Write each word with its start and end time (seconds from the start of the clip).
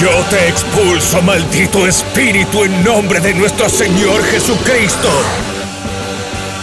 Yo 0.00 0.08
te 0.30 0.48
expulso, 0.48 1.20
maldito 1.20 1.86
espíritu, 1.86 2.64
en 2.64 2.82
nombre 2.82 3.20
de 3.20 3.34
nuestro 3.34 3.68
Señor 3.68 4.22
Jesucristo. 4.22 5.10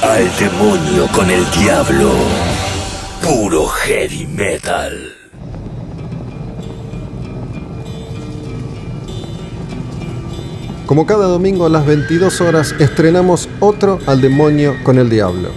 Al 0.02 0.28
demonio 0.40 1.08
con 1.14 1.30
el 1.30 1.48
diablo. 1.52 2.14
Puro 3.22 3.68
heavy 3.68 4.26
metal. 4.26 5.14
Como 10.88 11.06
cada 11.06 11.28
domingo 11.28 11.68
a 11.68 11.70
las 11.70 11.86
22 11.86 12.42
horas 12.42 12.74
estrenamos 12.80 13.48
otro 13.60 14.00
Al 14.08 14.20
demonio 14.20 14.76
con 14.84 14.98
el 14.98 15.12
diablo. 15.12 15.50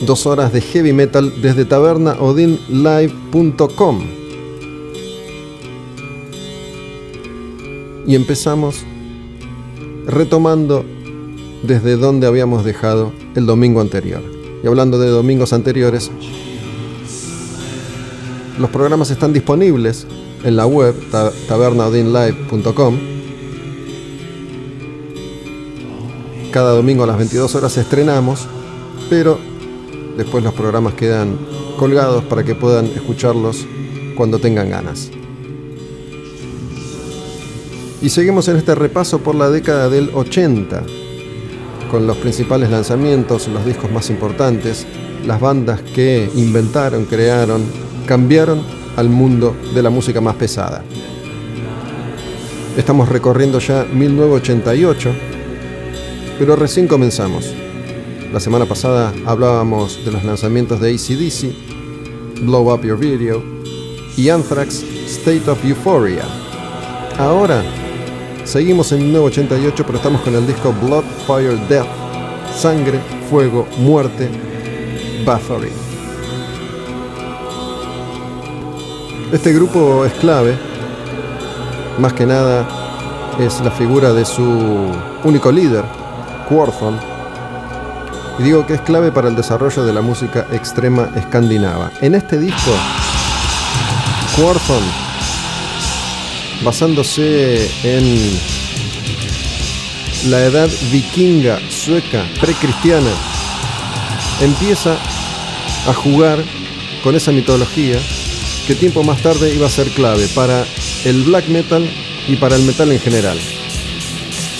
Dos 0.00 0.24
horas 0.24 0.54
de 0.54 0.62
heavy 0.62 0.94
metal 0.94 1.42
desde 1.42 1.66
tabernaodinlive.com. 1.66 4.19
Y 8.06 8.14
empezamos 8.14 8.84
retomando 10.06 10.84
desde 11.62 11.96
donde 11.96 12.26
habíamos 12.26 12.64
dejado 12.64 13.12
el 13.34 13.46
domingo 13.46 13.80
anterior. 13.80 14.22
Y 14.62 14.66
hablando 14.66 14.98
de 14.98 15.08
domingos 15.08 15.52
anteriores, 15.52 16.10
los 18.58 18.70
programas 18.70 19.10
están 19.10 19.32
disponibles 19.32 20.06
en 20.44 20.56
la 20.56 20.66
web 20.66 20.94
tabernaodinlive.com. 21.48 22.98
Cada 26.50 26.72
domingo 26.72 27.04
a 27.04 27.06
las 27.06 27.16
22 27.16 27.54
horas 27.54 27.76
estrenamos, 27.78 28.46
pero 29.08 29.38
después 30.16 30.42
los 30.42 30.52
programas 30.52 30.94
quedan 30.94 31.38
colgados 31.78 32.24
para 32.24 32.44
que 32.44 32.54
puedan 32.54 32.86
escucharlos 32.86 33.66
cuando 34.16 34.38
tengan 34.38 34.68
ganas. 34.68 35.10
Y 38.02 38.08
seguimos 38.08 38.48
en 38.48 38.56
este 38.56 38.74
repaso 38.74 39.18
por 39.18 39.34
la 39.34 39.50
década 39.50 39.90
del 39.90 40.10
80, 40.14 40.82
con 41.90 42.06
los 42.06 42.16
principales 42.16 42.70
lanzamientos, 42.70 43.46
los 43.48 43.66
discos 43.66 43.92
más 43.92 44.08
importantes, 44.08 44.86
las 45.26 45.38
bandas 45.38 45.82
que 45.82 46.30
inventaron, 46.34 47.04
crearon, 47.04 47.62
cambiaron 48.06 48.62
al 48.96 49.10
mundo 49.10 49.54
de 49.74 49.82
la 49.82 49.90
música 49.90 50.22
más 50.22 50.36
pesada. 50.36 50.82
Estamos 52.74 53.10
recorriendo 53.10 53.58
ya 53.58 53.84
1988, 53.84 55.12
pero 56.38 56.56
recién 56.56 56.88
comenzamos. 56.88 57.52
La 58.32 58.40
semana 58.40 58.64
pasada 58.64 59.12
hablábamos 59.26 60.02
de 60.06 60.12
los 60.12 60.24
lanzamientos 60.24 60.80
de 60.80 60.94
ACDC, 60.94 62.44
Blow 62.46 62.72
Up 62.72 62.82
Your 62.82 62.98
Video 62.98 63.42
y 64.16 64.30
Anthrax 64.30 64.84
State 65.06 65.50
of 65.50 65.62
Euphoria. 65.64 66.24
Ahora 67.18 67.62
seguimos 68.50 68.90
en 68.90 68.98
1988, 69.04 69.84
pero 69.86 69.98
estamos 69.98 70.20
con 70.22 70.34
el 70.34 70.44
disco 70.44 70.74
Blood, 70.82 71.04
Fire, 71.24 71.56
Death, 71.68 71.86
Sangre, 72.52 72.98
Fuego, 73.30 73.68
Muerte, 73.78 74.28
Bathory. 75.24 75.70
Este 79.32 79.52
grupo 79.52 80.04
es 80.04 80.12
clave, 80.14 80.58
más 81.98 82.12
que 82.12 82.26
nada 82.26 82.66
es 83.38 83.60
la 83.60 83.70
figura 83.70 84.12
de 84.12 84.24
su 84.24 84.42
único 85.22 85.52
líder, 85.52 85.84
Quorthon, 86.48 86.98
y 88.40 88.42
digo 88.42 88.66
que 88.66 88.74
es 88.74 88.80
clave 88.80 89.12
para 89.12 89.28
el 89.28 89.36
desarrollo 89.36 89.84
de 89.84 89.92
la 89.92 90.00
música 90.00 90.46
extrema 90.50 91.08
escandinava. 91.14 91.92
En 92.00 92.16
este 92.16 92.36
disco, 92.36 92.72
Quorthon, 94.34 95.09
basándose 96.62 97.70
en 97.82 98.38
la 100.28 100.44
edad 100.44 100.68
vikinga, 100.90 101.58
sueca, 101.68 102.24
precristiana, 102.40 103.10
empieza 104.40 104.98
a 105.86 105.94
jugar 105.94 106.44
con 107.02 107.14
esa 107.16 107.32
mitología 107.32 107.98
que 108.66 108.74
tiempo 108.74 109.02
más 109.02 109.22
tarde 109.22 109.54
iba 109.54 109.66
a 109.66 109.70
ser 109.70 109.88
clave 109.88 110.28
para 110.34 110.66
el 111.04 111.22
black 111.22 111.48
metal 111.48 111.88
y 112.28 112.36
para 112.36 112.56
el 112.56 112.62
metal 112.62 112.92
en 112.92 113.00
general. 113.00 113.38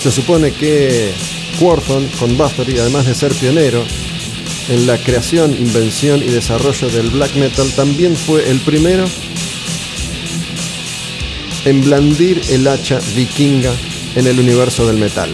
Se 0.01 0.11
supone 0.11 0.51
que 0.51 1.11
Quorthon 1.59 2.07
con 2.19 2.37
Bathory, 2.37 2.79
además 2.79 3.05
de 3.05 3.13
ser 3.13 3.31
pionero 3.33 3.83
en 4.69 4.87
la 4.87 4.97
creación, 4.97 5.53
invención 5.53 6.23
y 6.23 6.27
desarrollo 6.27 6.89
del 6.89 7.11
black 7.11 7.35
metal, 7.35 7.71
también 7.75 8.15
fue 8.15 8.49
el 8.49 8.59
primero 8.61 9.05
en 11.65 11.81
blandir 11.81 12.41
el 12.49 12.67
hacha 12.67 12.99
vikinga 13.15 13.71
en 14.15 14.27
el 14.27 14.39
universo 14.39 14.87
del 14.87 14.97
metal. 14.97 15.31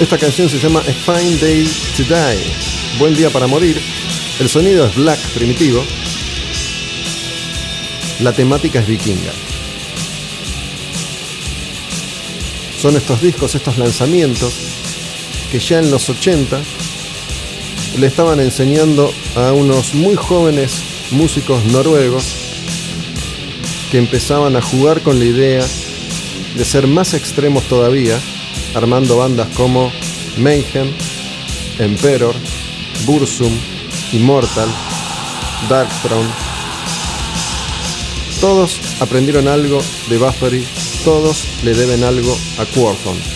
Esta 0.00 0.18
canción 0.18 0.48
se 0.48 0.58
llama 0.58 0.80
A 0.80 0.82
Fine 0.82 1.36
Day 1.36 1.64
to 1.96 2.02
Die, 2.02 2.98
Buen 2.98 3.14
Día 3.14 3.30
para 3.30 3.46
Morir. 3.46 3.80
El 4.40 4.48
sonido 4.48 4.86
es 4.86 4.94
black 4.94 5.18
primitivo. 5.30 5.82
La 8.20 8.32
temática 8.32 8.80
es 8.80 8.86
vikinga. 8.86 9.32
Son 12.78 12.94
estos 12.94 13.22
discos, 13.22 13.54
estos 13.54 13.78
lanzamientos 13.78 14.52
que 15.56 15.60
ya 15.60 15.78
en 15.78 15.90
los 15.90 16.10
80 16.10 16.60
le 17.98 18.06
estaban 18.06 18.40
enseñando 18.40 19.10
a 19.36 19.54
unos 19.54 19.94
muy 19.94 20.14
jóvenes 20.14 20.82
músicos 21.12 21.64
noruegos 21.72 22.24
que 23.90 23.96
empezaban 23.96 24.54
a 24.54 24.60
jugar 24.60 25.00
con 25.00 25.18
la 25.18 25.24
idea 25.24 25.64
de 26.56 26.64
ser 26.66 26.86
más 26.86 27.14
extremos 27.14 27.64
todavía 27.68 28.20
armando 28.74 29.16
bandas 29.16 29.48
como 29.56 29.90
Mayhem, 30.36 30.92
Emperor, 31.78 32.34
Bursum, 33.06 33.52
Immortal, 34.12 34.68
Darkthrone. 35.70 36.28
Todos 38.42 38.78
aprendieron 39.00 39.48
algo 39.48 39.82
de 40.10 40.18
Bathory, 40.18 40.66
todos 41.02 41.44
le 41.64 41.72
deben 41.72 42.04
algo 42.04 42.36
a 42.58 42.66
Quorthon. 42.66 43.35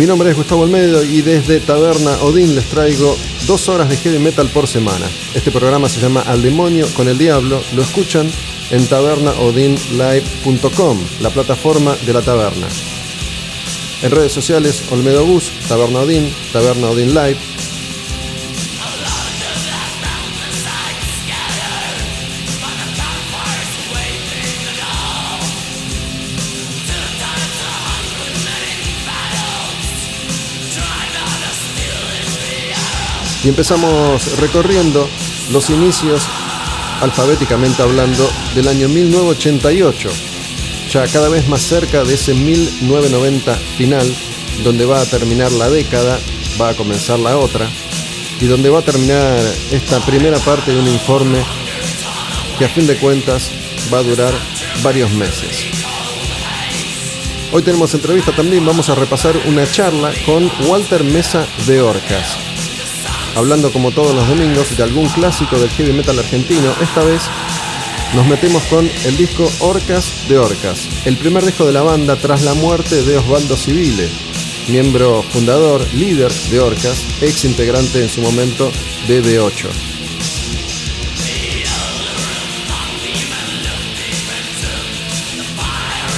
Mi 0.00 0.06
nombre 0.06 0.30
es 0.30 0.36
Gustavo 0.36 0.64
Almedo 0.64 1.04
y 1.04 1.20
desde 1.20 1.60
Taberna 1.60 2.22
Odín 2.22 2.54
les 2.54 2.64
traigo 2.70 3.18
dos 3.46 3.68
horas 3.68 3.90
de 3.90 3.98
heavy 3.98 4.18
metal 4.18 4.48
por 4.48 4.66
semana. 4.66 5.04
Este 5.34 5.50
programa 5.50 5.90
se 5.90 6.00
llama 6.00 6.22
Al 6.22 6.40
demonio 6.40 6.86
con 6.96 7.06
el 7.06 7.18
diablo. 7.18 7.62
Lo 7.74 7.82
escuchan 7.82 8.30
en 8.70 8.86
tabernaodinlive.com, 8.86 10.98
la 11.20 11.28
plataforma 11.28 11.94
de 12.06 12.14
la 12.14 12.22
taberna. 12.22 12.66
En 14.00 14.10
redes 14.10 14.32
sociales, 14.32 14.84
Olmedo 14.90 15.26
Bus, 15.26 15.52
Taberna 15.68 15.98
Odin, 15.98 16.34
Taberna 16.50 16.88
Odin 16.88 17.08
Live. 17.08 17.59
Empezamos 33.50 34.38
recorriendo 34.38 35.08
los 35.50 35.70
inicios, 35.70 36.22
alfabéticamente 37.00 37.82
hablando, 37.82 38.30
del 38.54 38.68
año 38.68 38.88
1988, 38.88 40.08
ya 40.88 41.04
cada 41.08 41.28
vez 41.28 41.48
más 41.48 41.60
cerca 41.60 42.04
de 42.04 42.14
ese 42.14 42.32
1990 42.32 43.52
final, 43.76 44.06
donde 44.62 44.84
va 44.84 45.00
a 45.00 45.04
terminar 45.04 45.50
la 45.50 45.68
década, 45.68 46.20
va 46.60 46.68
a 46.68 46.74
comenzar 46.74 47.18
la 47.18 47.38
otra, 47.38 47.68
y 48.40 48.46
donde 48.46 48.70
va 48.70 48.78
a 48.78 48.84
terminar 48.84 49.40
esta 49.72 49.98
primera 50.06 50.38
parte 50.38 50.72
de 50.72 50.78
un 50.78 50.86
informe 50.86 51.42
que 52.56 52.66
a 52.66 52.68
fin 52.68 52.86
de 52.86 52.98
cuentas 52.98 53.50
va 53.92 53.98
a 53.98 54.04
durar 54.04 54.32
varios 54.84 55.10
meses. 55.10 55.66
Hoy 57.50 57.62
tenemos 57.62 57.92
entrevista 57.94 58.30
también, 58.30 58.64
vamos 58.64 58.88
a 58.90 58.94
repasar 58.94 59.34
una 59.48 59.68
charla 59.68 60.12
con 60.24 60.48
Walter 60.68 61.02
Mesa 61.02 61.44
de 61.66 61.82
Orcas, 61.82 62.49
hablando 63.40 63.72
como 63.72 63.90
todos 63.90 64.14
los 64.14 64.28
domingos 64.28 64.76
de 64.76 64.82
algún 64.82 65.08
clásico 65.08 65.58
del 65.58 65.70
heavy 65.70 65.94
metal 65.94 66.18
argentino, 66.18 66.74
esta 66.82 67.02
vez 67.02 67.22
nos 68.14 68.26
metemos 68.26 68.62
con 68.64 68.86
el 69.06 69.16
disco 69.16 69.50
Orcas 69.60 70.28
de 70.28 70.36
Orcas, 70.36 71.06
el 71.06 71.16
primer 71.16 71.46
disco 71.46 71.64
de 71.64 71.72
la 71.72 71.80
banda 71.80 72.16
tras 72.16 72.42
la 72.42 72.52
muerte 72.52 73.02
de 73.02 73.16
Osvaldo 73.16 73.56
Civile, 73.56 74.10
miembro 74.68 75.22
fundador, 75.22 75.82
líder 75.94 76.30
de 76.30 76.60
Orcas, 76.60 77.02
ex 77.22 77.46
integrante 77.46 78.02
en 78.02 78.10
su 78.10 78.20
momento 78.20 78.70
de 79.08 79.22
D8. 79.22 79.68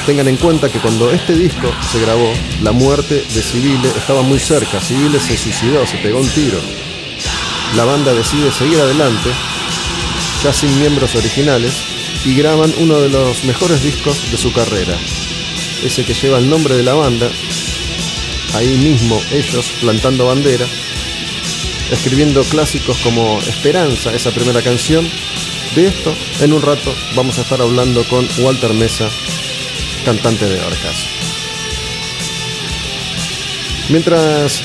Tengan 0.07 0.27
en 0.27 0.37
cuenta 0.39 0.69
que 0.69 0.81
cuando 0.81 1.13
este 1.13 1.37
disco 1.37 1.71
se 1.93 2.01
grabó, 2.01 2.33
la 2.63 2.73
muerte 2.73 3.25
de 3.33 3.43
Civile 3.43 3.89
estaba 3.97 4.23
muy 4.23 4.41
cerca. 4.41 4.81
Civile 4.81 5.21
se 5.21 5.37
suicidó, 5.37 5.87
se 5.87 5.99
pegó 5.99 6.19
un 6.19 6.29
tiro. 6.29 6.82
La 7.77 7.85
banda 7.85 8.13
decide 8.13 8.53
seguir 8.53 8.79
adelante, 8.79 9.31
ya 10.43 10.53
sin 10.53 10.79
miembros 10.79 11.15
originales, 11.15 11.73
y 12.25 12.35
graban 12.35 12.73
uno 12.79 13.01
de 13.01 13.09
los 13.09 13.45
mejores 13.45 13.83
discos 13.83 14.31
de 14.31 14.37
su 14.37 14.53
carrera. 14.53 14.97
Ese 15.83 16.05
que 16.05 16.15
lleva 16.15 16.39
el 16.39 16.49
nombre 16.49 16.77
de 16.77 16.83
la 16.83 16.95
banda, 16.95 17.31
ahí 18.55 18.77
mismo 18.77 19.21
ellos 19.33 19.73
plantando 19.81 20.27
bandera, 20.27 20.67
escribiendo 21.91 22.45
clásicos 22.45 22.99
como 22.99 23.41
Esperanza, 23.41 24.15
esa 24.15 24.31
primera 24.31 24.63
canción. 24.63 25.09
De 25.75 25.87
esto, 25.87 26.15
en 26.41 26.53
un 26.53 26.61
rato, 26.61 26.95
vamos 27.17 27.39
a 27.39 27.43
estar 27.43 27.61
hablando 27.63 28.05
con 28.05 28.29
Walter 28.39 28.75
Mesa, 28.75 29.09
cantante 30.05 30.47
de 30.47 30.61
Orcas. 30.61 31.07
Mientras 33.89 34.63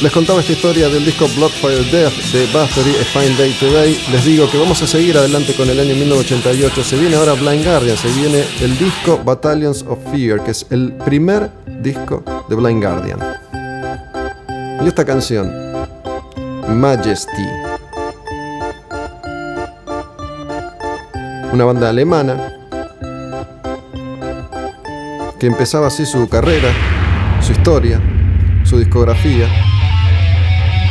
les 0.00 0.12
contaba 0.12 0.38
esta 0.40 0.52
historia 0.52 0.88
del 0.88 1.04
disco 1.04 1.26
Bloodfire 1.36 1.82
Death 1.90 2.12
de 2.32 2.46
Bathory, 2.52 2.90
A 3.00 3.04
Fine 3.04 3.36
Day 3.36 3.52
Today. 3.58 3.98
Les 4.12 4.24
digo 4.24 4.48
que 4.48 4.56
vamos 4.56 4.80
a 4.80 4.86
seguir 4.86 5.16
adelante 5.18 5.54
con 5.54 5.68
el 5.68 5.80
año 5.80 5.94
1988. 5.96 6.84
Se 6.84 6.96
viene 6.96 7.16
ahora 7.16 7.32
Blind 7.32 7.64
Guardian, 7.64 7.96
se 7.96 8.08
viene 8.12 8.44
el 8.60 8.78
disco 8.78 9.20
Battalions 9.24 9.84
of 9.88 9.98
Fear, 10.12 10.44
que 10.44 10.52
es 10.52 10.66
el 10.70 10.92
primer 11.04 11.50
disco 11.82 12.22
de 12.48 12.54
Blind 12.54 12.82
Guardian. 12.82 13.18
Y 14.84 14.86
esta 14.86 15.04
canción, 15.04 15.52
Majesty. 16.68 17.46
Una 21.52 21.64
banda 21.64 21.88
alemana 21.88 22.52
que 25.40 25.46
empezaba 25.46 25.88
así 25.88 26.06
su 26.06 26.28
carrera, 26.28 26.68
su 27.40 27.50
historia, 27.52 28.00
su 28.64 28.78
discografía 28.78 29.48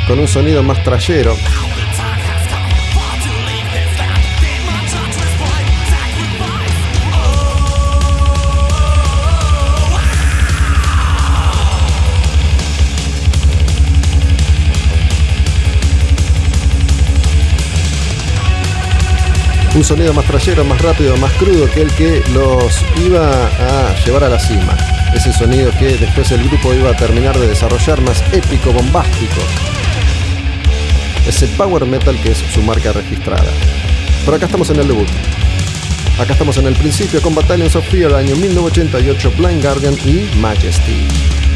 con 0.07 0.19
un 0.19 0.27
sonido 0.27 0.63
más 0.63 0.81
trayero. 0.83 1.35
Un 19.75 19.83
sonido 19.83 20.13
más 20.13 20.25
trayero, 20.25 20.63
más 20.63 20.81
rápido, 20.81 21.15
más 21.17 21.31
crudo 21.33 21.69
que 21.69 21.81
el 21.81 21.91
que 21.93 22.23
los 22.33 22.83
iba 23.05 23.29
a 23.29 23.95
llevar 24.05 24.23
a 24.23 24.29
la 24.29 24.39
cima. 24.39 24.75
Ese 25.13 25.31
sonido 25.33 25.69
que 25.77 25.97
después 25.97 26.31
el 26.31 26.47
grupo 26.47 26.73
iba 26.73 26.91
a 26.91 26.95
terminar 26.95 27.37
de 27.37 27.47
desarrollar 27.47 28.01
más 28.01 28.23
épico, 28.33 28.71
bombástico, 28.71 29.41
ese 31.27 31.47
power 31.49 31.85
metal 31.85 32.19
que 32.21 32.31
es 32.31 32.37
su 32.37 32.61
marca 32.61 32.93
registrada. 32.93 33.51
Pero 34.23 34.37
acá 34.37 34.45
estamos 34.45 34.69
en 34.69 34.79
el 34.79 34.87
debut. 34.87 35.07
Acá 36.19 36.33
estamos 36.33 36.57
en 36.57 36.67
el 36.67 36.75
principio 36.75 37.21
con 37.21 37.35
Battalions 37.35 37.75
of 37.75 37.87
Fear, 37.89 38.13
año 38.15 38.35
1988, 38.35 39.33
Blind 39.37 39.61
Guardian 39.61 39.95
y 40.05 40.29
Majesty. 40.37 41.46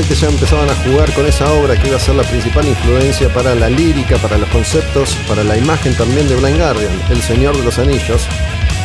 Ya 0.00 0.28
empezaban 0.28 0.70
a 0.70 0.74
jugar 0.76 1.12
con 1.12 1.26
esa 1.26 1.52
obra 1.52 1.78
que 1.78 1.88
iba 1.88 1.96
a 1.96 2.00
ser 2.00 2.14
la 2.14 2.22
principal 2.22 2.66
influencia 2.66 3.28
para 3.32 3.54
la 3.54 3.68
lírica, 3.68 4.16
para 4.16 4.38
los 4.38 4.48
conceptos, 4.48 5.14
para 5.28 5.44
la 5.44 5.56
imagen 5.56 5.94
también 5.94 6.26
de 6.28 6.36
Blind 6.36 6.58
Guardian, 6.58 6.92
El 7.10 7.20
Señor 7.20 7.56
de 7.56 7.62
los 7.62 7.78
Anillos, 7.78 8.26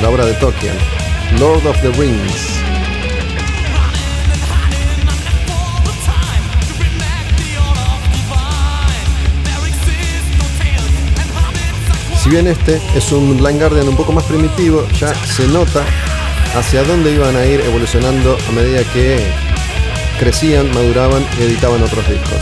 la 0.02 0.10
obra 0.10 0.26
de 0.26 0.34
Tolkien, 0.34 0.76
Lord 1.40 1.66
of 1.66 1.82
the 1.82 1.92
Rings. 1.92 2.60
Si 12.22 12.30
bien 12.30 12.48
este 12.48 12.82
es 12.96 13.12
un 13.14 13.38
Blind 13.38 13.60
Guardian 13.60 13.88
un 13.88 13.96
poco 13.96 14.12
más 14.12 14.26
primitivo, 14.26 14.86
ya 15.00 15.14
se 15.26 15.48
nota 15.48 15.86
hacia 16.58 16.84
dónde 16.84 17.14
iban 17.14 17.36
a 17.36 17.46
ir 17.46 17.62
evolucionando 17.62 18.38
a 18.50 18.52
medida 18.52 18.84
que 18.92 19.47
crecían, 20.20 20.74
maduraban 20.74 21.26
y 21.40 21.44
editaban 21.44 21.82
otros 21.82 22.08
discos. 22.10 22.40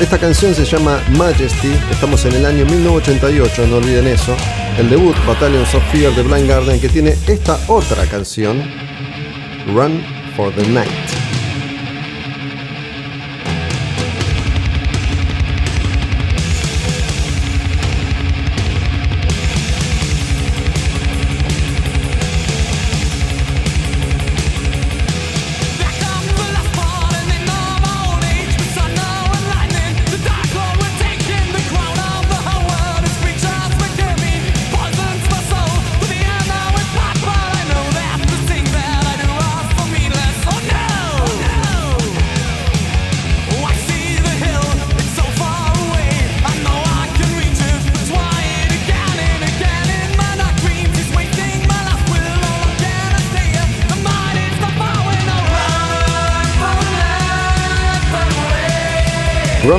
Esta 0.00 0.18
canción 0.18 0.54
se 0.54 0.64
llama 0.64 1.00
Majesty, 1.10 1.72
estamos 1.90 2.24
en 2.24 2.34
el 2.34 2.46
año 2.46 2.64
1988, 2.66 3.66
no 3.68 3.76
olviden 3.76 4.06
eso. 4.08 4.36
El 4.78 4.90
debut 4.90 5.14
Battalion 5.26 5.62
of 5.62 5.92
Fear 5.92 6.12
de 6.14 6.22
Blind 6.22 6.48
Garden 6.48 6.80
que 6.80 6.88
tiene 6.88 7.16
esta 7.28 7.58
otra 7.68 8.04
canción, 8.06 8.62
Run 9.72 10.02
for 10.36 10.52
the 10.54 10.66
Night. 10.68 11.33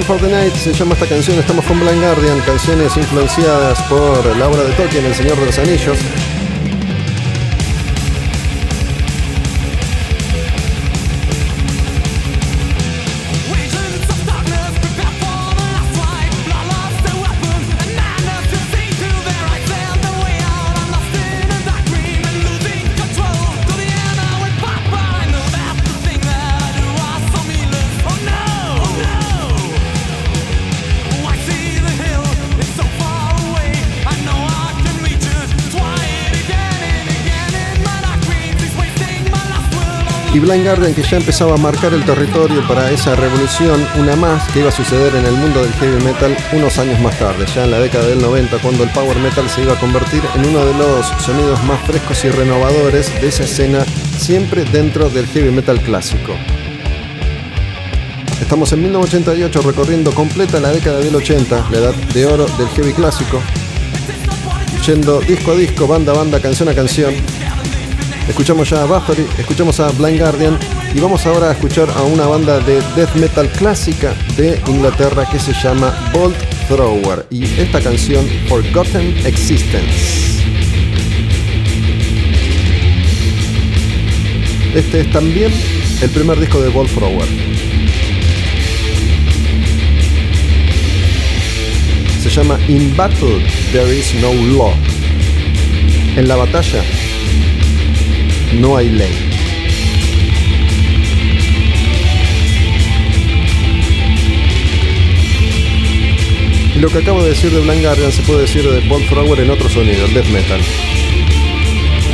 For 0.06 0.20
the 0.20 0.30
Night 0.30 0.54
se 0.54 0.72
llama 0.72 0.94
esta 0.94 1.08
canción, 1.08 1.40
estamos 1.40 1.66
con 1.66 1.80
Blind 1.80 2.02
Guardian, 2.02 2.40
canciones 2.42 2.96
influenciadas 2.96 3.82
por 3.84 4.36
la 4.38 4.48
obra 4.48 4.64
de 4.64 4.74
Tolkien, 4.74 5.06
El 5.06 5.16
Señor 5.16 5.38
de 5.40 5.46
los 5.48 5.58
Anillos. 5.58 5.98
Blind 40.46 40.64
Guardian 40.64 40.94
que 40.94 41.02
ya 41.02 41.18
empezaba 41.18 41.56
a 41.56 41.58
marcar 41.58 41.92
el 41.96 42.06
territorio 42.06 42.68
para 42.68 42.92
esa 42.92 43.16
revolución, 43.16 43.84
una 43.98 44.16
más 44.16 44.48
que 44.50 44.60
iba 44.60 44.70
a 44.70 44.72
suceder 44.72 45.16
en 45.16 45.26
el 45.26 45.34
mundo 45.34 45.64
del 45.64 45.74
heavy 45.74 46.04
metal 46.04 46.38
unos 46.54 46.78
años 46.78 47.00
más 47.00 47.18
tarde, 47.18 47.48
ya 47.56 47.64
en 47.64 47.72
la 47.72 47.80
década 47.80 48.06
del 48.06 48.22
90, 48.22 48.60
cuando 48.60 48.84
el 48.84 48.92
power 48.92 49.18
metal 49.18 49.50
se 49.50 49.64
iba 49.64 49.74
a 49.74 49.80
convertir 49.80 50.22
en 50.36 50.46
uno 50.46 50.64
de 50.64 50.74
los 50.76 51.08
sonidos 51.24 51.64
más 51.64 51.82
frescos 51.88 52.24
y 52.26 52.30
renovadores 52.30 53.12
de 53.20 53.28
esa 53.28 53.44
escena, 53.44 53.84
siempre 54.20 54.66
dentro 54.66 55.10
del 55.10 55.26
heavy 55.26 55.50
metal 55.50 55.82
clásico. 55.82 56.36
Estamos 58.40 58.72
en 58.74 58.84
1988 58.84 59.62
recorriendo 59.64 60.14
completa 60.14 60.60
la 60.60 60.70
década 60.70 61.00
del 61.00 61.16
80, 61.16 61.70
la 61.72 61.78
edad 61.78 61.96
de 62.14 62.26
oro 62.28 62.46
del 62.60 62.68
heavy 62.70 62.94
clásico, 62.94 63.42
yendo 64.86 65.22
disco 65.22 65.54
a 65.54 65.56
disco, 65.56 65.88
banda 65.88 66.12
a 66.12 66.18
banda, 66.18 66.40
canción 66.40 66.70
a 66.70 66.76
canción, 66.76 67.16
Escuchamos 68.28 68.68
ya 68.70 68.82
a 68.82 68.86
Bathory, 68.86 69.26
escuchamos 69.38 69.80
a 69.80 69.92
Blind 69.92 70.20
Guardian 70.20 70.58
y 70.96 71.00
vamos 71.00 71.26
ahora 71.28 71.50
a 71.50 71.52
escuchar 71.52 71.88
a 71.96 72.02
una 72.02 72.26
banda 72.26 72.60
de 72.60 72.82
death 72.96 73.14
metal 73.16 73.48
clásica 73.50 74.16
de 74.36 74.60
Inglaterra 74.68 75.28
que 75.32 75.40
se 75.40 75.54
llama 75.54 75.94
Bolt 76.12 76.36
Thrower 76.68 77.28
y 77.30 77.44
esta 77.44 77.80
canción 77.80 78.28
Forgotten 78.50 79.16
Existence. 79.26 80.44
Este 84.74 85.02
es 85.02 85.12
también 85.12 85.54
el 86.02 86.10
primer 86.10 86.40
disco 86.40 86.60
de 86.60 86.70
Bolt 86.70 86.92
Thrower. 86.94 87.28
Se 92.22 92.30
llama 92.30 92.60
In 92.68 92.96
Battle 92.98 93.46
There 93.72 93.96
Is 93.96 94.16
No 94.16 94.34
Law. 94.34 94.74
En 96.18 96.28
la 96.28 96.36
batalla 96.36 96.84
no 98.56 98.78
hay 98.78 98.90
ley. 98.90 99.14
Y 106.76 106.80
lo 106.80 106.90
que 106.90 107.00
acabo 107.00 107.24
de 107.24 107.30
decir 107.30 107.52
de 107.52 107.62
Blind 107.62 107.84
Guardian 107.84 108.12
se 108.12 108.22
puede 108.24 108.42
decir 108.42 108.64
de 108.70 108.88
Bolt 108.88 109.08
Thrower 109.08 109.40
en 109.40 109.50
otro 109.50 109.70
sonido, 109.70 110.06
el 110.06 110.14
death 110.14 110.28
metal. 110.28 110.62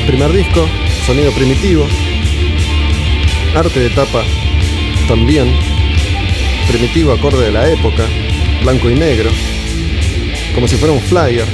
Primer 0.05 0.31
disco, 0.31 0.67
sonido 1.05 1.31
primitivo, 1.31 1.87
arte 3.55 3.79
de 3.79 3.89
tapa 3.89 4.23
también, 5.07 5.51
primitivo 6.67 7.13
acorde 7.13 7.45
de 7.45 7.51
la 7.51 7.69
época, 7.69 8.05
blanco 8.61 8.89
y 8.89 8.95
negro, 8.95 9.29
como 10.53 10.67
si 10.67 10.75
fuera 10.75 10.93
un 10.93 11.01
flyer 11.01 11.45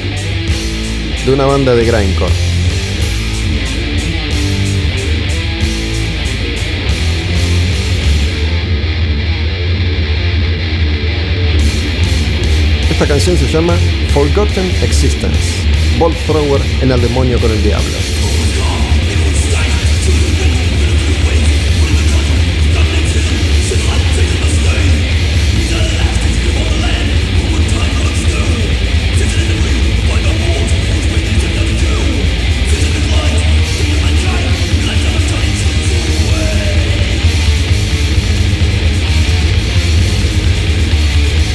de 1.26 1.34
una 1.34 1.46
banda 1.46 1.76
de 1.76 1.86
grindcore. 1.86 2.47
Esta 12.98 13.10
canción 13.10 13.38
se 13.38 13.46
llama 13.46 13.76
Forgotten 14.12 14.66
Existence. 14.82 15.68
Bolt 16.00 16.18
Thrower 16.26 16.60
en 16.82 16.92
el 16.92 17.00
demonio 17.00 17.40
con 17.40 17.52
el 17.52 17.62
diablo. 17.62 18.27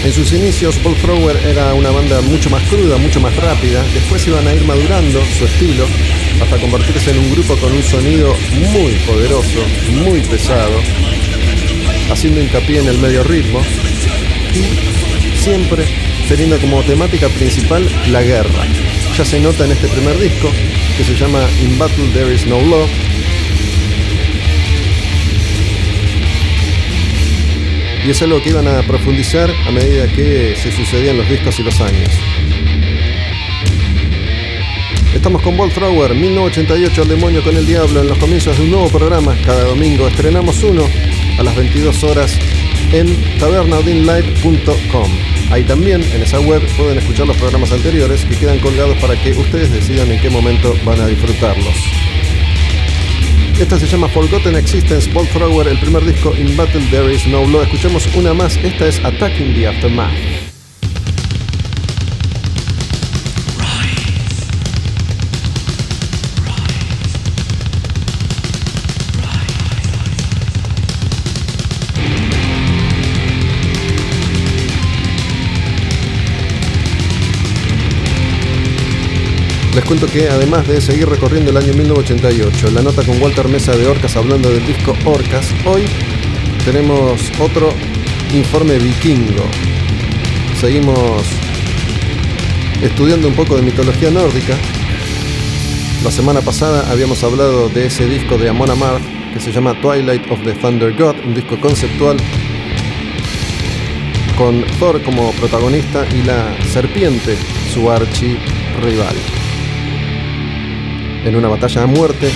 En 0.04 0.12
sus 0.12 0.32
inicios, 0.32 0.82
Bolt 0.82 0.99
Thrower 1.00 1.37
era 1.47 1.75
una 1.75 1.90
banda 1.90 2.21
mucho 2.23 2.50
más 2.50 2.62
cruda, 2.64 2.97
mucho 2.97 3.21
más 3.21 3.35
rápida. 3.37 3.85
Después 3.94 4.26
iban 4.26 4.47
a 4.49 4.54
ir 4.54 4.64
madurando 4.64 5.23
su 5.38 5.44
estilo 5.44 5.87
hasta 6.42 6.59
convertirse 6.59 7.12
en 7.12 7.18
un 7.18 7.30
grupo 7.30 7.56
con 7.56 7.73
un 7.73 7.82
sonido 7.85 8.35
muy 8.73 8.94
poderoso, 9.06 9.61
muy 10.04 10.21
pesado, 10.23 10.80
haciendo 12.11 12.42
hincapié 12.42 12.80
en 12.80 12.88
el 12.88 12.99
medio 12.99 13.23
ritmo 13.23 13.61
y 14.54 15.38
siempre 15.38 15.85
teniendo 16.28 16.59
como 16.59 16.82
temática 16.82 17.28
principal 17.28 17.88
la 18.11 18.23
guerra. 18.23 18.66
Ya 19.16 19.25
se 19.25 19.38
nota 19.38 19.64
en 19.64 19.73
este 19.73 19.87
primer 19.87 20.18
disco 20.18 20.50
que 20.97 21.04
se 21.04 21.14
llama 21.14 21.47
In 21.62 21.78
Battle 21.78 22.09
There 22.12 22.35
Is 22.35 22.44
No 22.47 22.61
Love 22.61 22.90
y 28.04 28.11
es 28.11 28.23
algo 28.23 28.42
que 28.42 28.50
iban 28.50 28.66
a 28.66 28.82
profundizar 28.82 29.50
a 29.66 29.71
medida 29.71 30.06
que 30.09 30.56
se 30.56 30.73
sucedían 30.73 31.16
los 31.16 31.28
discos 31.28 31.59
y 31.61 31.62
los 31.62 31.80
años. 31.80 32.11
Estamos 35.14 35.42
con 35.42 35.56
Bolt 35.56 35.75
Thrower, 35.75 36.14
1988, 36.14 37.02
El 37.02 37.09
demonio 37.09 37.44
con 37.44 37.56
el 37.56 37.66
diablo, 37.66 38.00
en 38.00 38.09
los 38.09 38.18
comienzos 38.18 38.56
de 38.56 38.64
un 38.64 38.71
nuevo 38.71 38.88
programa. 38.88 39.37
Cada 39.44 39.64
domingo 39.64 40.09
estrenamos 40.09 40.62
uno 40.64 40.85
a 41.38 41.42
las 41.42 41.54
22 41.54 42.02
horas 42.04 42.37
en 42.92 43.38
tabernaudinlive.com. 43.38 45.11
Ahí 45.50 45.64
también, 45.64 46.02
en 46.02 46.23
esa 46.23 46.40
web, 46.40 46.62
pueden 46.76 46.99
escuchar 46.99 47.26
los 47.26 47.37
programas 47.37 47.73
anteriores 47.73 48.25
que 48.25 48.37
quedan 48.37 48.59
colgados 48.59 48.97
para 48.99 49.21
que 49.23 49.32
ustedes 49.32 49.71
decidan 49.71 50.11
en 50.11 50.21
qué 50.21 50.30
momento 50.30 50.75
van 50.85 51.00
a 51.00 51.06
disfrutarlos. 51.06 52.01
Esta 53.62 53.78
se 53.78 53.87
llama 53.87 54.09
Forgotten 54.09 54.57
Existence, 54.57 55.09
Bolt 55.12 55.31
Thrower, 55.31 55.69
el 55.69 55.78
primer 55.78 56.04
disco 56.04 56.35
In 56.37 56.57
Battle 56.57 56.85
There 56.90 57.14
Is 57.14 57.28
No 57.28 57.47
Law. 57.47 57.62
Escuchemos 57.62 58.09
una 58.16 58.35
más, 58.35 58.57
esta 58.57 58.88
es 58.88 58.99
Attacking 59.04 59.54
the 59.54 59.69
Aftermath. 59.69 60.32
Les 79.75 79.83
cuento 79.87 80.07
que 80.07 80.29
además 80.29 80.69
de 80.69 80.83
seguir 80.83 81.09
recorriendo 81.09 81.50
el 81.50 81.57
año 81.57 81.73
1988, 81.73 82.73
la 82.73 82.83
nota 82.83 83.02
con 83.05 83.21
Walter 83.23 83.49
Mesa 83.49 83.75
de 83.75 83.87
Orcas 83.87 84.17
hablando 84.17 84.50
del 84.50 84.67
disco 84.67 84.95
Orcas, 85.07 85.47
hoy 85.64 85.85
tenemos 86.67 87.33
otro 87.41 87.73
informe 88.35 88.79
vikingo. 88.79 89.45
Seguimos 90.61 91.23
estudiando 92.83 93.29
un 93.29 93.35
poco 93.35 93.57
de 93.57 93.62
mitología 93.62 94.11
nórdica. 94.11 94.59
La 96.05 96.11
semana 96.11 96.43
pasada 96.43 96.93
habíamos 96.93 97.25
hablado 97.25 97.71
de 97.71 97.87
ese 97.87 98.07
disco 98.07 98.37
de 98.37 98.50
Amon 98.50 98.71
Amarth 98.71 99.02
que 99.33 99.41
se 99.41 99.52
llama 99.52 99.81
Twilight 99.81 100.31
of 100.31 100.45
the 100.45 100.52
Thunder 100.52 100.93
God, 100.93 101.17
un 101.25 101.35
disco 101.35 101.59
conceptual 101.59 102.19
con 104.37 104.67
Thor 104.79 105.02
como 105.02 105.33
protagonista 105.33 106.05
y 106.14 106.25
la 106.25 106.55
serpiente, 106.71 107.38
su 107.73 107.91
archi 107.91 108.37
rival 108.83 109.17
en 111.25 111.37
una 111.37 111.49
batalla 111.49 111.83
a 111.83 111.87
muerte 111.87 112.31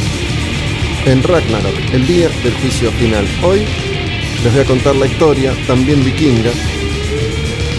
en 1.07 1.23
Ragnarok, 1.23 1.75
el 1.93 2.07
día 2.07 2.29
del 2.43 2.53
juicio 2.55 2.91
final. 2.93 3.27
Hoy 3.43 3.65
les 4.43 4.53
voy 4.53 4.63
a 4.63 4.65
contar 4.65 4.97
la 4.97 5.07
historia, 5.07 5.53
también 5.67 6.05
vikinga, 6.05 6.51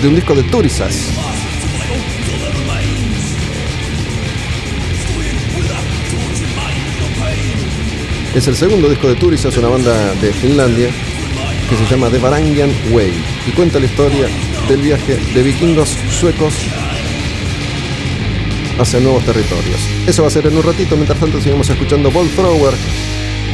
de 0.01 0.07
un 0.07 0.15
disco 0.15 0.35
de 0.35 0.43
Turisas. 0.43 1.09
Es 8.35 8.47
el 8.47 8.55
segundo 8.55 8.89
disco 8.89 9.07
de 9.07 9.15
Turisas, 9.15 9.57
una 9.57 9.69
banda 9.69 10.13
de 10.15 10.31
Finlandia 10.31 10.89
que 11.69 11.75
se 11.75 11.85
llama 11.89 12.09
The 12.09 12.19
Varangian 12.19 12.71
Way 12.91 13.11
y 13.47 13.51
cuenta 13.51 13.79
la 13.79 13.87
historia 13.87 14.27
del 14.69 14.81
viaje 14.81 15.17
de 15.33 15.43
vikingos 15.43 15.97
suecos 16.11 16.53
hacia 18.79 18.99
nuevos 18.99 19.23
territorios. 19.25 19.79
Eso 20.05 20.21
va 20.21 20.27
a 20.27 20.31
ser 20.31 20.47
en 20.47 20.57
un 20.57 20.63
ratito, 20.63 20.95
mientras 20.95 21.19
tanto 21.19 21.41
seguimos 21.41 21.69
escuchando 21.69 22.11
Ball 22.11 22.29
Thrower, 22.29 22.73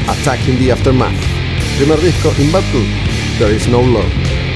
Attacking 0.08 0.58
the 0.58 0.72
Aftermath. 0.72 1.14
Primer 1.78 2.00
disco, 2.02 2.34
In 2.40 2.52
Battle, 2.52 2.86
There 3.40 3.56
Is 3.56 3.68
No 3.68 3.82
Love, 3.82 4.12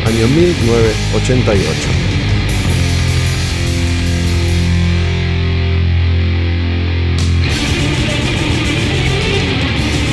año 0.05 0.27
1988. 0.27 2.07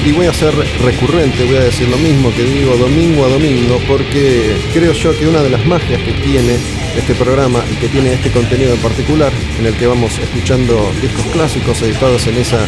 y 0.07 0.13
voy 0.13 0.27
a 0.27 0.35
ser 0.35 0.55
recurrente, 0.83 1.45
voy 1.45 1.57
a 1.57 1.65
decir 1.65 1.89
lo 1.89 1.97
mismo 1.97 2.31
que 2.35 2.45
digo 2.45 2.77
domingo 2.77 3.25
a 3.25 3.29
domingo, 3.29 3.81
porque 3.89 4.55
creo 4.75 4.93
yo 4.93 5.19
que 5.19 5.27
una 5.27 5.43
de 5.43 5.49
las 5.49 5.65
magias 5.65 6.03
que 6.03 6.13
tiene 6.13 6.59
este 6.97 7.15
programa 7.15 7.63
y 7.71 7.77
que 7.77 7.89
tiene 7.89 8.13
este 8.13 8.31
contenido 8.31 8.75
en 8.75 8.81
particular, 8.81 9.33
en 9.59 9.67
el 9.67 9.75
que 9.75 9.87
vamos 9.87 10.19
escuchando 10.19 10.93
discos 11.01 11.27
clásicos 11.33 11.83
editados 11.83 12.27
en 12.27 12.37
esa 12.37 12.59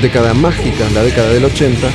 década 0.00 0.34
mágica, 0.34 0.88
la 0.92 1.02
década 1.02 1.30
del 1.30 1.44
80, 1.44 1.88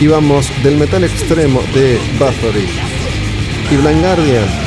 íbamos 0.00 0.50
del 0.62 0.76
metal 0.76 1.04
extremo 1.04 1.62
de 1.74 1.98
Bathory 2.18 2.66
y 3.70 3.76
Blind 3.76 4.00
Guardian 4.00 4.66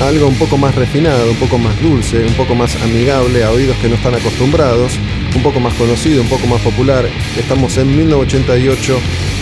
a 0.00 0.08
algo 0.08 0.26
un 0.26 0.34
poco 0.34 0.56
más 0.56 0.74
refinado, 0.74 1.30
un 1.30 1.36
poco 1.36 1.58
más 1.58 1.80
dulce, 1.80 2.24
un 2.24 2.34
poco 2.34 2.54
más 2.54 2.74
amigable 2.82 3.44
a 3.44 3.50
oídos 3.50 3.76
que 3.78 3.88
no 3.88 3.94
están 3.94 4.14
acostumbrados, 4.14 4.98
un 5.34 5.42
poco 5.42 5.60
más 5.60 5.74
conocido, 5.74 6.22
un 6.22 6.28
poco 6.28 6.46
más 6.46 6.60
popular. 6.62 7.08
Estamos 7.38 7.76
en 7.76 7.96
1988, 7.96 8.98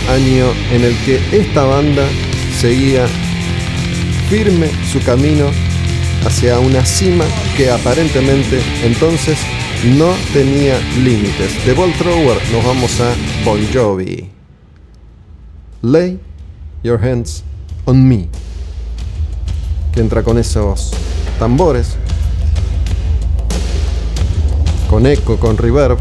año 0.09 0.45
en 0.71 0.83
el 0.83 0.95
que 0.97 1.19
esta 1.31 1.63
banda 1.63 2.05
seguía 2.63 3.05
firme 4.29 4.69
su 4.89 5.03
camino 5.03 5.47
hacia 6.25 6.59
una 6.59 6.85
cima 6.85 7.25
que 7.57 7.69
aparentemente 7.69 8.61
entonces 8.85 9.37
no 9.97 10.13
tenía 10.31 10.79
límites. 11.03 11.65
De 11.65 11.73
Ball 11.73 11.91
Thrower 11.97 12.37
nos 12.53 12.63
vamos 12.63 13.01
a 13.01 13.13
Bon 13.43 13.59
Jovi. 13.73 14.29
Lay 15.81 16.17
your 16.83 17.03
hands 17.03 17.43
on 17.83 18.07
me. 18.07 18.29
Que 19.93 19.99
entra 19.99 20.23
con 20.23 20.37
esos 20.37 20.93
tambores, 21.39 21.97
con 24.89 25.05
eco, 25.05 25.35
con 25.35 25.57
reverb, 25.57 25.97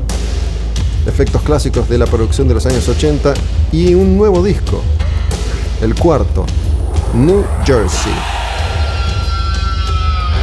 efectos 1.09 1.43
clásicos 1.43 1.89
de 1.89 1.99
la 1.99 2.07
producción 2.07 2.47
de 2.47 2.55
los 2.55 2.67
años 2.67 2.89
80 2.89 3.35
y 3.73 3.95
un 3.95 4.17
nuevo 4.17 4.45
disco, 4.45 4.81
el 5.83 5.97
cuarto, 5.97 6.47
New 7.13 7.45
Jersey. 7.67 8.13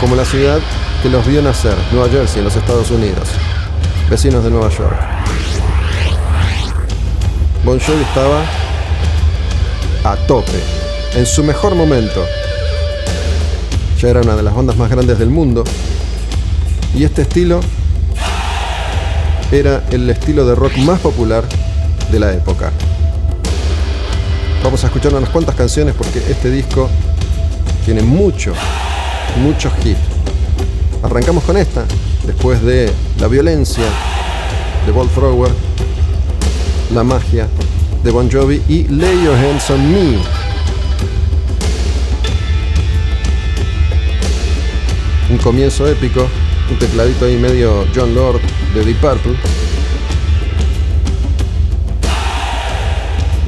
Como 0.01 0.15
la 0.15 0.25
ciudad 0.25 0.60
que 1.01 1.10
los 1.10 1.25
vio 1.25 1.41
nacer, 1.41 1.75
Nueva 1.93 2.10
Jersey, 2.10 2.39
en 2.39 2.46
los 2.46 2.55
Estados 2.58 2.91
Unidos, 2.91 3.29
vecinos 4.10 4.43
de 4.43 4.50
Nueva 4.50 4.69
York. 4.69 4.98
Bon 7.63 7.79
Jovi 7.79 8.01
estaba 8.01 8.41
a 10.03 10.15
tope, 10.27 10.60
en 11.15 11.25
su 11.25 11.41
mejor 11.43 11.74
momento. 11.74 12.25
Ya 14.01 14.10
era 14.10 14.22
una 14.22 14.36
de 14.36 14.43
las 14.43 14.53
bandas 14.53 14.75
más 14.75 14.89
grandes 14.89 15.19
del 15.19 15.29
mundo. 15.29 15.63
Y 16.93 17.03
este 17.05 17.22
estilo 17.22 17.62
era 19.51 19.84
el 19.91 20.10
estilo 20.10 20.46
de 20.46 20.55
rock 20.55 20.77
más 20.79 21.00
popular 21.00 21.46
de 22.12 22.19
la 22.19 22.34
época. 22.34 22.72
Vamos 24.63 24.84
a 24.84 24.88
escuchar 24.88 25.13
unas 25.13 25.30
cuantas 25.30 25.56
canciones 25.56 25.96
porque 25.96 26.20
este 26.30 26.51
disco 26.51 26.89
tiene 27.86 28.01
mucho, 28.01 28.54
muchos 29.38 29.74
hits. 29.84 30.00
Arrancamos 31.01 31.44
con 31.44 31.58
esta, 31.58 31.86
después 32.25 32.62
de 32.62 32.92
La 33.20 33.28
violencia 33.28 33.86
de 34.86 34.92
Ball 34.92 35.10
Thrower, 35.10 35.51
La 36.94 37.04
magia 37.04 37.48
de 38.04 38.12
Bon 38.12 38.30
Jovi 38.30 38.62
y 38.68 38.88
Lay 38.89 39.24
Your 39.24 39.36
Hands 39.36 39.70
on 39.72 39.92
Me. 39.92 40.20
Un 45.32 45.38
comienzo 45.38 45.88
épico, 45.88 46.28
un 46.69 46.78
tecladito 46.80 47.26
ahí 47.26 47.38
medio 47.38 47.86
John 47.95 48.13
Lord 48.13 48.41
de 48.74 48.84
Deep 48.84 49.00
Purple. 49.00 49.36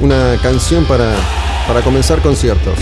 Una 0.02 0.36
canción 0.42 0.84
para, 0.84 1.14
para 1.68 1.80
comenzar 1.80 2.20
conciertos. 2.20 2.74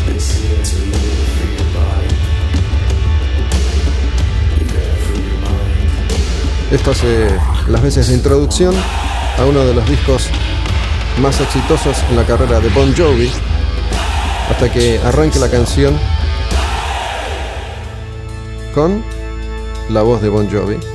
Esto 6.72 6.92
hace 6.92 7.28
las 7.68 7.82
veces 7.82 8.08
de 8.08 8.14
introducción 8.14 8.74
a 9.38 9.44
uno 9.44 9.66
de 9.66 9.74
los 9.74 9.86
discos 9.86 10.28
más 11.20 11.38
exitosos 11.40 11.98
en 12.08 12.16
la 12.16 12.24
carrera 12.24 12.58
de 12.58 12.70
Bon 12.70 12.94
Jovi, 12.96 13.30
hasta 14.48 14.72
que 14.72 14.98
arranque 15.04 15.38
la 15.38 15.50
canción 15.50 15.98
con 18.74 19.04
la 19.90 20.00
voz 20.00 20.22
de 20.22 20.30
Bon 20.30 20.50
Jovi. 20.50 20.89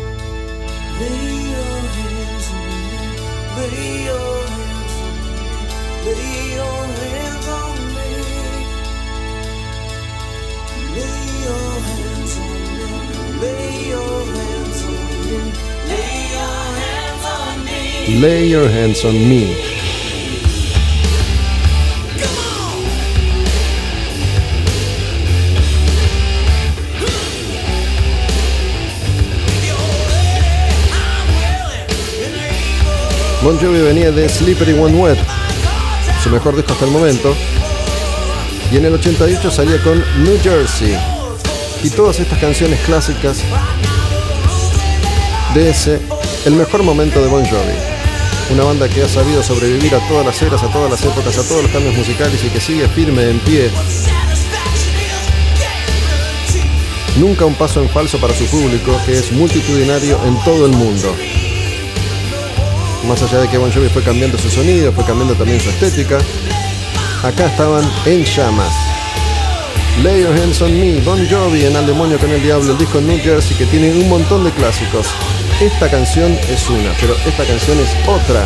Lay 18.15 18.47
your 18.47 18.69
hands 18.69 19.03
on 19.03 19.13
me. 19.27 19.57
Bon 33.43 33.59
Jovi 33.59 33.81
venía 33.81 34.11
de 34.11 34.29
Slippery 34.29 34.71
One 34.79 34.95
Wet, 34.95 35.17
su 36.23 36.29
mejor 36.29 36.55
disco 36.55 36.71
hasta 36.71 36.85
el 36.85 36.91
momento, 36.91 37.35
y 38.71 38.77
en 38.77 38.85
el 38.85 38.93
88 38.93 39.51
salía 39.51 39.83
con 39.83 40.01
New 40.23 40.39
Jersey 40.41 40.97
y 41.83 41.89
todas 41.89 42.17
estas 42.21 42.39
canciones 42.39 42.79
clásicas 42.85 43.39
de 45.53 45.69
ese, 45.69 45.99
el 46.45 46.53
mejor 46.53 46.81
momento 46.81 47.21
de 47.21 47.27
Bon 47.27 47.45
Jovi. 47.45 47.94
Una 48.51 48.63
banda 48.63 48.87
que 48.87 49.01
ha 49.01 49.09
sabido 49.09 49.41
sobrevivir 49.41 49.95
a 49.95 50.07
todas 50.07 50.25
las 50.25 50.39
eras, 50.41 50.61
a 50.61 50.71
todas 50.71 50.91
las 50.91 51.03
épocas, 51.03 51.37
a 51.37 51.47
todos 51.47 51.63
los 51.63 51.71
cambios 51.71 51.95
musicales 51.95 52.43
y 52.43 52.49
que 52.49 52.61
sigue 52.61 52.87
firme 52.87 53.29
en 53.29 53.39
pie. 53.39 53.71
Nunca 57.17 57.45
un 57.45 57.55
paso 57.55 57.81
en 57.81 57.89
falso 57.89 58.19
para 58.19 58.35
su 58.35 58.45
público, 58.45 58.99
que 59.05 59.13
es 59.13 59.31
multitudinario 59.31 60.19
en 60.25 60.37
todo 60.43 60.67
el 60.67 60.73
mundo. 60.73 61.15
Más 63.07 63.21
allá 63.23 63.39
de 63.39 63.47
que 63.47 63.57
Bon 63.57 63.71
Jovi 63.71 63.89
fue 63.89 64.03
cambiando 64.03 64.37
su 64.37 64.49
sonido, 64.49 64.91
fue 64.91 65.05
cambiando 65.05 65.33
también 65.33 65.59
su 65.59 65.69
estética, 65.69 66.19
acá 67.23 67.47
estaban 67.47 67.83
en 68.05 68.23
llamas. 68.25 68.73
Lay 70.03 70.21
Your 70.21 70.37
Hands 70.37 70.61
on 70.61 70.79
Me, 70.79 70.99
Bon 71.01 71.27
Jovi 71.27 71.65
en 71.65 71.75
Al 71.75 71.87
Demonio 71.87 72.19
con 72.19 72.29
el 72.29 72.43
Diablo, 72.43 72.73
el 72.73 72.77
disco 72.77 73.01
New 73.01 73.19
Jersey 73.23 73.57
que 73.57 73.65
tiene 73.65 73.91
un 73.91 74.09
montón 74.09 74.43
de 74.43 74.51
clásicos. 74.51 75.07
Esta 75.61 75.89
canción 75.89 76.33
es 76.49 76.69
una, 76.69 76.91
pero 76.99 77.15
esta 77.25 77.45
canción 77.45 77.79
es 77.79 77.89
otra. 78.05 78.45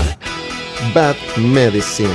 Bad 0.93 1.15
Medicine. 1.37 2.09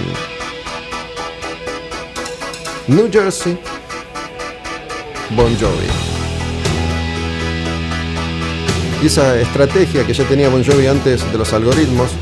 New 2.86 3.10
Jersey, 3.12 3.58
Bon 5.30 5.52
Jovi. 5.58 5.88
Y 9.02 9.06
esa 9.06 9.36
estrategia 9.40 10.06
que 10.06 10.14
ya 10.14 10.22
tenía 10.28 10.48
Bon 10.48 10.64
Jovi 10.64 10.86
antes 10.86 11.30
de 11.32 11.38
los 11.38 11.52
algoritmos 11.52 12.12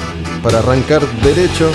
para 0.43 0.61
arrancar 0.61 1.07
derecho 1.23 1.71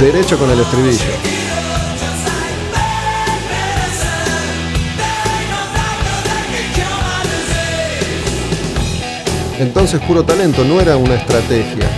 derecho 0.00 0.36
con 0.36 0.50
el 0.50 0.58
estribillo. 0.58 1.35
Entonces 9.58 10.00
puro 10.00 10.22
talento 10.22 10.64
no 10.64 10.80
era 10.80 10.96
una 10.96 11.14
estrategia. 11.14 11.88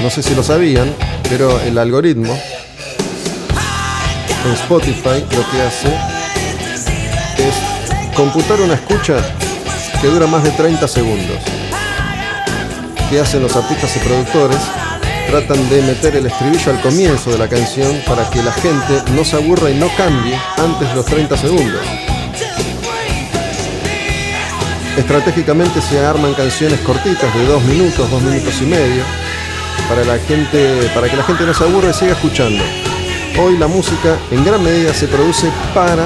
No 0.00 0.08
sé 0.08 0.22
si 0.22 0.34
lo 0.34 0.42
sabían, 0.42 0.94
pero 1.28 1.60
el 1.60 1.76
algoritmo 1.76 2.38
en 4.46 4.52
Spotify 4.52 5.24
lo 5.30 5.50
que 5.50 5.62
hace 5.62 5.88
es 7.38 8.14
computar 8.16 8.60
una 8.60 8.74
escucha 8.74 9.16
que 10.00 10.06
dura 10.06 10.26
más 10.26 10.42
de 10.42 10.50
30 10.52 10.88
segundos. 10.88 11.36
¿Qué 13.10 13.20
hacen 13.20 13.42
los 13.42 13.54
artistas 13.54 13.96
y 13.96 13.98
productores? 14.00 14.60
Tratan 15.28 15.68
de 15.68 15.82
meter 15.82 16.16
el 16.16 16.26
estribillo 16.26 16.72
al 16.72 16.80
comienzo 16.80 17.30
de 17.30 17.38
la 17.38 17.48
canción 17.48 18.00
para 18.06 18.28
que 18.30 18.42
la 18.42 18.52
gente 18.52 19.02
no 19.14 19.24
se 19.24 19.36
aburra 19.36 19.70
y 19.70 19.74
no 19.74 19.88
cambie 19.96 20.38
antes 20.56 20.88
de 20.88 20.94
los 20.94 21.04
30 21.04 21.36
segundos. 21.36 22.07
Estratégicamente 24.98 25.80
se 25.80 26.04
arman 26.04 26.34
canciones 26.34 26.80
cortitas 26.80 27.32
de 27.32 27.46
dos 27.46 27.62
minutos, 27.62 28.10
dos 28.10 28.20
minutos 28.20 28.60
y 28.60 28.64
medio, 28.64 29.04
para, 29.88 30.04
la 30.04 30.18
gente, 30.18 30.90
para 30.92 31.08
que 31.08 31.16
la 31.16 31.22
gente 31.22 31.46
no 31.46 31.54
se 31.54 31.62
aburra 31.62 31.90
y 31.90 31.94
siga 31.94 32.12
escuchando. 32.14 32.64
Hoy 33.40 33.56
la 33.58 33.68
música 33.68 34.18
en 34.32 34.44
gran 34.44 34.60
medida 34.60 34.92
se 34.92 35.06
produce 35.06 35.52
para 35.72 36.04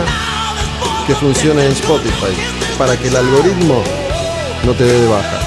que 1.06 1.14
funcione 1.14 1.64
en 1.64 1.72
Spotify, 1.72 2.36
para 2.76 2.94
que 2.98 3.08
el 3.08 3.16
algoritmo 3.16 3.82
no 4.62 4.72
te 4.74 4.84
dé 4.84 5.00
de 5.00 5.08
baja. 5.08 5.40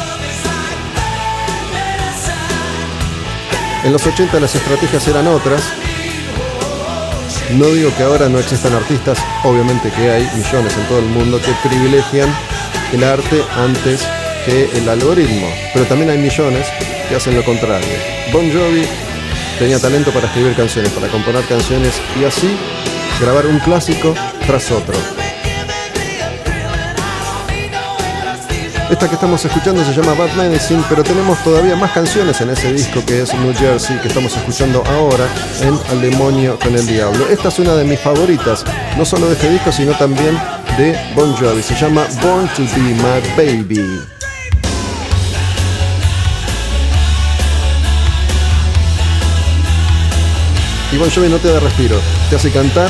En 3.84 3.93
los 3.93 4.05
80 4.08 4.39
las 4.39 4.55
estrategias 4.55 5.08
eran 5.08 5.27
otras. 5.27 5.62
No 7.51 7.67
digo 7.67 7.91
que 7.95 8.01
ahora 8.01 8.27
no 8.27 8.39
existan 8.39 8.73
artistas, 8.73 9.19
obviamente 9.43 9.91
que 9.91 10.10
hay 10.10 10.23
millones 10.36 10.75
en 10.75 10.88
todo 10.88 10.97
el 10.97 11.05
mundo 11.05 11.39
que 11.39 11.69
privilegian 11.69 12.34
el 12.95 13.03
arte 13.03 13.43
antes 13.58 14.01
que 14.45 14.69
el 14.77 14.88
algoritmo, 14.88 15.47
pero 15.73 15.86
también 15.86 16.12
hay 16.12 16.17
millones 16.17 16.65
que 17.10 17.15
hacen 17.15 17.36
lo 17.36 17.43
contrario. 17.43 17.88
Bon 18.31 18.49
Jovi 18.49 18.86
tenía 19.60 19.79
talento 19.79 20.12
para 20.12 20.27
escribir 20.27 20.55
canciones, 20.55 20.91
para 20.93 21.10
componer 21.10 21.43
canciones 21.45 21.93
y 22.19 22.23
así 22.23 22.55
grabar 23.19 23.47
un 23.47 23.60
clásico 23.60 24.15
tras 24.47 24.71
otro. 24.71 24.95
Esta 28.89 29.10
que 29.10 29.15
estamos 29.15 29.43
escuchando 29.43 29.84
se 29.84 29.91
llama 29.91 30.13
Bad 30.13 30.34
Medicine, 30.36 30.81
pero 30.88 31.03
tenemos 31.03 31.43
todavía 31.43 31.75
más 31.75 31.91
canciones 31.91 32.39
en 32.39 32.51
ese 32.51 32.71
disco 32.71 33.03
que 33.05 33.23
es 33.23 33.34
New 33.34 33.53
Jersey, 33.55 33.97
que 33.97 34.08
estamos 34.08 34.38
escuchando 34.38 34.84
ahora 34.86 35.27
en 35.62 35.77
Al 35.89 36.01
Demonio 36.01 36.58
con 36.60 36.73
el 36.73 36.86
Diablo. 36.86 37.27
Esta 37.29 37.49
es 37.49 37.60
una 37.60 37.75
de 37.75 37.84
mis 37.84 37.99
favoritas, 37.99 38.63
no 38.95 39.03
solo 39.03 39.27
de 39.27 39.34
este 39.34 39.49
disco, 39.49 39.71
sino 39.73 39.91
también 39.97 40.39
de 40.77 40.97
Bon 41.15 41.35
Jovi. 41.35 41.61
Se 41.61 41.75
llama 41.75 42.05
Born 42.21 42.47
to 42.55 42.63
Be 42.75 42.93
My 42.95 43.21
Baby. 43.38 44.01
Y 50.91 50.97
Bon 50.97 51.09
Jovi 51.09 51.29
no 51.29 51.38
te 51.38 51.51
da 51.51 51.59
respiro, 51.59 51.99
te 52.29 52.35
hace 52.35 52.51
cantar 52.51 52.89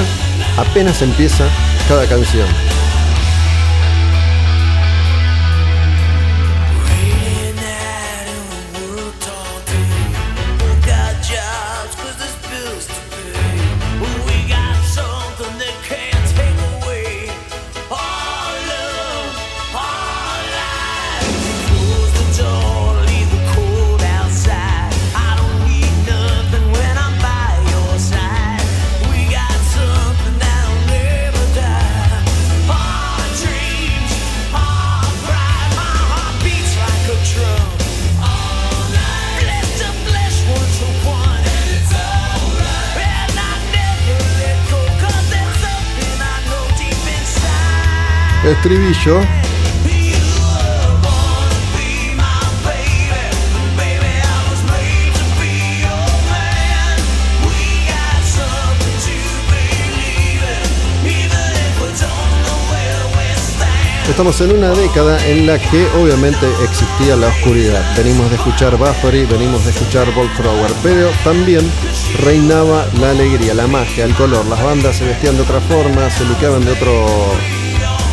apenas 0.58 1.02
empieza 1.02 1.45
cada 1.88 2.08
canción. 2.08 2.48
Estamos 64.10 64.41
en 64.41 64.51
una 64.51 64.69
década 64.69 65.23
en 65.28 65.45
la 65.45 65.60
que 65.60 65.86
obviamente 66.01 66.47
existía 66.63 67.15
la 67.15 67.28
oscuridad. 67.28 67.84
Venimos 67.95 68.32
de 68.32 68.38
escuchar 68.38 68.80
Bathory, 68.80 69.25
venimos 69.25 69.63
de 69.63 69.71
escuchar 69.71 70.12
Bolt 70.15 70.32
pero 70.82 71.12
también 71.23 71.69
reinaba 72.23 72.88
la 72.99 73.12
alegría, 73.12 73.54
la 73.54 73.67
magia, 73.67 74.06
el 74.06 74.15
color. 74.15 74.43
Las 74.47 74.63
bandas 74.63 74.95
se 74.95 75.06
vestían 75.06 75.36
de 75.36 75.43
otra 75.43 75.60
forma, 75.62 76.10
se 76.10 76.25
luqueaban 76.25 76.65
de 76.65 76.71
otro 76.71 77.06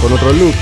con 0.02 0.12
otro 0.12 0.32
look. 0.32 0.54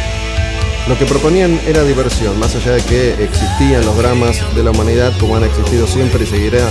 Lo 0.88 0.98
que 0.98 1.07
proponían 1.07 1.61
era 1.66 1.85
diversión, 1.85 2.38
más 2.38 2.55
allá 2.57 2.72
de 2.72 2.83
que 2.83 3.24
existían 3.24 3.85
los 3.85 3.96
dramas 3.96 4.42
de 4.55 4.62
la 4.62 4.70
humanidad 4.70 5.12
como 5.18 5.37
han 5.37 5.44
existido 5.44 5.87
siempre 5.87 6.24
y 6.24 6.26
seguirá 6.26 6.68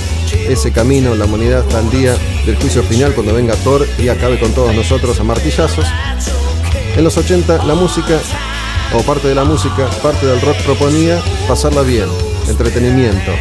ese 0.47 0.71
camino, 0.71 1.15
la 1.15 1.25
humanidad 1.25 1.61
hasta 1.61 1.79
el 1.79 1.89
día 1.89 2.15
del 2.45 2.55
juicio 2.57 2.83
final 2.83 3.13
cuando 3.13 3.33
venga 3.33 3.55
Thor 3.55 3.87
y 3.97 4.09
acabe 4.09 4.39
con 4.39 4.51
todos 4.53 4.75
nosotros 4.75 5.19
a 5.19 5.23
martillazos. 5.23 5.85
En 6.95 7.03
los 7.03 7.17
80 7.17 7.63
la 7.65 7.75
música, 7.75 8.19
o 8.93 9.01
parte 9.03 9.27
de 9.27 9.35
la 9.35 9.45
música, 9.45 9.89
parte 10.01 10.25
del 10.25 10.41
rock 10.41 10.57
proponía 10.63 11.21
pasarla 11.47 11.81
bien, 11.81 12.09
entretenimiento, 12.47 13.31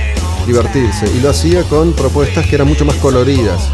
divertirse, 0.47 1.11
y 1.15 1.21
lo 1.21 1.31
hacía 1.31 1.65
con 1.65 1.93
propuestas 1.93 2.47
que 2.47 2.55
eran 2.55 2.69
mucho 2.69 2.85
más 2.85 2.97
coloridas, 2.97 3.69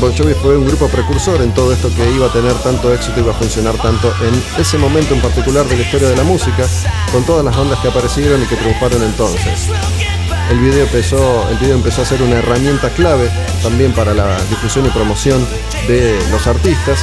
Bon 0.00 0.16
Jovi 0.16 0.32
fue 0.32 0.56
un 0.56 0.64
grupo 0.64 0.88
precursor 0.88 1.42
en 1.42 1.52
todo 1.52 1.74
esto 1.74 1.94
que 1.94 2.10
iba 2.10 2.26
a 2.26 2.32
tener 2.32 2.54
tanto 2.62 2.90
éxito, 2.94 3.20
iba 3.20 3.32
a 3.32 3.34
funcionar 3.34 3.76
tanto 3.76 4.10
en 4.22 4.60
ese 4.60 4.78
momento 4.78 5.12
en 5.12 5.20
particular 5.20 5.66
de 5.66 5.76
la 5.76 5.82
historia 5.82 6.08
de 6.08 6.16
la 6.16 6.22
música, 6.22 6.66
con 7.12 7.22
todas 7.24 7.44
las 7.44 7.54
bandas 7.54 7.78
que 7.80 7.88
aparecieron 7.88 8.42
y 8.42 8.46
que 8.46 8.56
triunfaron 8.56 9.02
entonces. 9.02 9.68
El 10.50 10.58
video 10.58 10.84
empezó, 10.84 11.46
el 11.50 11.58
video 11.58 11.74
empezó 11.74 12.00
a 12.00 12.06
ser 12.06 12.22
una 12.22 12.36
herramienta 12.36 12.88
clave 12.88 13.28
también 13.62 13.92
para 13.92 14.14
la 14.14 14.42
difusión 14.48 14.86
y 14.86 14.88
promoción 14.88 15.46
de 15.86 16.18
los 16.30 16.46
artistas. 16.46 17.00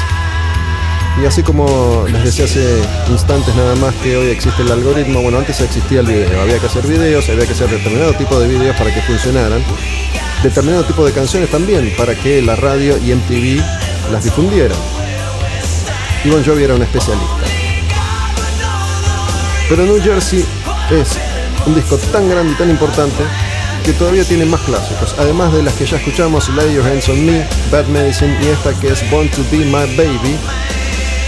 Y 1.21 1.25
así 1.27 1.43
como 1.43 2.03
les 2.11 2.23
decía 2.23 2.45
hace 2.45 2.81
instantes 3.11 3.55
nada 3.55 3.75
más 3.75 3.93
que 3.95 4.17
hoy 4.17 4.29
existe 4.29 4.63
el 4.63 4.71
algoritmo, 4.71 5.21
bueno, 5.21 5.37
antes 5.37 5.61
existía 5.61 5.99
el 5.99 6.07
video, 6.07 6.41
había 6.41 6.57
que 6.57 6.65
hacer 6.65 6.87
videos, 6.87 7.29
había 7.29 7.45
que 7.45 7.53
hacer 7.53 7.69
determinado 7.69 8.13
tipo 8.13 8.39
de 8.39 8.47
videos 8.47 8.75
para 8.75 8.91
que 8.91 9.01
funcionaran 9.01 9.63
determinado 10.43 10.83
tipo 10.83 11.05
de 11.05 11.11
canciones 11.11 11.49
también 11.49 11.93
para 11.97 12.15
que 12.15 12.41
la 12.41 12.55
radio 12.55 12.97
y 12.97 13.13
MTV 13.13 13.61
las 14.11 14.23
difundieran. 14.23 14.77
Y 16.23 16.29
Bon 16.29 16.43
Jovi 16.43 16.63
era 16.63 16.75
un 16.75 16.81
especialista. 16.81 17.45
Pero 19.69 19.83
New 19.83 20.01
Jersey 20.01 20.45
es 20.91 21.17
un 21.65 21.75
disco 21.75 21.97
tan 22.11 22.29
grande 22.29 22.53
y 22.53 22.55
tan 22.55 22.69
importante 22.69 23.23
que 23.83 23.93
todavía 23.93 24.23
tiene 24.23 24.45
más 24.45 24.61
clásicos, 24.61 25.15
además 25.17 25.53
de 25.53 25.63
las 25.63 25.73
que 25.75 25.85
ya 25.85 25.97
escuchamos, 25.97 26.49
Lay 26.49 26.73
Your 26.73 26.85
Hands 26.85 27.07
on 27.09 27.25
Me, 27.25 27.45
Bad 27.71 27.87
Medicine 27.87 28.37
y 28.41 28.47
esta 28.47 28.73
que 28.79 28.89
es 28.89 29.09
Born 29.09 29.29
to 29.29 29.41
Be 29.51 29.59
My 29.59 29.95
Baby. 29.95 30.37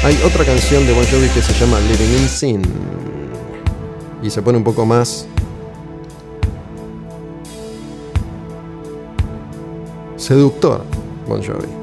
Hay 0.04 0.20
otra 0.26 0.46
canción 0.46 0.86
de 0.86 0.94
Bon 0.94 1.06
Jovi 1.06 1.30
que 1.30 1.42
se 1.42 1.54
llama 1.54 1.80
Living 1.80 2.22
in 2.22 2.30
Sin 2.30 2.62
y 4.22 4.30
se 4.30 4.42
pone 4.42 4.58
un 4.58 4.64
poco 4.64 4.86
más 4.86 5.26
seductor, 10.30 10.86
Bon 11.28 11.42
Jovi. 11.42 11.79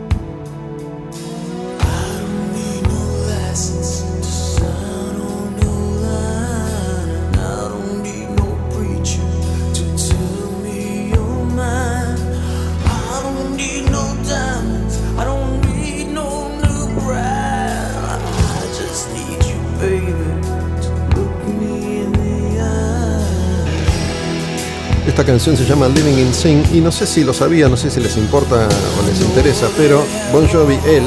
Canción 25.27 25.57
se 25.57 25.65
llama 25.65 25.89
Living 25.89 26.19
in 26.19 26.33
Sin 26.33 26.62
y 26.73 26.81
no 26.81 26.93
sé 26.93 27.05
si 27.05 27.25
lo 27.25 27.35
sabía, 27.35 27.69
no 27.69 27.77
sé 27.77 27.91
si 27.91 27.99
les 27.99 28.17
importa 28.17 28.69
o 28.69 29.07
les 29.07 29.21
interesa, 29.21 29.67
pero 29.77 30.05
Bon 30.33 30.47
Jovi, 30.49 30.79
él, 30.87 31.03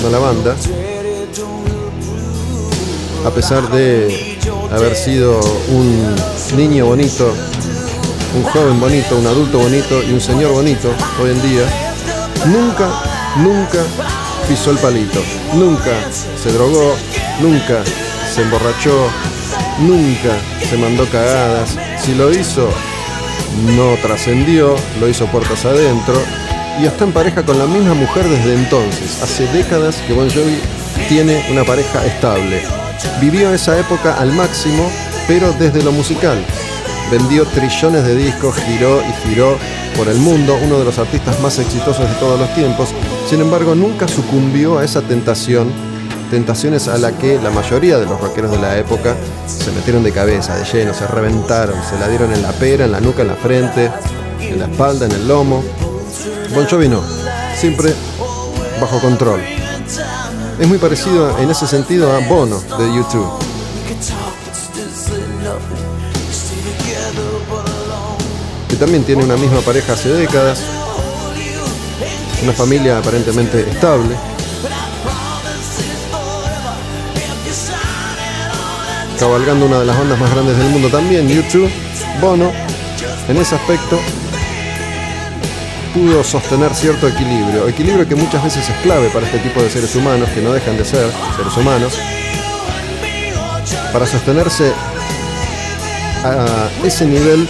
no 0.00 0.10
la 0.10 0.18
banda, 0.18 0.54
a 3.26 3.30
pesar 3.30 3.68
de 3.72 4.38
haber 4.70 4.94
sido 4.94 5.40
un 5.70 6.14
niño 6.56 6.86
bonito, 6.86 7.32
un 8.36 8.44
joven 8.44 8.78
bonito, 8.78 9.18
un 9.18 9.26
adulto 9.26 9.58
bonito 9.58 10.02
y 10.04 10.12
un 10.12 10.20
señor 10.20 10.52
bonito 10.52 10.88
hoy 11.20 11.30
en 11.30 11.42
día, 11.42 11.64
nunca, 12.46 12.88
nunca 13.38 13.82
pisó 14.48 14.70
el 14.70 14.78
palito, 14.78 15.20
nunca 15.54 15.90
se 16.40 16.52
drogó, 16.52 16.94
nunca 17.40 17.82
se 18.32 18.42
emborrachó, 18.42 19.08
nunca 19.80 20.38
se 20.68 20.76
mandó 20.76 21.04
cagadas. 21.10 21.76
Si 22.00 22.14
lo 22.14 22.30
hizo, 22.30 22.68
no 23.76 23.96
trascendió, 24.02 24.74
lo 25.00 25.08
hizo 25.08 25.26
puertas 25.26 25.64
adentro 25.64 26.14
y 26.80 26.86
está 26.86 27.04
en 27.04 27.12
pareja 27.12 27.44
con 27.44 27.58
la 27.58 27.66
misma 27.66 27.94
mujer 27.94 28.28
desde 28.28 28.54
entonces. 28.54 29.22
Hace 29.22 29.46
décadas 29.48 29.96
que 30.06 30.12
Bon 30.12 30.28
Jovi 30.28 30.58
tiene 31.08 31.44
una 31.50 31.64
pareja 31.64 32.04
estable. 32.04 32.62
Vivió 33.20 33.52
esa 33.52 33.78
época 33.78 34.14
al 34.14 34.32
máximo, 34.32 34.90
pero 35.28 35.52
desde 35.52 35.82
lo 35.82 35.92
musical. 35.92 36.38
Vendió 37.10 37.44
trillones 37.46 38.04
de 38.04 38.16
discos, 38.16 38.56
giró 38.56 39.00
y 39.02 39.28
giró 39.28 39.56
por 39.96 40.08
el 40.08 40.16
mundo, 40.16 40.58
uno 40.62 40.78
de 40.78 40.84
los 40.84 40.98
artistas 40.98 41.38
más 41.40 41.58
exitosos 41.58 42.08
de 42.08 42.14
todos 42.16 42.38
los 42.40 42.52
tiempos. 42.54 42.88
Sin 43.28 43.40
embargo, 43.40 43.74
nunca 43.74 44.08
sucumbió 44.08 44.78
a 44.78 44.84
esa 44.84 45.02
tentación 45.02 45.70
tentaciones 46.34 46.88
a 46.88 46.98
la 46.98 47.12
que 47.16 47.40
la 47.40 47.50
mayoría 47.50 47.96
de 47.96 48.06
los 48.06 48.20
rockeros 48.20 48.50
de 48.50 48.58
la 48.58 48.76
época 48.76 49.14
se 49.46 49.70
metieron 49.70 50.02
de 50.02 50.10
cabeza, 50.10 50.56
de 50.56 50.64
lleno, 50.64 50.92
se 50.92 51.06
reventaron, 51.06 51.76
se 51.88 51.96
la 51.96 52.08
dieron 52.08 52.32
en 52.32 52.42
la 52.42 52.50
pera, 52.50 52.86
en 52.86 52.90
la 52.90 52.98
nuca, 52.98 53.22
en 53.22 53.28
la 53.28 53.36
frente, 53.36 53.88
en 54.40 54.58
la 54.58 54.64
espalda, 54.66 55.06
en 55.06 55.12
el 55.12 55.28
lomo. 55.28 55.62
Bon 56.52 56.66
Jovi 56.66 56.88
no, 56.88 57.04
siempre 57.56 57.94
bajo 58.80 58.98
control. 58.98 59.40
Es 60.58 60.66
muy 60.66 60.78
parecido 60.78 61.38
en 61.38 61.48
ese 61.52 61.68
sentido 61.68 62.10
a 62.10 62.18
Bono 62.26 62.60
de 62.78 62.92
YouTube. 62.92 63.30
Que 68.68 68.74
también 68.74 69.04
tiene 69.04 69.22
una 69.22 69.36
misma 69.36 69.60
pareja 69.60 69.92
hace 69.92 70.08
décadas, 70.08 70.58
una 72.42 72.52
familia 72.52 72.98
aparentemente 72.98 73.60
estable. 73.70 74.33
Cabalgando 79.24 79.64
una 79.64 79.78
de 79.78 79.86
las 79.86 79.98
bandas 79.98 80.20
más 80.20 80.30
grandes 80.30 80.54
del 80.54 80.68
mundo 80.68 80.90
también, 80.90 81.26
YouTube, 81.26 81.70
Bono, 82.20 82.52
en 83.26 83.36
ese 83.38 83.54
aspecto 83.54 83.98
pudo 85.94 86.22
sostener 86.22 86.74
cierto 86.74 87.08
equilibrio, 87.08 87.66
equilibrio 87.66 88.06
que 88.06 88.16
muchas 88.16 88.44
veces 88.44 88.68
es 88.68 88.76
clave 88.82 89.08
para 89.08 89.24
este 89.24 89.38
tipo 89.38 89.62
de 89.62 89.70
seres 89.70 89.96
humanos, 89.96 90.28
que 90.28 90.42
no 90.42 90.52
dejan 90.52 90.76
de 90.76 90.84
ser 90.84 91.10
seres 91.38 91.56
humanos, 91.56 91.98
para 93.94 94.06
sostenerse 94.06 94.74
a 96.22 96.68
ese 96.84 97.06
nivel 97.06 97.48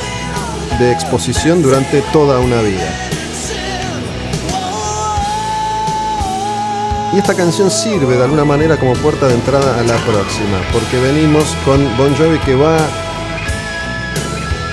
de 0.78 0.92
exposición 0.92 1.60
durante 1.60 2.02
toda 2.12 2.38
una 2.38 2.62
vida. 2.62 3.13
Y 7.14 7.18
esta 7.18 7.34
canción 7.34 7.70
sirve 7.70 8.16
de 8.16 8.24
alguna 8.24 8.44
manera 8.44 8.76
como 8.76 8.92
puerta 8.94 9.28
de 9.28 9.34
entrada 9.34 9.78
a 9.78 9.84
la 9.84 9.96
próxima, 10.04 10.58
porque 10.72 10.98
venimos 10.98 11.44
con 11.64 11.96
Bon 11.96 12.12
Jovi 12.16 12.38
que 12.40 12.56
va 12.56 12.76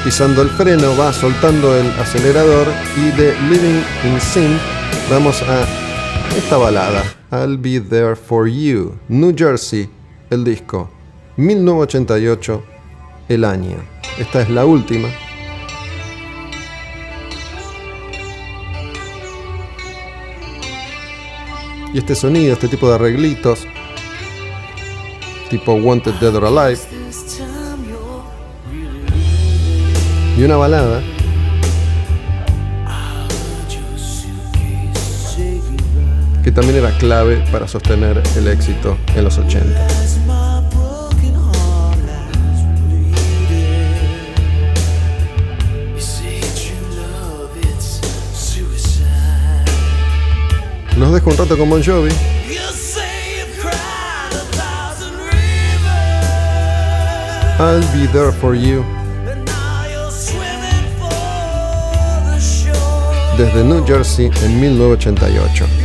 pisando 0.04 0.42
el 0.42 0.50
freno, 0.50 0.98
va 0.98 1.14
soltando 1.14 1.78
el 1.78 1.88
acelerador 2.00 2.66
y 2.98 3.12
de 3.12 3.40
Living 3.42 3.84
in 4.06 4.20
Sin 4.20 4.58
vamos 5.08 5.44
a 5.44 5.68
esta 6.36 6.58
balada, 6.58 7.04
I'll 7.32 7.60
Be 7.60 7.80
There 7.80 8.16
For 8.16 8.48
You, 8.48 8.98
New 9.08 9.36
Jersey, 9.38 9.88
el 10.32 10.44
disco, 10.44 10.90
1988, 11.38 12.64
el 13.30 13.46
año. 13.46 13.78
Esta 14.18 14.42
es 14.42 14.50
la 14.50 14.66
última. 14.66 15.10
Y 21.94 21.98
este 21.98 22.16
sonido, 22.16 22.54
este 22.54 22.68
tipo 22.68 22.88
de 22.88 22.96
arreglitos, 22.96 23.68
tipo 25.50 25.74
Wanted 25.74 26.14
Dead 26.16 26.36
or 26.36 26.46
Alive, 26.46 26.80
y 30.38 30.44
una 30.44 30.56
balada 30.56 31.02
que 36.44 36.52
también 36.52 36.78
era 36.78 36.98
clave 36.98 37.44
para 37.52 37.68
sostener 37.68 38.22
el 38.38 38.48
éxito 38.48 38.98
en 39.16 39.24
los 39.26 39.38
80. 39.38 40.11
Los 51.02 51.12
dejo 51.14 51.32
un 51.32 51.38
rato 51.38 51.58
con 51.58 51.68
Bon 51.68 51.82
Jovi. 51.84 52.12
I'll 57.58 57.82
be 57.92 58.06
there 58.14 58.32
for 58.32 58.54
you. 58.54 58.86
Desde 63.36 63.64
New 63.64 63.84
Jersey 63.84 64.30
en 64.44 64.62
1988. 64.62 65.81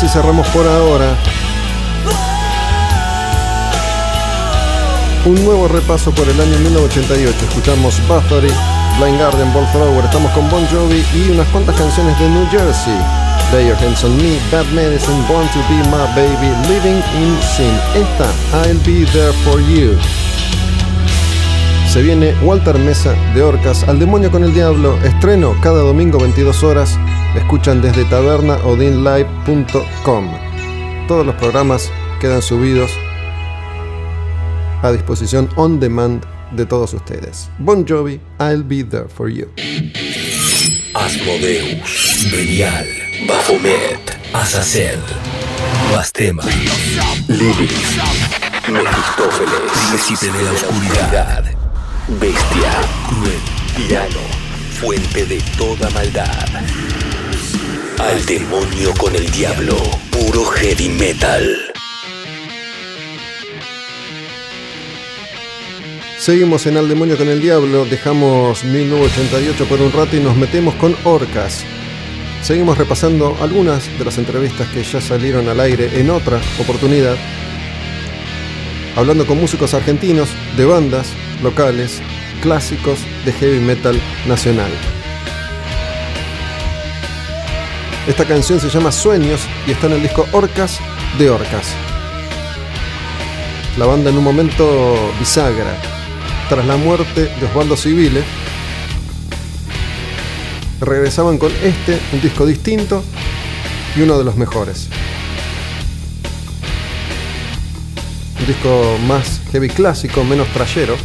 Así 0.00 0.08
cerramos 0.08 0.48
por 0.48 0.66
ahora 0.66 1.14
un 5.26 5.44
nuevo 5.44 5.68
repaso 5.68 6.10
por 6.12 6.26
el 6.26 6.40
año 6.40 6.58
1988. 6.58 7.36
Escuchamos 7.46 8.00
Bathory, 8.08 8.48
Blind 8.98 9.20
Garden, 9.20 9.52
Ball 9.52 9.70
Thrower, 9.72 10.02
estamos 10.02 10.32
con 10.32 10.48
Bon 10.48 10.66
Jovi 10.68 11.04
y 11.14 11.30
unas 11.30 11.46
cuantas 11.48 11.76
canciones 11.76 12.18
de 12.18 12.30
New 12.30 12.48
Jersey. 12.50 12.96
Lay 13.52 13.68
Your 13.68 13.76
Hands 13.76 14.02
on 14.04 14.16
Me, 14.16 14.38
Bad 14.50 14.64
Medicine, 14.72 15.22
Born 15.28 15.46
to 15.48 15.58
Be 15.68 15.76
My 15.90 16.06
Baby, 16.16 16.48
Living 16.72 17.02
in 17.20 17.36
Sin. 17.42 17.74
Esta, 17.94 18.32
I'll 18.66 18.78
Be 18.86 19.04
There 19.12 19.34
For 19.44 19.60
You. 19.60 19.98
Se 21.90 22.00
viene 22.00 22.34
Walter 22.40 22.78
Mesa 22.78 23.14
de 23.34 23.42
Orcas, 23.42 23.86
Al 23.86 23.98
Demonio 23.98 24.30
con 24.30 24.44
el 24.44 24.54
Diablo, 24.54 24.98
estreno 25.04 25.54
cada 25.60 25.82
domingo 25.82 26.18
22 26.18 26.62
horas. 26.62 26.98
Escuchan 27.36 27.80
desde 27.80 28.04
tabernaodinlive.com. 28.06 30.28
Todos 31.06 31.24
los 31.26 31.36
programas 31.36 31.92
quedan 32.20 32.42
subidos 32.42 32.90
a 34.82 34.90
disposición 34.92 35.48
on 35.56 35.78
demand 35.78 36.24
de 36.52 36.64
todos 36.66 36.92
ustedes. 36.94 37.48
Bon 37.58 37.86
Jovi, 37.86 38.18
I'll 38.40 38.64
be 38.64 38.82
there 38.82 39.06
for 39.08 39.28
you. 39.28 39.46
Asmodeus, 40.94 42.26
Belial, 42.32 42.86
Baphomet, 43.28 44.18
Azazel, 44.32 44.98
Bastema, 45.92 46.42
Lilith, 47.28 47.70
Mefistófeles, 48.68 49.70
Príncipe 49.90 50.32
de 50.36 50.42
la 50.44 50.50
Oscuridad, 50.52 51.44
Bestia, 52.20 52.72
Cruel, 53.08 53.40
Tirano, 53.76 54.24
Fuente 54.80 55.24
de 55.26 55.40
toda 55.56 55.88
maldad. 55.90 56.48
Al 58.00 58.24
demonio 58.24 58.94
con 58.94 59.14
el 59.14 59.30
diablo, 59.30 59.76
puro 60.10 60.42
heavy 60.46 60.88
metal. 60.88 61.54
Seguimos 66.18 66.66
en 66.66 66.78
Al 66.78 66.88
Demonio 66.88 67.18
con 67.18 67.28
el 67.28 67.42
Diablo, 67.42 67.84
dejamos 67.84 68.64
1988 68.64 69.66
por 69.66 69.82
un 69.82 69.92
rato 69.92 70.16
y 70.16 70.20
nos 70.20 70.34
metemos 70.34 70.74
con 70.76 70.96
Orcas. 71.04 71.62
Seguimos 72.42 72.78
repasando 72.78 73.36
algunas 73.42 73.86
de 73.98 74.04
las 74.06 74.16
entrevistas 74.16 74.66
que 74.68 74.82
ya 74.82 75.02
salieron 75.02 75.50
al 75.50 75.60
aire 75.60 76.00
en 76.00 76.08
otra 76.08 76.40
oportunidad, 76.58 77.16
hablando 78.96 79.26
con 79.26 79.38
músicos 79.38 79.74
argentinos 79.74 80.30
de 80.56 80.64
bandas 80.64 81.12
locales, 81.42 82.00
clásicos 82.40 82.98
de 83.26 83.32
heavy 83.34 83.60
metal 83.60 84.00
nacional. 84.26 84.70
Esta 88.06 88.24
canción 88.24 88.58
se 88.58 88.70
llama 88.70 88.90
Sueños 88.92 89.42
y 89.66 89.72
está 89.72 89.86
en 89.86 89.92
el 89.92 90.02
disco 90.02 90.26
Orcas 90.32 90.78
de 91.18 91.28
Orcas. 91.28 91.68
La 93.76 93.84
banda 93.84 94.10
en 94.10 94.16
un 94.16 94.24
momento 94.24 95.12
bisagra, 95.18 95.76
tras 96.48 96.64
la 96.64 96.76
muerte 96.76 97.24
de 97.24 97.46
Osvaldo 97.46 97.76
Civile, 97.76 98.22
regresaban 100.80 101.36
con 101.36 101.52
este, 101.62 102.00
un 102.12 102.22
disco 102.22 102.46
distinto 102.46 103.04
y 103.94 104.00
uno 104.00 104.18
de 104.18 104.24
los 104.24 104.34
mejores. 104.36 104.88
Un 108.40 108.46
disco 108.46 108.96
más 109.06 109.42
heavy 109.52 109.68
clásico, 109.68 110.24
menos 110.24 110.48
trayero. 110.48 110.96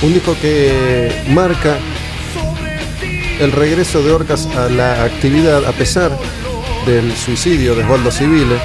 Un 0.00 0.14
disco 0.14 0.36
que 0.40 1.10
marca 1.30 1.76
el 3.40 3.50
regreso 3.50 4.00
de 4.00 4.12
Orcas 4.12 4.46
a 4.46 4.68
la 4.68 5.02
actividad 5.02 5.64
a 5.64 5.72
pesar 5.72 6.16
del 6.86 7.16
suicidio 7.16 7.74
de 7.74 7.82
Osvaldo 7.82 8.12
Civile. 8.12 8.58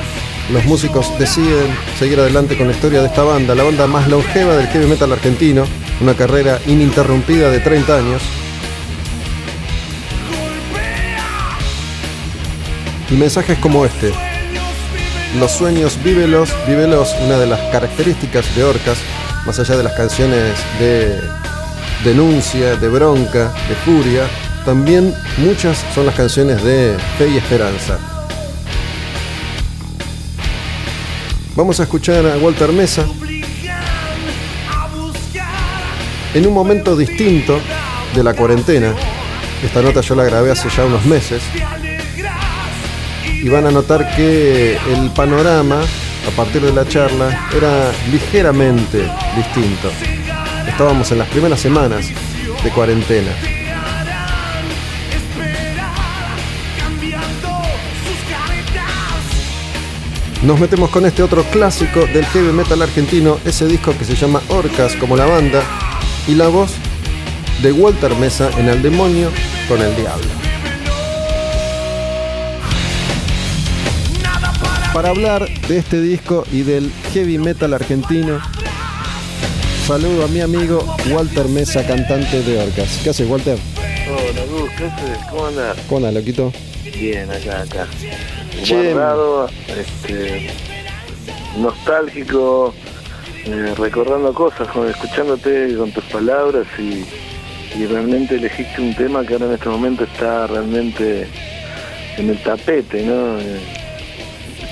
Los 0.51 0.63
músicos 0.65 1.17
deciden 1.17 1.75
seguir 1.97 2.19
adelante 2.19 2.55
con 2.55 2.67
la 2.67 2.73
historia 2.73 3.01
de 3.01 3.07
esta 3.07 3.23
banda, 3.23 3.55
la 3.55 3.63
banda 3.63 3.87
más 3.87 4.07
longeva 4.07 4.55
del 4.55 4.67
heavy 4.67 4.85
metal 4.85 5.11
argentino, 5.11 5.65
una 6.01 6.13
carrera 6.13 6.59
ininterrumpida 6.67 7.49
de 7.49 7.59
30 7.59 7.97
años. 7.97 8.21
golpea. 10.29 11.23
Y 13.09 13.13
mensajes 13.15 13.57
como 13.57 13.85
este, 13.85 14.11
Los 15.39 15.51
sueños, 15.51 15.97
vívelos, 16.03 16.53
vívelos, 16.67 17.15
una 17.25 17.39
de 17.39 17.47
las 17.47 17.59
características 17.71 18.55
de 18.55 18.63
Orcas, 18.63 18.99
más 19.45 19.59
allá 19.59 19.77
de 19.77 19.83
las 19.83 19.93
canciones 19.93 20.57
de 20.79 21.19
denuncia, 22.03 22.75
de 22.75 22.87
bronca, 22.87 23.51
de 23.67 23.75
furia, 23.75 24.27
también 24.65 25.13
muchas 25.37 25.83
son 25.93 26.05
las 26.05 26.15
canciones 26.15 26.63
de 26.63 26.95
fe 27.17 27.27
y 27.29 27.37
esperanza. 27.37 27.97
Vamos 31.55 31.79
a 31.79 31.83
escuchar 31.83 32.25
a 32.25 32.37
Walter 32.37 32.71
Mesa 32.71 33.05
en 36.33 36.47
un 36.47 36.53
momento 36.53 36.95
distinto 36.95 37.59
de 38.15 38.23
la 38.23 38.33
cuarentena. 38.33 38.93
Esta 39.63 39.81
nota 39.81 40.01
yo 40.01 40.15
la 40.15 40.23
grabé 40.23 40.51
hace 40.51 40.69
ya 40.69 40.85
unos 40.85 41.05
meses 41.05 41.41
y 43.25 43.49
van 43.49 43.65
a 43.67 43.71
notar 43.71 44.15
que 44.15 44.77
el 44.93 45.11
panorama 45.11 45.81
a 46.27 46.31
partir 46.35 46.61
de 46.61 46.71
la 46.71 46.87
charla 46.87 47.47
era 47.55 47.91
ligeramente 48.11 49.09
distinto. 49.35 49.89
Estábamos 50.67 51.11
en 51.11 51.19
las 51.19 51.27
primeras 51.27 51.59
semanas 51.59 52.07
de 52.63 52.69
cuarentena. 52.71 53.31
Nos 60.43 60.59
metemos 60.59 60.89
con 60.89 61.05
este 61.05 61.23
otro 61.23 61.43
clásico 61.45 62.05
del 62.07 62.25
heavy 62.25 62.51
metal 62.51 62.81
argentino, 62.81 63.39
ese 63.45 63.65
disco 63.65 63.97
que 63.97 64.03
se 64.03 64.15
llama 64.15 64.41
Orcas 64.49 64.93
como 64.97 65.15
la 65.15 65.25
banda, 65.25 65.63
y 66.27 66.35
la 66.35 66.49
voz 66.49 66.73
de 67.61 67.71
Walter 67.71 68.13
Mesa 68.15 68.49
en 68.57 68.67
Al 68.67 68.81
Demonio 68.81 69.29
con 69.69 69.81
el 69.81 69.95
Diablo. 69.95 70.42
Para 74.93 75.09
hablar 75.09 75.47
de 75.67 75.77
este 75.77 75.99
disco 76.01 76.45
y 76.51 76.61
del 76.61 76.91
heavy 77.13 77.37
metal 77.39 77.73
argentino, 77.73 78.39
saludo 79.87 80.25
a 80.25 80.27
mi 80.27 80.41
amigo 80.41 80.83
Walter 81.09 81.47
Mesa, 81.47 81.85
cantante 81.85 82.43
de 82.43 82.59
Orcas. 82.61 82.99
¿Qué 83.03 83.09
haces, 83.09 83.27
Walter? 83.27 83.57
Hola, 84.07 84.41
Gus, 84.51 84.69
¿qué 84.77 84.85
haces? 84.85 85.17
¿Cómo 85.31 85.47
andás? 85.47 85.77
¿Cómo 85.87 85.97
andas, 85.97 86.13
loquito? 86.13 86.53
Bien, 86.99 87.29
acá, 87.31 87.61
acá. 87.61 87.87
Che. 88.63 88.93
Guardado, 88.93 89.49
este, 89.75 90.51
nostálgico, 91.57 92.73
eh, 93.45 93.73
recordando 93.75 94.31
cosas, 94.33 94.67
con- 94.67 94.87
escuchándote 94.89 95.75
con 95.75 95.91
tus 95.91 96.03
palabras 96.05 96.67
y, 96.77 97.03
y 97.79 97.85
realmente 97.87 98.35
elegiste 98.35 98.79
un 98.79 98.93
tema 98.95 99.25
que 99.25 99.33
ahora 99.33 99.47
en 99.47 99.53
este 99.53 99.69
momento 99.69 100.03
está 100.03 100.45
realmente 100.45 101.27
en 102.17 102.29
el 102.29 102.37
tapete, 102.43 103.01
¿no? 103.03 103.39
Eh, 103.39 103.59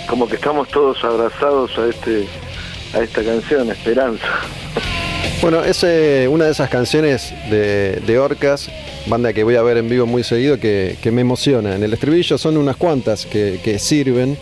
como 0.08 0.28
que 0.28 0.36
estamos 0.36 0.68
todos 0.70 1.04
abrazados 1.04 1.78
a 1.78 1.88
este 1.88 2.28
a 2.93 2.99
esta 2.99 3.24
canción, 3.24 3.70
Esperanza. 3.72 4.26
Bueno, 5.41 5.64
es 5.64 5.84
una 6.30 6.45
de 6.45 6.52
esas 6.52 6.70
canciones 6.70 7.34
de, 7.49 8.02
de 8.06 8.20
Orcas, 8.20 8.70
banda 9.08 9.34
que 9.34 9.43
voy 9.43 9.56
a 9.56 9.64
ver 9.64 9.78
en 9.78 9.89
vivo 9.89 10.06
muy 10.06 10.24
seguido, 10.24 10.60
que, 10.60 10.97
que 11.02 11.12
me 11.12 11.22
emociona. 11.22 11.76
En 11.76 11.84
el 11.84 11.93
estribillo 11.93 12.38
son 12.38 12.58
unas 12.58 12.76
cuantas 12.76 13.26
que, 13.26 13.60
que 13.64 13.80
sirven. 13.80 14.38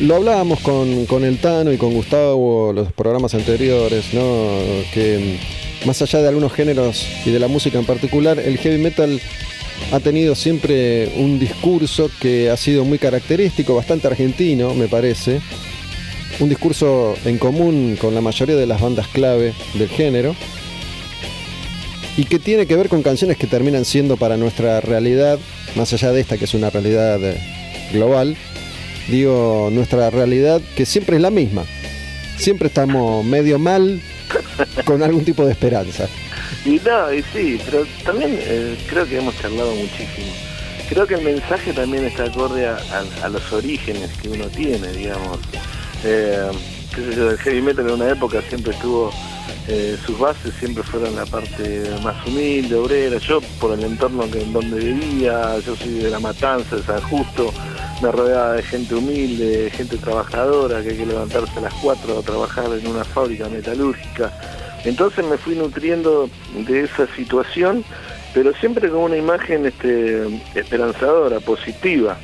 Lo 0.00 0.16
hablábamos 0.16 0.60
con, 0.60 1.06
con 1.06 1.24
el 1.24 1.38
Tano 1.38 1.72
y 1.72 1.76
con 1.76 1.92
Gustavo 1.92 2.72
los 2.72 2.92
programas 2.92 3.34
anteriores, 3.34 4.14
¿no? 4.14 4.22
Que 4.92 5.38
mm, 5.82 5.86
más 5.86 6.00
allá 6.00 6.22
de 6.22 6.28
algunos 6.28 6.52
géneros 6.52 7.06
y 7.26 7.30
de 7.30 7.38
la 7.38 7.48
música 7.48 7.78
en 7.78 7.84
particular, 7.84 8.38
el 8.38 8.56
heavy 8.58 8.78
metal 8.78 9.20
ha 9.92 10.00
tenido 10.00 10.34
siempre 10.34 11.12
un 11.16 11.38
discurso 11.38 12.10
que 12.20 12.50
ha 12.50 12.56
sido 12.56 12.84
muy 12.84 12.98
característico, 12.98 13.74
bastante 13.74 14.06
argentino, 14.06 14.74
me 14.74 14.88
parece 14.88 15.40
un 16.40 16.48
discurso 16.48 17.14
en 17.24 17.38
común 17.38 17.96
con 18.00 18.14
la 18.14 18.20
mayoría 18.20 18.56
de 18.56 18.66
las 18.66 18.80
bandas 18.80 19.06
clave 19.08 19.52
del 19.74 19.88
género 19.88 20.34
y 22.16 22.24
que 22.24 22.38
tiene 22.38 22.66
que 22.66 22.76
ver 22.76 22.88
con 22.88 23.02
canciones 23.02 23.36
que 23.36 23.46
terminan 23.46 23.84
siendo 23.84 24.16
para 24.16 24.36
nuestra 24.36 24.80
realidad, 24.80 25.38
más 25.74 25.92
allá 25.92 26.12
de 26.12 26.20
esta 26.20 26.38
que 26.38 26.44
es 26.44 26.54
una 26.54 26.70
realidad 26.70 27.22
eh, 27.22 27.36
global, 27.92 28.36
digo, 29.08 29.68
nuestra 29.72 30.10
realidad 30.10 30.60
que 30.76 30.86
siempre 30.86 31.16
es 31.16 31.22
la 31.22 31.30
misma. 31.30 31.64
Siempre 32.36 32.68
estamos 32.68 33.24
medio 33.24 33.58
mal 33.58 34.00
con 34.84 35.02
algún 35.02 35.24
tipo 35.24 35.44
de 35.44 35.52
esperanza. 35.52 36.08
Y 36.64 36.80
no, 36.80 37.12
y 37.12 37.22
sí, 37.32 37.60
pero 37.64 37.84
también 38.04 38.38
eh, 38.40 38.78
creo 38.88 39.06
que 39.06 39.18
hemos 39.18 39.38
charlado 39.38 39.74
muchísimo. 39.74 40.32
creo 40.88 41.06
que 41.06 41.14
el 41.14 41.22
mensaje 41.22 41.74
también 41.74 42.06
está 42.06 42.24
acorde 42.24 42.66
a, 42.66 43.28
los 43.28 43.52
orígenes 43.52 44.10
que 44.22 44.30
uno 44.30 44.46
tiene, 44.46 44.88
digamos. 44.92 45.40
Eh, 46.04 46.50
qué 46.94 47.14
yo, 47.14 47.30
el 47.30 47.38
heavy 47.38 47.60
metal 47.60 47.86
en 47.86 47.94
una 47.94 48.08
época 48.08 48.40
siempre 48.48 48.72
estuvo, 48.72 49.12
eh, 49.68 49.98
sus 50.06 50.18
bases 50.18 50.54
siempre 50.58 50.82
fueron 50.82 51.14
la 51.16 51.26
parte 51.26 51.84
más 52.02 52.26
humilde, 52.26 52.76
obrera. 52.76 53.18
Yo, 53.18 53.42
por 53.60 53.78
el 53.78 53.84
entorno 53.84 54.24
en 54.24 54.52
donde 54.52 54.78
vivía, 54.78 55.58
yo 55.58 55.76
soy 55.76 55.98
de 55.98 56.08
La 56.08 56.18
Matanza, 56.20 56.76
de 56.76 56.82
San 56.82 57.02
Justo, 57.02 57.52
me 58.00 58.10
rodeaba 58.10 58.54
de 58.54 58.62
gente 58.62 58.94
humilde, 58.94 59.64
de 59.64 59.70
gente 59.70 59.98
trabajadora, 59.98 60.82
que 60.82 60.90
hay 60.90 60.96
que 60.96 61.06
levantarse 61.06 61.58
a 61.58 61.62
las 61.62 61.74
4 61.74 62.18
a 62.18 62.22
trabajar 62.22 62.66
en 62.72 62.86
una 62.86 63.04
fábrica 63.04 63.50
metalúrgica. 63.50 64.32
Entonces 64.84 65.24
me 65.24 65.38
fui 65.38 65.54
nutriendo 65.54 66.28
de 66.66 66.84
esa 66.84 67.06
situación, 67.14 67.84
pero 68.34 68.52
siempre 68.54 68.90
con 68.90 69.00
una 69.00 69.16
imagen 69.16 69.66
este, 69.66 70.26
esperanzadora, 70.54 71.40
positiva. 71.40 72.18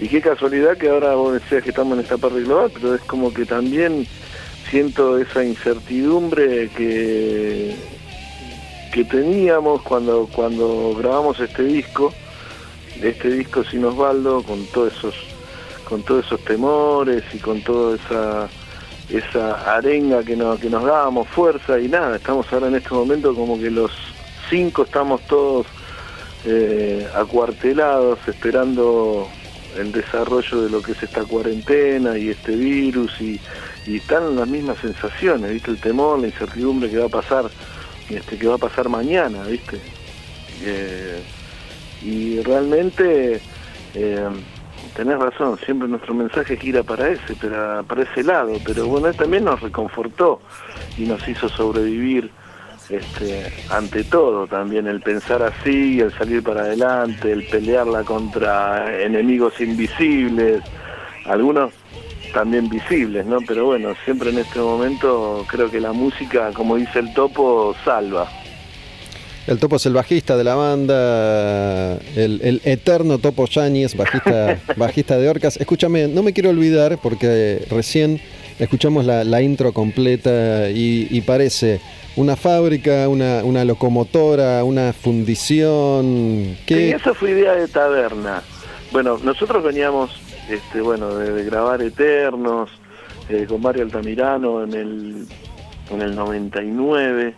Y 0.00 0.08
qué 0.08 0.22
casualidad 0.22 0.78
que 0.78 0.88
ahora 0.88 1.14
vos 1.14 1.34
decías 1.34 1.62
que 1.62 1.70
estamos 1.70 1.98
en 1.98 2.04
esta 2.04 2.16
parte 2.16 2.40
global, 2.40 2.70
pero 2.72 2.94
es 2.94 3.02
como 3.02 3.34
que 3.34 3.44
también 3.44 4.06
siento 4.70 5.18
esa 5.18 5.44
incertidumbre 5.44 6.70
que, 6.70 7.76
que 8.94 9.04
teníamos 9.04 9.82
cuando, 9.82 10.26
cuando 10.32 10.94
grabamos 10.94 11.38
este 11.40 11.64
disco, 11.64 12.14
este 13.02 13.30
disco 13.30 13.62
sin 13.64 13.84
Osvaldo, 13.84 14.42
con 14.42 14.64
todos 14.66 14.96
esos, 14.96 15.14
con 15.86 16.02
todos 16.02 16.24
esos 16.24 16.42
temores 16.44 17.22
y 17.34 17.38
con 17.38 17.60
toda 17.60 17.96
esa 17.96 18.48
esa 19.10 19.76
arenga 19.76 20.22
que 20.22 20.36
nos, 20.36 20.60
que 20.60 20.68
dábamos 20.68 21.28
fuerza 21.28 21.78
y 21.78 21.88
nada, 21.88 22.16
estamos 22.16 22.50
ahora 22.52 22.68
en 22.68 22.76
este 22.76 22.94
momento 22.94 23.34
como 23.34 23.58
que 23.58 23.70
los 23.70 23.90
cinco 24.48 24.82
estamos 24.82 25.20
todos 25.26 25.66
eh, 26.44 27.06
acuartelados 27.14 28.18
esperando 28.26 29.28
el 29.76 29.92
desarrollo 29.92 30.62
de 30.62 30.70
lo 30.70 30.82
que 30.82 30.92
es 30.92 31.02
esta 31.02 31.22
cuarentena 31.24 32.18
y 32.18 32.30
este 32.30 32.56
virus 32.56 33.20
y, 33.20 33.40
y 33.86 33.96
están 33.96 34.36
las 34.36 34.48
mismas 34.48 34.78
sensaciones, 34.78 35.52
viste, 35.52 35.70
el 35.70 35.80
temor, 35.80 36.18
la 36.18 36.26
incertidumbre 36.26 36.90
que 36.90 36.98
va 36.98 37.06
a 37.06 37.10
pasar, 37.10 37.50
este, 38.08 38.36
que 38.36 38.46
va 38.46 38.56
a 38.56 38.58
pasar 38.58 38.88
mañana, 38.88 39.42
viste. 39.44 39.80
Eh, 40.62 41.22
y 42.02 42.40
realmente 42.40 43.40
eh, 43.94 44.28
tenés 45.00 45.18
razón, 45.18 45.58
siempre 45.64 45.88
nuestro 45.88 46.12
mensaje 46.12 46.58
gira 46.58 46.82
para 46.82 47.08
ese, 47.08 47.34
para, 47.36 47.82
para 47.84 48.02
ese 48.02 48.22
lado, 48.22 48.52
pero 48.66 48.86
bueno, 48.86 49.08
él 49.08 49.16
también 49.16 49.46
nos 49.46 49.58
reconfortó 49.58 50.42
y 50.98 51.06
nos 51.06 51.26
hizo 51.26 51.48
sobrevivir 51.48 52.30
este, 52.90 53.50
ante 53.70 54.04
todo 54.04 54.46
también 54.46 54.86
el 54.86 55.00
pensar 55.00 55.42
así, 55.42 56.00
el 56.00 56.12
salir 56.12 56.42
para 56.42 56.62
adelante, 56.64 57.32
el 57.32 57.46
pelearla 57.46 58.04
contra 58.04 59.02
enemigos 59.02 59.58
invisibles, 59.62 60.62
algunos 61.24 61.72
también 62.34 62.68
visibles, 62.68 63.24
¿no? 63.24 63.38
Pero 63.46 63.64
bueno, 63.64 63.94
siempre 64.04 64.28
en 64.28 64.40
este 64.40 64.58
momento 64.58 65.46
creo 65.48 65.70
que 65.70 65.80
la 65.80 65.92
música, 65.92 66.50
como 66.52 66.76
dice 66.76 66.98
el 66.98 67.14
topo, 67.14 67.74
salva. 67.86 68.28
El 69.50 69.58
Topo 69.58 69.76
es 69.76 69.86
el 69.86 69.94
bajista 69.94 70.36
de 70.36 70.44
la 70.44 70.54
banda, 70.54 71.98
el, 72.14 72.40
el 72.40 72.60
eterno 72.64 73.18
Topo 73.18 73.46
Yáñez, 73.46 73.96
bajista, 73.96 74.60
bajista 74.76 75.18
de 75.18 75.28
Orcas. 75.28 75.56
Escúchame, 75.56 76.06
no 76.06 76.22
me 76.22 76.32
quiero 76.32 76.50
olvidar 76.50 76.98
porque 77.02 77.66
recién 77.68 78.20
escuchamos 78.60 79.04
la, 79.04 79.24
la 79.24 79.42
intro 79.42 79.72
completa 79.72 80.70
y, 80.70 81.08
y 81.10 81.20
parece 81.22 81.80
una 82.14 82.36
fábrica, 82.36 83.08
una, 83.08 83.42
una 83.42 83.64
locomotora, 83.64 84.62
una 84.62 84.92
fundición. 84.92 86.56
Sí, 86.58 86.64
¿Qué? 86.66 86.90
esa 86.92 87.12
fue 87.12 87.32
idea 87.32 87.54
de 87.54 87.66
taberna. 87.66 88.44
Bueno, 88.92 89.18
nosotros 89.20 89.64
veníamos, 89.64 90.12
este, 90.48 90.80
bueno, 90.80 91.16
de, 91.16 91.32
de 91.32 91.44
grabar 91.44 91.82
Eternos 91.82 92.70
eh, 93.28 93.46
con 93.48 93.60
Mario 93.60 93.82
Altamirano 93.82 94.62
en 94.62 94.74
el, 94.74 95.26
en 95.90 96.02
el 96.02 96.14
99. 96.14 97.34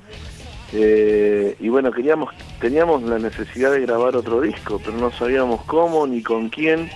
Eh, 0.72 1.56
y 1.60 1.68
bueno, 1.68 1.90
queríamos, 1.92 2.34
teníamos 2.60 3.02
la 3.02 3.18
necesidad 3.18 3.72
de 3.72 3.80
grabar 3.80 4.16
otro 4.16 4.40
disco, 4.40 4.80
pero 4.84 4.96
no 4.96 5.10
sabíamos 5.12 5.62
cómo 5.64 6.06
ni 6.06 6.22
con 6.22 6.48
quién. 6.48 6.90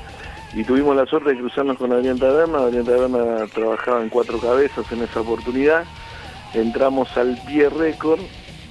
Y 0.54 0.64
tuvimos 0.64 0.96
la 0.96 1.04
suerte 1.06 1.30
de 1.30 1.38
cruzarnos 1.38 1.76
con 1.76 1.92
Adrián 1.92 2.18
Taberna. 2.18 2.58
Adrián 2.58 2.84
Taberna 2.86 3.46
trabajaba 3.52 4.02
en 4.02 4.08
Cuatro 4.08 4.38
Cabezas 4.38 4.90
en 4.90 5.02
esa 5.02 5.20
oportunidad. 5.20 5.84
Entramos 6.54 7.14
al 7.18 7.38
Pie 7.46 7.68
Record, 7.68 8.20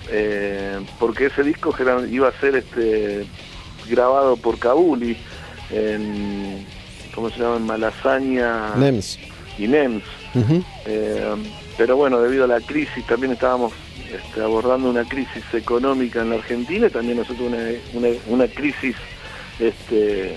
eh, 0.10 0.80
porque 1.00 1.28
ese 1.28 1.44
disco 1.44 1.76
iba 2.10 2.28
a 2.30 2.40
ser 2.40 2.56
este 2.56 3.28
grabado 3.88 4.36
por 4.38 4.58
Kabuli 4.58 5.16
en 5.70 6.66
¿cómo 7.14 7.30
se 7.30 7.40
llama? 7.40 7.58
en 7.58 7.66
Malasaña 7.66 8.76
NEMS. 8.76 9.20
y 9.60 9.68
NEMS. 9.68 10.04
Eh, 10.86 11.36
pero 11.78 11.96
bueno, 11.96 12.20
debido 12.20 12.46
a 12.46 12.48
la 12.48 12.60
crisis, 12.62 13.06
también 13.06 13.34
estábamos 13.34 13.74
este, 14.16 14.42
abordando 14.42 14.90
una 14.90 15.04
crisis 15.04 15.44
económica 15.54 16.22
en 16.22 16.30
la 16.30 16.36
Argentina 16.36 16.88
y 16.88 16.90
también 16.90 17.18
nosotros 17.18 17.52
una, 17.94 18.10
una, 18.28 18.48
crisis, 18.48 18.96
este, 19.60 20.36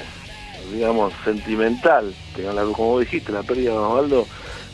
digamos, 0.72 1.12
sentimental. 1.24 2.14
Como 2.74 3.00
dijiste, 3.00 3.32
la 3.32 3.42
pérdida 3.42 3.72
de 3.72 3.78
Osvaldo 3.78 4.26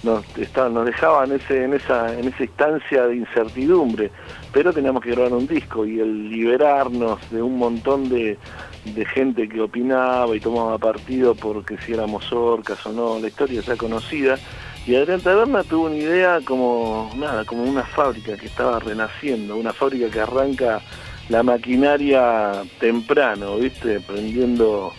nos, 0.03 0.25
dejaba 0.35 1.25
en, 1.25 1.33
esa, 1.75 2.13
en 2.13 2.25
instancia 2.39 3.07
de 3.07 3.17
incertidumbre, 3.17 4.11
pero 4.53 4.73
teníamos 4.73 5.03
que 5.03 5.13
grabar 5.13 5.33
un 5.33 5.47
disco 5.47 5.87
y 5.87 6.01
el 6.01 6.29
liberarnos 6.31 7.19
de 7.31 7.43
un 7.43 7.59
montón 7.59 8.09
de, 8.09 8.39
de 8.85 9.05
gente 9.07 9.49
que 9.49 9.61
opinaba 9.61 10.37
y 10.37 10.41
tomaba 10.41 10.79
partido 10.79 11.35
porque 11.35 11.79
si 11.79 11.95
éramos 11.95 12.31
orcas 12.33 12.85
o 12.87 12.93
no, 12.93 13.19
la 13.19 13.29
historia 13.29 13.61
ya 13.63 13.77
conocida. 13.77 14.39
Y 14.87 14.97
Adrián 14.97 15.21
Taberna 15.21 15.65
tuvo 15.65 15.87
una 15.87 15.97
idea 15.97 16.41
como 16.45 17.11
nada, 17.17 17.45
como 17.45 17.63
una 17.63 17.85
fábrica 17.85 18.37
que 18.37 18.47
estaba 18.47 18.79
renaciendo, 18.79 19.57
una 19.57 19.73
fábrica 19.73 20.11
que 20.11 20.21
arranca 20.21 20.83
la 21.31 21.43
maquinaria 21.43 22.63
temprano, 22.79 23.57
¿viste? 23.57 24.01
Prendiendo 24.01 24.93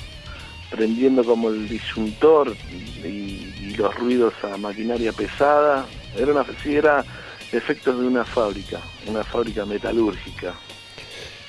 prendiendo 0.72 1.24
como 1.24 1.50
el 1.50 1.70
disyuntor 1.70 2.56
y, 3.04 3.76
los 3.78 3.94
ruidos 3.96 4.34
a 4.42 4.56
maquinaria 4.56 5.12
pesada. 5.12 5.86
Era 6.18 6.46
sí, 6.64 6.76
era 6.78 7.04
efectos 7.52 8.00
de 8.00 8.08
una 8.08 8.24
fábrica, 8.24 8.80
una 9.06 9.22
fábrica 9.24 9.66
metalúrgica. 9.66 10.54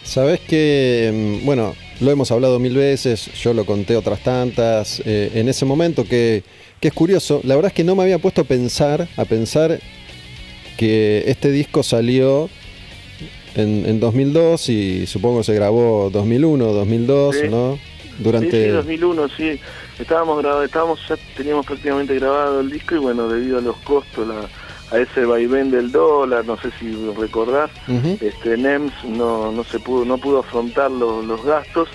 Sabes 0.07 0.41
que, 0.41 1.39
mm, 1.43 1.45
bueno, 1.45 1.75
lo 2.01 2.11
hemos 2.11 2.31
hablado 2.31 2.59
mil 2.59 2.77
veces, 2.77 3.27
yo 3.35 3.53
lo 3.53 3.65
conté 3.67 3.97
otras 3.97 4.21
tantas, 4.21 5.03
eh, 5.05 5.33
en 5.35 5.49
ese 5.49 5.65
momento 5.65 6.05
que, 6.05 6.45
que 6.81 6.89
es 6.89 6.95
curioso, 6.95 7.41
la 7.45 7.57
verdad 7.57 7.71
es 7.71 7.75
que 7.75 7.85
no 7.85 7.97
me 7.97 8.05
había 8.05 8.19
puesto 8.19 8.43
a 8.43 8.45
pensar, 8.45 9.09
a 9.17 9.25
pensar 9.25 9.81
que 10.77 11.25
este 11.27 11.51
disco 11.51 11.83
salió 11.83 12.49
en, 13.57 13.85
en 13.87 13.99
2002 13.99 14.69
y 14.69 15.07
supongo 15.07 15.43
se 15.43 15.55
grabó 15.55 16.11
2001, 16.13 16.65
2002, 16.73 17.37
Sí. 17.37 17.49
¿no? 17.51 17.75
Sí, 17.77 18.23
Durante... 18.23 18.65
sí, 18.65 18.69
2001, 18.71 19.29
sí. 19.37 19.61
Estábamos 19.99 20.39
grabando, 20.39 20.65
estábamos, 20.65 21.01
ya 21.09 21.17
teníamos 21.37 21.67
prácticamente 21.67 22.15
grabado 22.15 22.61
el 22.61 22.71
disco 22.71 22.95
y 22.95 22.99
bueno, 22.99 23.29
debido 23.29 23.59
a 23.59 23.61
los 23.63 23.77
costos, 23.79 24.27
la- 24.29 24.49
a 24.91 24.99
ese 24.99 25.25
vaivén 25.25 25.71
del 25.71 25.91
dólar, 25.91 26.45
no 26.45 26.57
sé 26.59 26.71
si 26.79 26.95
recordás, 27.17 27.71
este 28.21 28.57
NEMS 28.57 28.93
no, 29.05 29.51
no 29.51 29.65
se 29.65 29.81
pudo, 29.81 30.05
no 30.05 30.19
pudo 30.19 30.41
afrontar 30.41 30.91
los, 30.91 31.25
los 31.25 31.45
gastos 31.45 31.89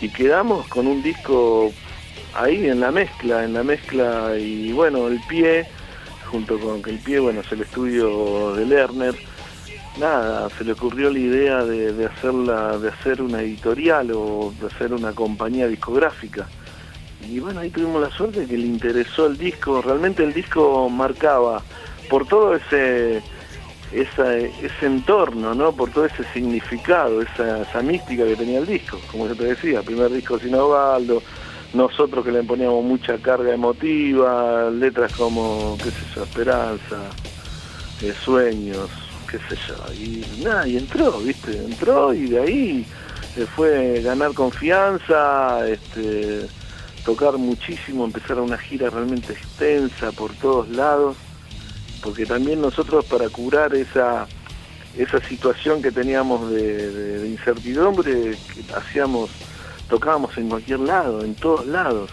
y 0.00 0.08
quedamos 0.08 0.66
con 0.68 0.86
un 0.86 1.02
disco 1.02 1.72
ahí 2.34 2.68
en 2.68 2.80
la 2.80 2.92
mezcla, 2.92 3.44
en 3.44 3.54
la 3.54 3.64
mezcla 3.64 4.36
y 4.38 4.72
bueno, 4.72 5.08
el 5.08 5.20
pie, 5.28 5.66
junto 6.30 6.58
con 6.60 6.82
que 6.82 6.90
el 6.90 6.98
pie, 6.98 7.18
bueno, 7.18 7.40
es 7.40 7.50
el 7.50 7.62
estudio 7.62 8.54
de 8.54 8.64
Lerner, 8.64 9.14
nada, 9.98 10.48
se 10.50 10.64
le 10.64 10.72
ocurrió 10.72 11.10
la 11.10 11.18
idea 11.18 11.64
de, 11.64 11.92
de 11.92 12.06
hacerla, 12.06 12.78
de 12.78 12.90
hacer 12.90 13.20
una 13.20 13.42
editorial 13.42 14.12
o 14.14 14.54
de 14.60 14.68
hacer 14.68 14.92
una 14.94 15.12
compañía 15.12 15.66
discográfica. 15.66 16.46
Y 17.28 17.38
bueno, 17.40 17.60
ahí 17.60 17.70
tuvimos 17.70 18.00
la 18.00 18.10
suerte 18.10 18.46
que 18.46 18.56
le 18.56 18.66
interesó 18.66 19.26
el 19.26 19.36
disco, 19.36 19.82
realmente 19.82 20.22
el 20.22 20.32
disco 20.32 20.88
marcaba 20.88 21.62
por 22.10 22.26
todo 22.26 22.54
ese 22.56 23.22
esa, 23.92 24.36
ese 24.36 24.86
entorno, 24.86 25.54
¿no? 25.54 25.72
Por 25.72 25.90
todo 25.90 26.04
ese 26.04 26.24
significado, 26.32 27.22
esa, 27.22 27.82
mística 27.82 28.24
que 28.24 28.36
tenía 28.36 28.58
el 28.58 28.66
disco, 28.66 29.00
como 29.10 29.26
yo 29.26 29.34
te 29.34 29.44
decía, 29.44 29.82
primer 29.82 30.10
disco 30.12 30.38
sin 30.38 30.54
Osvaldo, 30.54 31.22
nosotros 31.74 32.24
que 32.24 32.32
le 32.32 32.42
poníamos 32.42 32.84
mucha 32.84 33.18
carga 33.18 33.52
emotiva, 33.52 34.70
letras 34.70 35.12
como, 35.14 35.76
qué 35.78 35.90
sé 35.90 36.06
yo, 36.14 36.22
esperanza, 36.22 37.10
eh, 38.02 38.14
sueños, 38.24 38.90
qué 39.28 39.38
sé 39.38 39.56
yo, 39.68 39.92
y 39.94 40.42
nada, 40.44 40.66
y 40.66 40.76
entró, 40.76 41.18
viste, 41.18 41.56
entró 41.56 42.14
y 42.14 42.28
de 42.28 42.40
ahí 42.40 42.86
eh, 43.36 43.46
fue 43.56 44.00
ganar 44.02 44.34
confianza, 44.34 45.66
este, 45.68 46.46
tocar 47.04 47.38
muchísimo, 47.38 48.04
empezar 48.04 48.38
una 48.38 48.58
gira 48.58 48.90
realmente 48.90 49.32
extensa 49.32 50.12
por 50.12 50.32
todos 50.34 50.68
lados, 50.68 51.16
porque 52.02 52.26
también 52.26 52.60
nosotros 52.60 53.04
para 53.04 53.28
curar 53.28 53.74
esa 53.74 54.26
esa 54.98 55.20
situación 55.20 55.80
que 55.80 55.92
teníamos 55.92 56.50
de, 56.50 57.28
incertidumbre, 57.28 58.36
hacíamos 58.76 59.30
tocábamos 59.88 60.36
en 60.36 60.48
cualquier 60.48 60.80
lado, 60.80 61.24
en 61.24 61.34
todos 61.36 61.64
lados, 61.66 62.10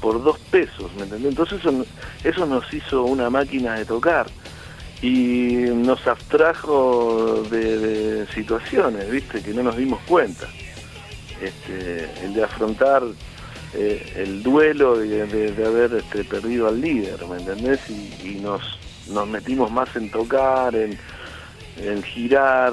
por 0.00 0.22
dos 0.22 0.38
pesos, 0.50 0.90
¿me 0.96 1.02
entendés? 1.02 1.30
Entonces 1.30 1.58
eso, 1.60 1.84
eso 2.22 2.46
nos 2.46 2.72
hizo 2.72 3.02
una 3.04 3.28
máquina 3.28 3.74
de 3.74 3.84
tocar 3.84 4.26
y 5.02 5.54
nos 5.74 6.06
abstrajo 6.06 7.42
de, 7.50 8.24
situaciones, 8.34 9.10
¿viste? 9.10 9.42
Que 9.42 9.52
no 9.52 9.64
nos 9.64 9.76
dimos 9.76 10.00
cuenta. 10.06 10.46
Este, 11.40 12.08
el 12.24 12.34
de 12.34 12.44
afrontar 12.44 13.02
eh, 13.74 14.12
el 14.16 14.42
duelo 14.44 14.96
de, 14.96 15.26
de- 15.26 15.66
haber 15.66 15.94
este, 15.94 16.22
perdido 16.24 16.68
al 16.68 16.80
líder, 16.80 17.18
¿me 17.26 17.38
entendés? 17.38 17.80
Y 17.90 18.36
nos, 18.40 18.62
nos 19.12 19.28
metimos 19.28 19.70
más 19.70 19.94
en 19.96 20.10
tocar, 20.10 20.74
en, 20.74 20.98
en 21.76 22.02
girar, 22.02 22.72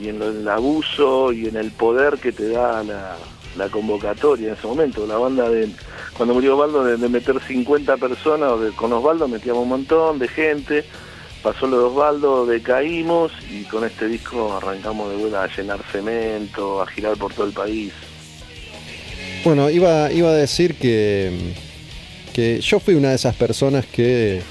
y 0.00 0.08
en 0.08 0.22
el 0.22 0.48
abuso 0.48 1.32
y 1.32 1.46
en 1.46 1.56
el 1.56 1.70
poder 1.70 2.18
que 2.18 2.32
te 2.32 2.48
da 2.48 2.82
la, 2.82 3.68
convocatoria 3.70 4.48
en 4.48 4.54
ese 4.54 4.66
momento. 4.66 5.06
La 5.06 5.16
banda 5.16 5.48
de, 5.48 5.70
cuando 6.16 6.34
murió 6.34 6.56
Osvaldo, 6.56 6.84
de, 6.84 7.08
meter 7.08 7.40
50 7.40 7.96
personas, 7.96 8.52
con 8.74 8.92
Osvaldo 8.92 9.28
metíamos 9.28 9.62
un 9.62 9.70
montón 9.70 10.18
de 10.18 10.28
gente, 10.28 10.84
pasó 11.42 11.66
lo 11.66 11.78
de 11.78 11.84
Osvaldo, 11.84 12.46
decaímos 12.46 13.32
y 13.50 13.64
con 13.64 13.84
este 13.84 14.08
disco 14.08 14.54
arrancamos 14.54 15.10
de 15.10 15.16
vuelta 15.16 15.44
a 15.44 15.48
llenar 15.48 15.82
cemento, 15.90 16.82
a 16.82 16.86
girar 16.86 17.16
por 17.16 17.32
todo 17.32 17.46
el 17.46 17.52
país. 17.52 17.92
Bueno, 19.42 19.70
iba, 19.70 20.12
iba 20.12 20.28
a 20.28 20.34
decir 20.34 20.74
que, 20.74 21.54
que 22.34 22.60
yo 22.60 22.78
fui 22.78 22.94
una 22.94 23.10
de 23.10 23.14
esas 23.14 23.36
personas 23.36 23.86
que 23.86 24.42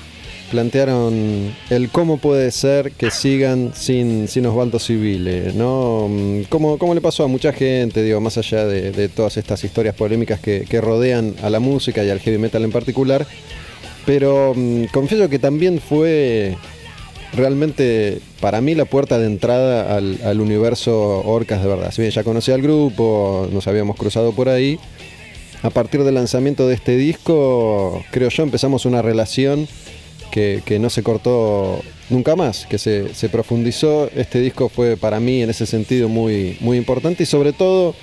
plantearon 0.51 1.53
el 1.69 1.89
cómo 1.89 2.17
puede 2.17 2.51
ser 2.51 2.91
que 2.91 3.11
sigan 3.11 3.71
sin, 3.73 4.27
sin 4.27 4.45
Osvaldo 4.45 4.79
Civile, 4.79 5.53
¿no? 5.53 6.07
Mm, 6.09 6.43
¿Cómo, 6.49 6.77
cómo 6.77 6.93
le 6.93 7.01
pasó 7.01 7.23
a 7.23 7.27
mucha 7.27 7.51
gente, 7.53 8.03
digo, 8.03 8.21
más 8.21 8.37
allá 8.37 8.65
de, 8.65 9.09
todas 9.09 9.37
estas 9.37 9.63
historias 9.63 9.95
polémicas 9.95 10.39
que, 10.39 10.81
rodean 10.81 11.35
a 11.41 11.49
la 11.49 11.59
música 11.59 12.03
y 12.03 12.09
al 12.09 12.19
heavy 12.19 12.37
metal 12.37 12.63
en 12.63 12.71
particular? 12.71 13.25
Pero 14.05 14.53
mm, 14.55 14.85
confieso 14.85 15.29
que 15.29 15.39
también 15.39 15.79
fue 15.79 16.55
realmente 17.33 18.19
para 18.39 18.61
mí 18.61 18.75
la 18.75 18.85
puerta 18.85 19.17
de 19.19 19.25
entrada 19.25 19.95
al, 19.95 20.19
al 20.23 20.39
universo 20.39 21.21
Orcas 21.25 21.61
de 21.61 21.67
verdad. 21.67 21.91
Si 21.91 22.01
bien 22.01 22.11
ya 22.11 22.23
conocía 22.23 22.53
al 22.53 22.61
grupo, 22.61 23.47
nos 23.51 23.67
habíamos 23.67 23.97
cruzado 23.97 24.31
por 24.31 24.49
ahí, 24.49 24.79
a 25.63 25.71
partir 25.71 26.03
del 26.03 26.13
lanzamiento 26.13 26.67
de 26.67 26.75
este 26.75 26.95
disco, 26.95 28.03
creo 28.11 28.29
yo, 28.29 28.43
empezamos 28.43 28.85
una 28.85 29.01
relación 29.01 29.67
que, 30.31 30.61
que 30.65 30.79
no 30.79 30.89
se 30.89 31.03
cortó 31.03 31.81
nunca 32.09 32.35
más, 32.35 32.65
que 32.67 32.77
se, 32.77 33.13
se 33.13 33.29
profundizó. 33.29 34.09
Este 34.15 34.39
disco 34.39 34.69
fue 34.69 34.97
para 34.97 35.19
mí 35.19 35.41
en 35.41 35.49
ese 35.49 35.65
sentido 35.65 36.09
muy, 36.09 36.57
muy 36.59 36.77
importante 36.77 37.23
y 37.23 37.25
sobre 37.25 37.53
todo 37.53 37.95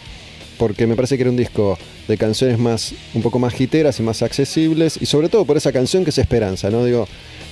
porque 0.59 0.87
me 0.87 0.95
parece 0.97 1.17
que 1.17 1.23
era 1.23 1.31
un 1.31 1.37
disco 1.37 1.79
de 2.09 2.17
canciones 2.17 2.59
más 2.59 2.95
un 3.15 3.23
poco 3.23 3.39
más 3.39 3.55
giteras 3.55 3.99
y 4.01 4.03
más 4.03 4.23
accesibles 4.23 4.99
y 5.01 5.07
sobre 5.07 5.29
todo 5.29 5.45
por 5.45 5.57
esa 5.57 5.73
canción 5.73 6.05
que 6.05 6.11
es 6.11 6.19
Esperanza, 6.19 6.71
¿no? 6.71 6.85
Digo, 6.85 7.07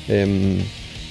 em, 0.09 0.59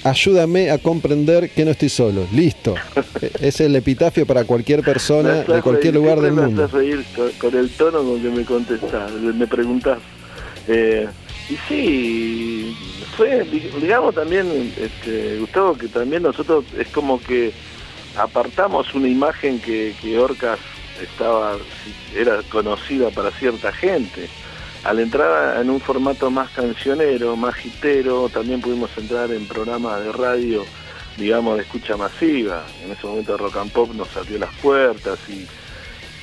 ayúdame 0.04 0.70
a 0.70 0.78
comprender 0.78 1.50
que 1.50 1.64
no 1.64 1.70
estoy 1.72 1.88
solo, 1.88 2.26
listo. 2.32 2.74
E- 3.20 3.30
es 3.48 3.60
el 3.60 3.76
epitafio 3.76 4.24
para 4.24 4.44
cualquier 4.44 4.82
persona 4.82 5.42
de 5.42 5.60
cualquier 5.62 5.92
reír, 5.92 5.94
lugar 5.94 6.20
del 6.20 6.32
mundo. 6.32 6.68
Me 6.72 6.78
reír 6.80 7.04
con, 7.14 7.30
con 7.32 7.58
el 7.58 7.68
tono 7.70 8.02
con 8.02 8.22
que 8.22 8.28
me 8.30 8.44
contestás, 8.44 9.12
me 9.12 9.46
preguntás. 9.46 9.98
Eh, 10.68 11.06
y 11.50 11.56
sí, 11.68 12.59
fue, 13.16 13.44
di- 13.44 13.70
digamos 13.80 14.14
también, 14.14 14.72
este, 14.78 15.38
Gustavo, 15.38 15.76
que 15.76 15.88
también 15.88 16.22
nosotros 16.22 16.64
es 16.78 16.88
como 16.88 17.20
que 17.20 17.52
apartamos 18.16 18.94
una 18.94 19.08
imagen 19.08 19.60
que, 19.60 19.94
que 20.00 20.18
Orcas 20.18 20.58
estaba, 21.00 21.56
era 22.14 22.42
conocida 22.50 23.10
para 23.10 23.30
cierta 23.30 23.72
gente. 23.72 24.28
Al 24.82 24.98
entrar 24.98 25.60
en 25.60 25.68
un 25.68 25.80
formato 25.80 26.30
más 26.30 26.50
cancionero, 26.52 27.36
más 27.36 27.54
hitero, 27.64 28.28
también 28.30 28.60
pudimos 28.62 28.90
entrar 28.96 29.30
en 29.30 29.46
programas 29.46 30.02
de 30.02 30.10
radio, 30.12 30.64
digamos, 31.18 31.56
de 31.56 31.62
escucha 31.64 31.96
masiva. 31.98 32.64
En 32.82 32.92
ese 32.92 33.06
momento 33.06 33.36
Rock 33.36 33.56
and 33.58 33.72
Pop 33.72 33.92
nos 33.94 34.16
abrió 34.16 34.38
las 34.38 34.54
puertas 34.56 35.18
y, 35.28 35.46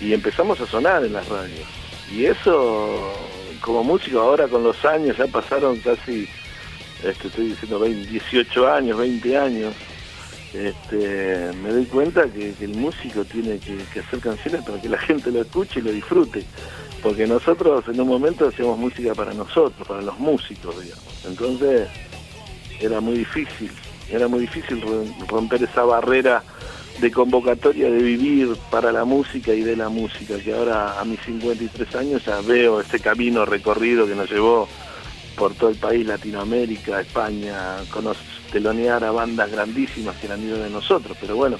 y 0.04 0.14
empezamos 0.14 0.60
a 0.60 0.66
sonar 0.66 1.06
en 1.06 1.14
las 1.14 1.28
radios. 1.30 1.68
Y 2.12 2.26
eso, 2.26 3.14
como 3.62 3.84
músico, 3.84 4.20
ahora 4.22 4.48
con 4.48 4.64
los 4.64 4.84
años, 4.86 5.18
ya 5.18 5.28
pasaron 5.28 5.78
casi, 5.78 6.28
este, 7.04 7.28
estoy 7.28 7.48
diciendo 7.50 7.80
20, 7.80 8.10
18 8.10 8.72
años, 8.74 8.98
20 8.98 9.38
años, 9.38 9.74
este, 10.54 11.52
me 11.62 11.70
doy 11.72 11.86
cuenta 11.86 12.24
que, 12.30 12.54
el 12.62 12.70
músico 12.76 13.24
tiene 13.26 13.60
que, 13.60 13.78
que 13.94 14.00
hacer 14.00 14.20
canciones 14.20 14.64
para 14.64 14.82
que 14.82 14.90
la 14.90 14.98
gente 14.98 15.32
lo 15.32 15.42
escuche 15.42 15.80
y 15.80 15.84
lo 15.84 15.92
disfrute. 15.92 16.44
Porque 17.04 17.28
nosotros 17.28 17.84
en 17.88 18.00
un 18.02 18.08
momento 18.08 18.48
hacíamos 18.48 18.80
música 18.80 19.14
para 19.14 19.34
nosotros, 19.34 19.88
para 19.88 20.02
los 20.02 20.18
músicos, 20.20 20.82
digamos. 20.82 21.26
Entonces 21.28 21.88
era 22.82 23.00
muy 23.00 23.20
difícil, 23.20 23.70
era 24.12 24.28
muy 24.28 24.42
difícil 24.42 24.82
rom- 24.82 25.28
romper 25.28 25.64
esa 25.64 25.84
barrera 25.84 26.44
de 27.00 27.12
convocatoria 27.12 27.92
de 27.92 28.02
vivir 28.02 28.56
para 28.72 28.92
la 28.92 29.06
música 29.06 29.54
y 29.54 29.62
de 29.62 29.76
la 29.76 29.90
música, 29.90 30.40
que 30.40 30.54
ahora 30.54 31.00
a 31.00 31.06
mis 31.06 31.20
53 31.22 31.96
años 31.96 32.26
ya 32.26 32.42
veo 32.42 32.82
ese 32.82 33.00
camino 33.00 33.46
recorrido 33.46 34.08
que 34.08 34.16
nos 34.16 34.32
llevó 34.32 34.68
por 35.38 35.54
todo 35.54 35.70
el 35.70 35.76
país, 35.78 36.06
Latinoamérica, 36.06 37.00
España, 37.00 37.78
conoc- 37.92 38.16
telonear 38.52 39.04
a 39.04 39.12
bandas 39.12 39.52
grandísimas 39.52 40.16
que 40.18 40.26
eran 40.26 40.44
ido 40.44 40.58
de 40.62 40.70
nosotros, 40.70 41.16
pero 41.22 41.36
bueno, 41.36 41.58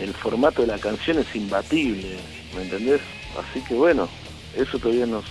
el 0.00 0.12
formato 0.12 0.60
de 0.62 0.68
la 0.68 0.78
canción 0.78 1.18
es 1.18 1.34
imbatible, 1.34 2.16
¿me 2.54 2.62
entendés? 2.62 3.00
Así 3.36 3.60
que 3.66 3.74
bueno, 3.74 4.08
eso 4.56 4.78
todavía 4.78 5.06
nos, 5.06 5.24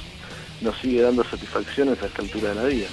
nos 0.62 0.76
sigue 0.82 1.02
dando 1.02 1.24
satisfacciones 1.24 2.02
a 2.02 2.08
esta 2.08 2.22
altura 2.24 2.50
de 2.50 2.56
la 2.56 2.64
vida. 2.64 2.88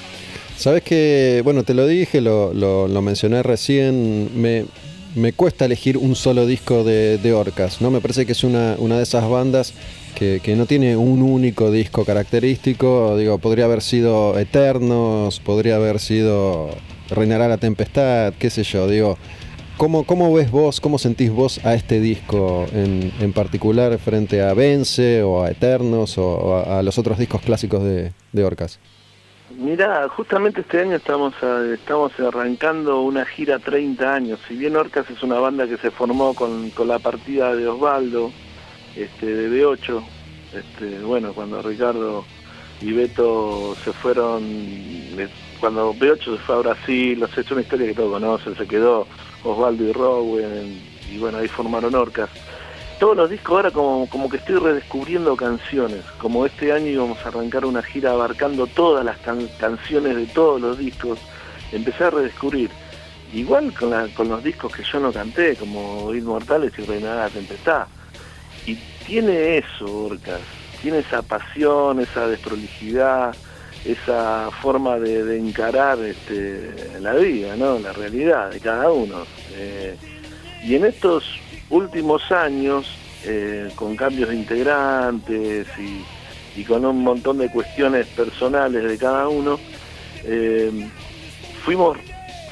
Sabes 0.57 0.83
que, 0.83 1.41
bueno, 1.45 1.63
te 1.65 1.73
lo 1.75 1.87
dije, 1.87 2.21
lo, 2.21 2.53
lo- 2.53 2.87
lo 2.87 3.03
mencioné 3.03 3.43
recién, 3.43 4.31
me, 4.41 4.67
me 5.15 5.33
cuesta 5.33 5.65
elegir 5.65 5.97
un 5.97 6.15
solo 6.15 6.45
disco 6.47 6.85
de, 6.85 7.17
de 7.19 7.33
Orcas, 7.33 7.81
¿no? 7.81 7.91
Me 7.91 8.01
parece 8.01 8.27
que 8.27 8.33
es 8.33 8.45
una, 8.45 8.77
una 8.79 8.99
de 8.99 9.03
esas 9.05 9.29
bandas 9.29 9.73
que, 10.15 10.55
no 10.57 10.67
tiene 10.67 10.97
un 10.97 11.23
único 11.23 11.71
disco 11.71 12.05
característico, 12.05 13.17
digo, 13.17 13.39
podría 13.39 13.65
haber 13.65 13.83
sido 13.83 14.39
Eternos, 14.39 15.41
podría 15.41 15.77
haber 15.77 15.99
sido 15.99 16.71
Reinará 17.11 17.49
la 17.49 17.59
Tempestad, 17.59 18.33
qué 18.39 18.51
sé 18.51 18.63
yo, 18.63 18.87
digo, 18.89 19.19
¿cómo, 19.77 20.05
cómo 20.05 20.33
ves 20.33 20.51
vos, 20.51 20.81
cómo 20.81 20.99
sentís 20.99 21.31
vos 21.31 21.65
a 21.65 21.75
este 21.75 22.01
disco 22.01 22.67
en, 22.73 23.13
en 23.21 23.33
particular 23.33 23.99
frente 23.99 24.43
a 24.43 24.55
Vence 24.55 25.23
o 25.23 25.43
a 25.43 25.51
Eternos 25.51 26.17
o 26.19 26.57
a, 26.65 26.83
los 26.83 26.99
otros 26.99 27.19
discos 27.19 27.43
clásicos 27.43 27.83
de, 27.83 28.13
de 28.33 28.45
Orcas? 28.45 28.79
Mira, 29.59 30.09
justamente 30.09 30.63
este 30.63 30.81
año 30.81 30.97
estamos 30.97 31.35
a- 31.43 31.65
estamos 31.75 32.13
arrancando 32.19 33.03
una 33.03 33.27
gira 33.27 33.59
30 33.59 34.15
años. 34.15 34.41
Si 34.49 34.57
bien 34.57 34.77
Orcas 34.77 35.11
es 35.11 35.23
una 35.23 35.39
banda 35.39 35.67
que 35.67 35.77
se 35.77 35.91
formó 35.91 36.33
con, 36.35 36.71
con 36.71 36.89
la 36.89 36.99
partida 36.99 37.55
de 37.55 37.69
Osvaldo, 37.69 38.31
este, 38.97 39.27
de 39.27 39.49
B8, 39.65 40.03
este, 40.55 40.99
bueno, 41.01 41.33
cuando 41.33 41.63
Ricardo 41.63 42.25
y 42.81 42.93
Beto 42.93 43.75
se 43.85 43.93
fueron, 43.93 44.43
eh, 44.45 45.29
cuando 45.61 45.95
B8 45.95 46.25
se 46.37 46.43
fue 46.43 46.55
a 46.57 46.59
Brasil, 46.59 47.23
es 47.37 47.51
una 47.51 47.61
historia 47.63 47.87
que 47.87 47.95
todos 47.95 48.13
conocen, 48.13 48.57
se 48.57 48.67
quedó 48.67 49.07
Osvaldo 49.45 49.85
y 49.85 49.93
Rowen, 49.93 50.81
y 51.13 51.19
bueno, 51.19 51.39
ahí 51.39 51.49
formaron 51.49 51.95
Orcas 51.95 52.31
todos 53.01 53.17
los 53.17 53.31
discos 53.31 53.57
ahora 53.57 53.71
como, 53.73 54.09
como 54.09 54.29
que 54.29 54.37
estoy 54.37 54.57
redescubriendo 54.59 55.35
canciones. 55.35 56.05
Como 56.19 56.47
este 56.47 56.71
año 56.71 56.87
íbamos 56.87 57.19
a 57.25 57.29
arrancar 57.31 57.65
una 57.65 57.83
gira 57.83 58.13
abarcando 58.13 58.69
todas 58.69 59.05
las 59.05 59.19
can- 59.19 59.49
canciones 59.59 60.15
de 60.15 60.27
todos 60.27 60.61
los 60.61 60.79
discos, 60.79 61.19
empecé 61.73 62.05
a 62.05 62.11
redescubrir. 62.11 62.71
Igual 63.35 63.75
con, 63.75 63.91
la- 63.91 64.07
con 64.15 64.29
los 64.29 64.45
discos 64.45 64.73
que 64.73 64.85
yo 64.85 65.01
no 65.01 65.13
canté, 65.13 65.57
como 65.57 66.15
Inmortales 66.15 66.73
y 66.79 66.83
Reinará 66.83 67.23
la 67.25 67.31
Tempestad. 67.31 67.87
Y 68.67 68.77
tiene 69.07 69.59
eso, 69.59 70.05
Orcas. 70.07 70.41
Tiene 70.81 70.99
esa 70.99 71.23
pasión, 71.23 72.01
esa 72.01 72.27
desprolijidad, 72.27 73.35
esa 73.85 74.51
forma 74.61 74.99
de, 74.99 75.25
de 75.25 75.39
encarar 75.39 75.99
este, 76.01 76.99
la 77.01 77.15
vida, 77.15 77.57
¿no? 77.57 77.79
la 77.79 77.93
realidad 77.93 78.51
de 78.51 78.61
cada 78.61 78.91
uno. 78.91 79.25
Eh, 79.55 79.97
y 80.65 80.75
en 80.75 80.85
estos 80.85 81.25
últimos 81.71 82.31
años, 82.33 82.87
eh, 83.25 83.71
con 83.77 83.97
cambios 83.97 84.29
de 84.31 84.37
integrantes 84.37 85.67
y, 86.57 86.65
con 86.65 86.85
un 86.85 87.03
montón 87.03 87.39
de 87.39 87.51
cuestiones 87.51 88.07
personales 88.09 88.83
de 88.85 88.99
cada 88.99 89.29
uno, 89.29 89.59
eh, 90.25 90.89
fuimos, 91.65 91.97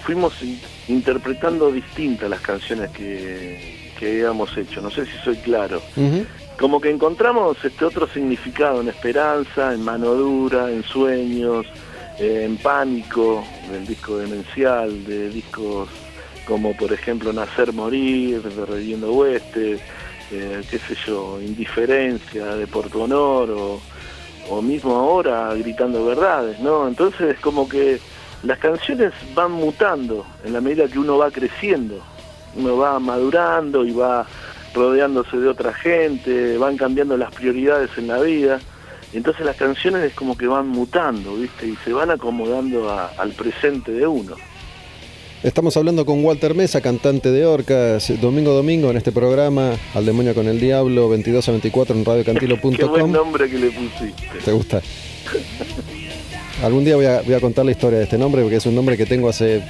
fuimos 0.05 0.41
in- 0.43 0.61
interpretando 0.89 1.71
distintas 1.71 2.31
las 2.31 2.41
canciones 2.41 2.91
que, 2.91 3.80
que 4.01 4.09
habíamos 4.09 4.57
hecho. 4.57 4.81
No 4.81 4.91
sé 4.91 5.05
si 5.05 5.17
soy 5.23 5.37
claro. 5.37 5.83
Como 6.59 6.81
que 6.81 6.91
encontramos 6.91 7.63
este 7.63 7.85
otro 7.85 8.09
significado 8.09 8.81
en 8.81 8.89
esperanza, 8.89 9.75
en 9.75 9.85
mano 9.85 10.15
dura, 10.15 10.71
en 10.71 10.83
sueños, 10.83 11.67
eh, 12.19 12.45
en 12.47 12.57
pánico, 12.57 13.45
del 13.71 13.87
disco 13.87 14.17
demencial, 14.17 15.05
de 15.05 15.29
discos 15.29 15.89
como 16.47 16.75
por 16.77 16.93
ejemplo 16.93 17.33
Nacer 17.33 17.73
Morir, 17.73 18.43
de 18.43 18.67
Reviviendo 18.67 19.13
Oeste, 19.13 19.79
eh, 20.33 20.63
qué 20.69 20.79
sé 20.79 20.97
yo, 21.07 21.41
indiferencia 21.41 22.57
de 22.57 22.67
por 22.67 22.89
tu 22.89 23.03
honor 23.03 23.51
o, 23.51 23.81
o 24.49 24.63
mismo 24.63 24.97
ahora 24.97 25.55
gritando 25.55 26.05
verdades, 26.07 26.59
¿no? 26.59 26.89
Entonces 26.89 27.37
es 27.37 27.41
como 27.41 27.69
que 27.69 28.01
las 28.43 28.59
canciones 28.59 29.13
van 29.35 29.53
mutando 29.53 30.27
en 30.45 30.55
la 30.55 30.61
medida 30.61 30.89
que 30.89 30.99
uno 30.99 31.19
va 31.19 31.31
creciendo, 31.31 32.03
uno 32.57 32.77
va 32.77 32.99
madurando 32.99 33.85
y 33.85 33.93
va 33.93 34.27
rodeándose 34.75 35.37
de 35.37 35.49
otra 35.49 35.73
gente, 35.75 36.57
van 36.59 36.77
cambiando 36.77 37.17
las 37.17 37.33
prioridades 37.35 37.91
en 37.97 38.07
la 38.09 38.21
vida. 38.21 38.61
Entonces 39.13 39.45
las 39.45 39.57
canciones 39.57 40.05
es 40.05 40.15
como 40.15 40.37
que 40.39 40.47
van 40.47 40.69
mutando, 40.69 41.35
¿viste? 41.37 41.67
Y 41.67 41.77
se 41.85 41.93
van 41.93 42.11
acomodando 42.11 42.89
a- 42.91 43.09
al 43.19 43.33
presente 43.33 43.91
de 43.93 44.07
uno. 44.07 44.37
Estamos 45.43 45.75
hablando 45.79 46.05
con 46.05 46.23
Walter 46.25 46.55
Mesa, 46.55 46.81
cantante 46.83 47.31
de 47.33 47.47
Orcas, 47.47 48.13
domingo 48.21 48.53
domingo 48.53 48.91
en 48.91 48.99
este 48.99 49.11
programa, 49.11 49.73
Al 49.95 50.05
Demonio 50.05 50.35
con 50.35 50.47
el 50.47 50.61
Diablo, 50.61 51.09
22 51.09 51.49
a 51.49 51.53
24 51.53 51.97
en 51.97 52.05
Qué 52.05 52.11
buen 52.11 52.25
radiocantilo.com. 52.25 53.11
nombre 53.11 53.49
que 53.51 53.59
le 53.59 53.71
pusiste. 53.71 54.15
¿Te 54.45 54.53
gusta? 54.53 54.83
Algún 56.63 56.85
día 56.85 56.95
voy 56.97 57.07
a, 57.07 57.23
voy 57.23 57.35
a 57.35 57.41
contar 57.41 57.65
la 57.65 57.71
historia 57.71 57.99
de 57.99 58.05
este 58.05 58.19
nombre 58.19 58.43
porque 58.43 58.57
es 58.57 58.67
un 58.67 58.75
nombre 58.75 58.97
que 58.97 59.07
tengo 59.07 59.29
hace 59.31 59.63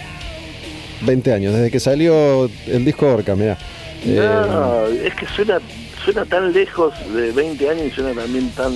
20 1.03 1.32
años, 1.32 1.55
desde 1.55 1.70
que 1.70 1.80
salió 1.80 2.51
el 2.66 2.84
disco 2.84 3.07
Orca, 3.07 3.34
mira. 3.34 3.57
No, 4.05 4.86
es 4.86 5.14
que 5.14 5.26
suena 5.26 5.61
suena 6.05 6.24
tan 6.24 6.53
lejos 6.53 6.94
de 7.14 7.30
20 7.32 7.70
años 7.70 7.86
y 7.86 7.90
suena 7.90 8.18
también 8.20 8.51
tan, 8.51 8.72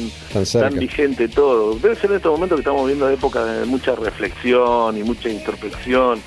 Tan 0.53 0.79
vigente 0.79 1.29
todo. 1.29 1.75
Debe 1.77 1.97
ser 1.97 2.11
en 2.11 2.17
estos 2.17 2.33
momentos 2.33 2.57
que 2.57 2.61
estamos 2.61 2.83
viviendo 2.83 3.09
épocas 3.09 3.61
de 3.61 3.65
mucha 3.67 3.95
reflexión 3.95 4.97
y 4.97 5.03
mucha 5.03 5.29
introspección 5.29 6.21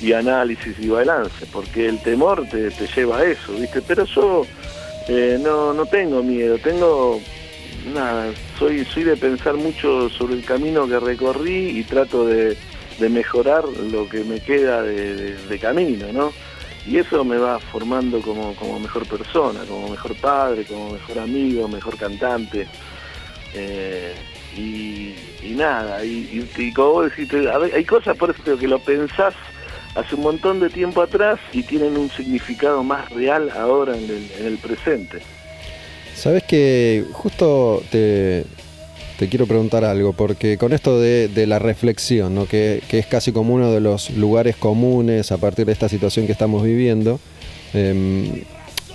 y 0.00 0.12
análisis 0.12 0.76
y 0.78 0.88
balance, 0.88 1.46
porque 1.52 1.86
el 1.86 2.00
temor 2.02 2.46
te, 2.48 2.70
te 2.70 2.86
lleva 2.86 3.18
a 3.18 3.24
eso, 3.24 3.54
¿viste? 3.54 3.82
Pero 3.82 4.04
yo 4.04 4.46
eh, 5.08 5.38
no, 5.42 5.72
no 5.72 5.86
tengo 5.86 6.22
miedo, 6.22 6.58
tengo 6.58 7.20
nada, 7.94 8.30
soy, 8.58 8.84
soy 8.84 9.04
de 9.04 9.16
pensar 9.16 9.54
mucho 9.54 10.10
sobre 10.10 10.34
el 10.34 10.44
camino 10.44 10.86
que 10.86 11.00
recorrí 11.00 11.78
y 11.78 11.84
trato 11.84 12.26
de, 12.26 12.56
de 12.98 13.08
mejorar 13.08 13.64
lo 13.68 14.08
que 14.08 14.24
me 14.24 14.40
queda 14.40 14.82
de, 14.82 15.58
camino, 15.60 16.12
¿no? 16.12 16.32
Y 16.86 16.98
eso 16.98 17.24
me 17.24 17.36
va 17.36 17.58
formando 17.58 18.20
como, 18.20 18.54
mejor 18.78 19.06
persona, 19.06 19.60
como 19.68 19.88
mejor 19.88 20.14
padre, 20.16 20.64
como 20.64 20.90
mejor 20.90 21.18
amigo, 21.18 21.66
mejor 21.66 21.96
cantante. 21.96 22.68
Eh, 23.54 24.14
y, 24.56 25.14
nada, 25.54 26.04
y, 26.04 26.72
como 26.74 26.92
vos 26.92 27.10
decís, 27.10 27.28
hay 27.74 27.84
cosas 27.84 28.16
por 28.16 28.30
eso 28.30 28.56
que 28.56 28.68
lo 28.68 28.78
pensás 28.78 29.34
hace 29.94 30.14
un 30.14 30.22
montón 30.22 30.60
de 30.60 30.68
tiempo 30.68 31.02
atrás 31.02 31.40
y 31.52 31.62
tienen 31.62 31.96
un 31.96 32.10
significado 32.10 32.82
más 32.82 33.10
real 33.10 33.50
ahora 33.50 33.96
en 33.96 34.04
el, 34.04 34.30
en 34.38 34.46
el 34.46 34.58
presente. 34.58 35.20
Sabes 36.14 36.44
que 36.44 37.04
justo 37.12 37.82
te, 37.90 38.44
te 39.18 39.28
quiero 39.28 39.46
preguntar 39.46 39.84
algo, 39.84 40.12
porque 40.12 40.58
con 40.58 40.72
esto 40.72 41.00
de, 41.00 41.46
la 41.46 41.58
reflexión, 41.58 42.46
que, 42.46 42.82
es 42.90 43.06
casi 43.06 43.32
como 43.32 43.54
uno 43.54 43.72
de 43.72 43.80
los 43.80 44.10
lugares 44.10 44.56
comunes 44.56 45.32
a 45.32 45.38
partir 45.38 45.66
de 45.66 45.72
esta 45.72 45.88
situación 45.88 46.26
que 46.26 46.32
estamos 46.32 46.62
viviendo, 46.62 47.18
em, 47.72 48.42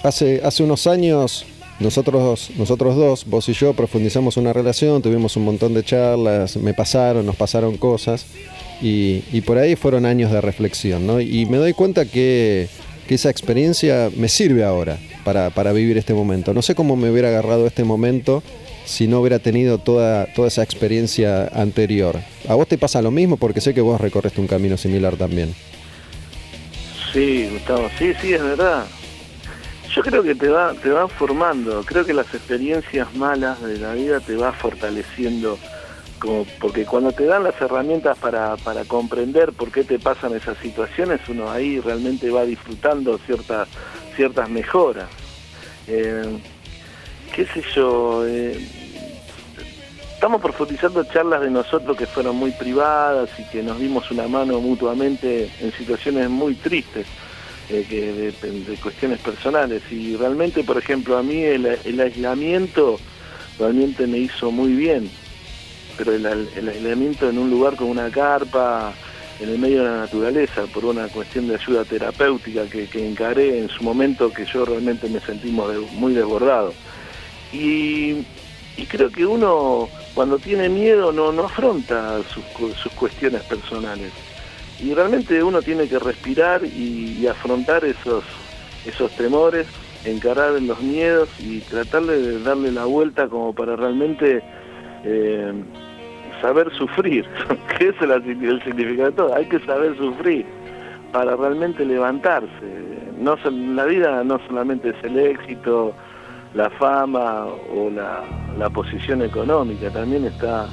hace, 0.04 0.42
hace 0.44 0.64
unos 0.64 0.86
años 0.88 1.46
nosotros, 1.80 2.52
nosotros 2.58 2.96
dos, 2.96 3.26
vos 3.26 3.50
y 3.50 3.54
yo, 3.54 3.74
profundizamos 3.74 4.38
una 4.38 4.54
relación, 4.54 5.02
tuvimos 5.02 5.36
un 5.36 5.46
montón 5.46 5.74
de 5.74 5.84
charlas, 5.84 6.56
me 6.58 6.76
pasaron, 6.76 7.26
nos 7.26 7.36
pasaron 7.36 7.78
cosas, 7.78 8.26
y, 8.82 9.42
por 9.42 9.58
ahí 9.58 9.76
fueron 9.76 10.06
años 10.06 10.32
de 10.32 10.42
reflexión, 10.42 11.06
¿no? 11.06 11.22
Y 11.22 11.46
me 11.46 11.58
doy 11.58 11.74
cuenta 11.74 12.06
que, 12.06 12.68
esa 13.10 13.30
experiencia 13.30 14.10
me 14.16 14.30
sirve 14.30 14.64
ahora 14.64 14.98
para 15.26 15.74
vivir 15.74 15.98
este 15.98 16.14
momento. 16.14 16.54
No 16.54 16.62
sé 16.62 16.76
cómo 16.76 16.96
me 16.96 17.12
hubiera 17.12 17.28
agarrado 17.28 17.68
este 17.68 17.84
momento 17.84 18.42
si 18.86 19.08
no 19.08 19.20
hubiera 19.20 19.40
tenido 19.40 19.78
toda, 19.78 20.26
toda 20.34 20.48
esa 20.48 20.64
experiencia 20.64 21.48
anterior. 21.48 22.20
¿A 22.48 22.56
vos 22.56 22.68
te 22.68 22.78
pasa 22.78 23.02
lo 23.02 23.12
mismo? 23.12 23.38
Porque 23.38 23.62
sé 23.62 23.74
que 23.74 23.82
vos 23.82 24.00
recorreste 24.00 24.42
un 24.42 24.48
camino 24.48 24.78
similar 24.78 25.16
también. 25.16 25.54
Sí, 27.14 27.50
Gustavo, 27.52 27.90
sí, 27.98 28.14
sí, 28.22 28.34
es 28.34 28.42
verdad. 28.42 28.86
Yo 29.94 30.02
creo 30.04 30.24
que 30.24 30.36
te 30.36 30.48
va, 30.48 30.74
te 30.74 30.90
van 30.90 31.10
formando, 31.10 31.84
creo 31.84 32.06
que 32.06 32.14
las 32.14 32.34
experiencias 32.34 33.14
malas 33.14 33.62
de 33.62 33.78
la 33.78 33.94
vida 33.94 34.22
te 34.22 34.36
va 34.38 34.54
fortaleciendo, 34.54 35.60
como 36.18 36.46
porque 36.62 36.86
cuando 36.86 37.12
te 37.12 37.26
dan 37.26 37.44
las 37.44 37.60
herramientas 37.60 38.18
para, 38.18 38.56
para 38.56 38.86
comprender 38.86 39.52
por 39.52 39.70
qué 39.70 39.84
te 39.84 40.00
pasan 40.00 40.34
esas 40.34 40.58
situaciones, 40.60 41.20
uno 41.28 41.52
ahí 41.52 41.82
realmente 41.82 42.30
va 42.30 42.46
disfrutando 42.46 43.20
ciertas, 43.26 43.68
ciertas 44.16 44.50
mejoras. 44.50 45.10
Eh, 45.88 46.40
qué 47.34 47.46
sé 47.46 47.64
yo, 47.76 48.26
eh, 48.28 48.58
estamos 50.14 50.42
profundizando 50.42 51.04
charlas 51.06 51.42
de 51.42 51.50
nosotros 51.50 51.98
que 51.98 52.06
fueron 52.06 52.36
muy 52.36 52.52
privadas 52.52 53.30
y 53.40 53.44
que 53.46 53.64
nos 53.64 53.80
dimos 53.80 54.12
una 54.12 54.28
mano 54.28 54.60
mutuamente 54.60 55.50
en 55.60 55.72
situaciones 55.74 56.30
muy 56.30 56.56
tristes 56.56 57.08
eh, 57.70 58.34
de, 58.42 58.76
cuestiones 58.78 59.20
personales. 59.20 59.82
Y 59.92 60.16
realmente 60.16 60.64
por 60.64 60.78
ejemplo 60.78 61.18
a 61.18 61.24
mí 61.24 61.42
el, 61.42 61.66
aislamiento 62.00 63.00
realmente 63.58 64.08
me 64.08 64.20
hizo 64.20 64.52
muy 64.52 64.74
bien 64.74 65.10
pero 65.98 66.14
el, 66.14 66.26
aislamiento 66.26 67.30
en 67.30 67.38
un 67.38 67.50
lugar 67.50 67.76
con 67.76 67.88
una 67.88 68.10
carpa 68.10 68.94
en 69.40 69.50
el 69.50 69.60
medio 69.60 69.84
de 69.84 69.90
la 69.90 69.98
naturaleza 69.98 70.64
por 70.74 70.86
una 70.86 71.08
cuestión 71.10 71.48
de 71.48 71.56
ayuda 71.56 71.84
terapéutica 71.84 72.66
que, 72.66 72.88
que 72.88 73.08
encaré 73.08 73.60
en 73.60 73.70
su 73.70 73.84
momento 73.84 74.32
que 74.32 74.46
yo 74.46 74.66
realmente 74.66 75.10
me 75.10 75.20
sentí 75.20 75.52
muy 75.52 76.14
desbordado 76.14 76.74
y, 77.52 78.26
creo 78.88 79.12
que 79.12 79.26
uno 79.26 79.90
cuando 80.14 80.40
tiene 80.40 80.70
miedo 80.70 81.12
no, 81.12 81.32
no 81.32 81.46
afronta 81.46 82.22
sus, 82.34 82.46
sus 82.82 82.92
cuestiones 82.94 83.44
personales. 83.44 84.14
Y 84.80 84.94
realmente 84.94 85.44
uno 85.44 85.62
tiene 85.62 85.88
que 85.88 86.00
respirar 86.00 86.66
y, 86.66 87.26
afrontar 87.28 87.86
esos, 87.86 88.26
esos 88.84 89.12
temores, 89.16 89.68
encarar 90.04 90.60
los 90.62 90.82
miedos 90.82 91.30
y 91.40 91.62
tratar 91.62 92.04
de 92.06 92.40
darle 92.40 92.72
la 92.72 92.86
vuelta 92.86 93.28
como 93.28 93.54
para 93.54 93.76
realmente 93.76 94.42
eh, 95.06 95.54
saber 96.42 96.72
sufrir, 96.74 97.26
que 97.78 97.90
es 97.90 98.02
la- 98.02 98.16
el 98.16 98.64
significado 98.64 99.10
de 99.12 99.16
todo, 99.16 99.36
hay 99.36 99.46
que 99.46 99.60
saber 99.60 99.96
sufrir 99.98 100.46
para 101.12 101.36
realmente 101.36 101.86
levantarse. 101.86 102.50
No, 103.20 103.36
la 103.52 103.86
vida 103.86 104.24
no 104.24 104.40
solamente 104.48 104.90
es 104.90 105.04
el 105.04 105.20
éxito, 105.20 105.94
la 106.54 106.70
fama 106.72 107.46
o 107.46 107.90
la, 107.90 108.24
la 108.58 108.70
posición 108.70 109.22
económica, 109.22 109.90
también 109.90 110.26
está 110.26 110.68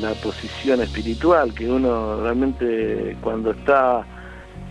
la 0.00 0.12
posición 0.14 0.80
espiritual, 0.80 1.52
que 1.54 1.68
uno 1.68 2.20
realmente 2.22 3.16
cuando 3.20 3.50
está 3.50 4.04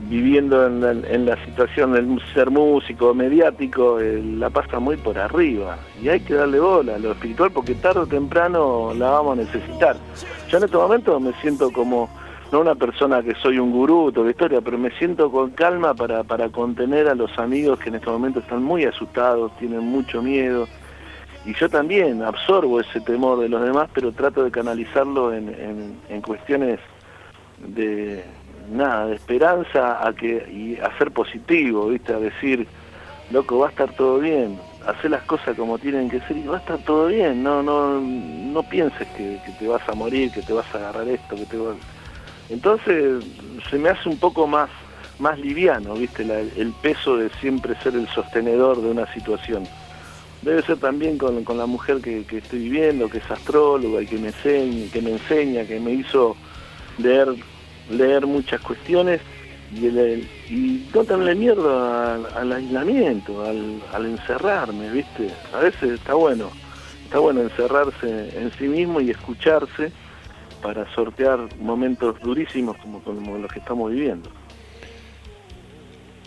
viviendo 0.01 0.67
en 0.67 0.81
la, 0.81 0.91
en 0.91 1.25
la 1.25 1.43
situación 1.45 1.93
del 1.93 2.21
ser 2.33 2.49
músico, 2.49 3.13
mediático, 3.13 3.99
eh, 3.99 4.21
la 4.23 4.49
pasa 4.49 4.79
muy 4.79 4.95
por 4.97 5.17
arriba. 5.17 5.77
Y 6.01 6.09
hay 6.09 6.19
que 6.19 6.35
darle 6.35 6.59
bola 6.59 6.95
a 6.95 6.99
lo 6.99 7.11
espiritual 7.11 7.51
porque 7.51 7.75
tarde 7.75 8.01
o 8.01 8.07
temprano 8.07 8.93
la 8.93 9.09
vamos 9.11 9.39
a 9.39 9.41
necesitar. 9.41 9.97
Yo 10.49 10.57
en 10.57 10.63
este 10.63 10.77
momento 10.77 11.19
me 11.19 11.33
siento 11.41 11.71
como, 11.71 12.09
no 12.51 12.61
una 12.61 12.75
persona 12.75 13.21
que 13.21 13.35
soy 13.35 13.59
un 13.59 13.71
gurú, 13.71 14.11
toda 14.11 14.29
historia, 14.29 14.61
pero 14.61 14.77
me 14.77 14.91
siento 14.91 15.29
con 15.31 15.51
calma 15.51 15.93
para, 15.93 16.23
para 16.23 16.49
contener 16.49 17.07
a 17.07 17.15
los 17.15 17.37
amigos 17.37 17.79
que 17.79 17.89
en 17.89 17.95
este 17.95 18.09
momento 18.09 18.39
están 18.39 18.63
muy 18.63 18.85
asustados, 18.85 19.51
tienen 19.57 19.81
mucho 19.81 20.21
miedo. 20.21 20.67
Y 21.45 21.53
yo 21.53 21.69
también 21.69 22.23
absorbo 22.23 22.79
ese 22.79 22.99
temor 23.01 23.39
de 23.39 23.49
los 23.49 23.61
demás, 23.61 23.89
pero 23.93 24.11
trato 24.11 24.43
de 24.43 24.51
canalizarlo 24.51 25.33
en, 25.33 25.49
en, 25.49 25.97
en 26.09 26.21
cuestiones 26.21 26.79
de 27.59 28.23
nada, 28.71 29.07
de 29.07 29.15
esperanza 29.15 30.05
a 30.05 30.13
que 30.13 30.45
y 30.51 30.79
a 30.81 30.97
ser 30.97 31.11
positivo, 31.11 31.87
¿viste? 31.87 32.13
A 32.13 32.19
decir, 32.19 32.67
loco, 33.31 33.59
va 33.59 33.67
a 33.67 33.69
estar 33.69 33.91
todo 33.93 34.19
bien, 34.19 34.59
hacer 34.85 35.11
las 35.11 35.23
cosas 35.23 35.55
como 35.57 35.77
tienen 35.77 36.09
que 36.09 36.19
ser 36.21 36.37
y 36.37 36.47
va 36.47 36.57
a 36.57 36.59
estar 36.59 36.79
todo 36.79 37.07
bien, 37.07 37.43
no 37.43 37.63
no 37.63 37.99
no 37.99 38.63
pienses 38.63 39.07
que, 39.09 39.39
que 39.45 39.51
te 39.59 39.67
vas 39.67 39.87
a 39.87 39.93
morir, 39.93 40.31
que 40.31 40.41
te 40.41 40.53
vas 40.53 40.65
a 40.73 40.77
agarrar 40.77 41.07
esto, 41.07 41.35
que 41.35 41.45
te 41.45 41.57
vas... 41.57 41.75
Entonces 42.49 43.23
se 43.69 43.77
me 43.77 43.89
hace 43.89 44.09
un 44.09 44.17
poco 44.17 44.47
más 44.47 44.69
más 45.19 45.39
liviano, 45.39 45.95
¿viste? 45.95 46.23
El 46.23 46.73
peso 46.81 47.17
de 47.17 47.29
siempre 47.41 47.75
ser 47.81 47.95
el 47.95 48.07
sostenedor 48.09 48.81
de 48.81 48.91
una 48.91 49.11
situación. 49.13 49.63
Debe 50.43 50.61
ser 50.61 50.77
también 50.77 51.17
con, 51.17 51.43
con 51.43 51.57
la 51.57 51.65
mujer 51.65 52.01
que, 52.01 52.23
que 52.25 52.37
estoy 52.37 52.59
viviendo, 52.59 53.09
que 53.09 53.17
es 53.17 53.31
astróloga 53.31 54.01
y 54.01 54.05
que 54.05 54.17
me 54.17 54.27
enseña, 54.27 54.91
que 54.91 55.01
me 55.01 55.11
enseña, 55.13 55.65
que 55.65 55.79
me 55.79 55.93
hizo 55.93 56.35
leer 56.99 57.29
leer 57.89 58.25
muchas 58.25 58.59
cuestiones 58.61 59.21
y 59.71 60.85
no 60.93 61.03
tenerle 61.03 61.35
miedo 61.35 61.69
al, 61.69 62.25
al 62.35 62.51
aislamiento, 62.53 63.43
al, 63.43 63.81
al 63.93 64.05
encerrarme, 64.05 64.89
¿viste? 64.89 65.29
A 65.53 65.59
veces 65.59 65.91
está 65.91 66.13
bueno, 66.13 66.49
está 67.03 67.19
bueno 67.19 67.41
encerrarse 67.41 68.37
en 68.37 68.51
sí 68.57 68.65
mismo 68.65 69.01
y 69.01 69.11
escucharse 69.11 69.91
para 70.61 70.91
sortear 70.93 71.39
momentos 71.59 72.19
durísimos 72.21 72.77
como, 72.77 72.99
como 73.01 73.37
los 73.37 73.51
que 73.51 73.59
estamos 73.59 73.91
viviendo. 73.91 74.29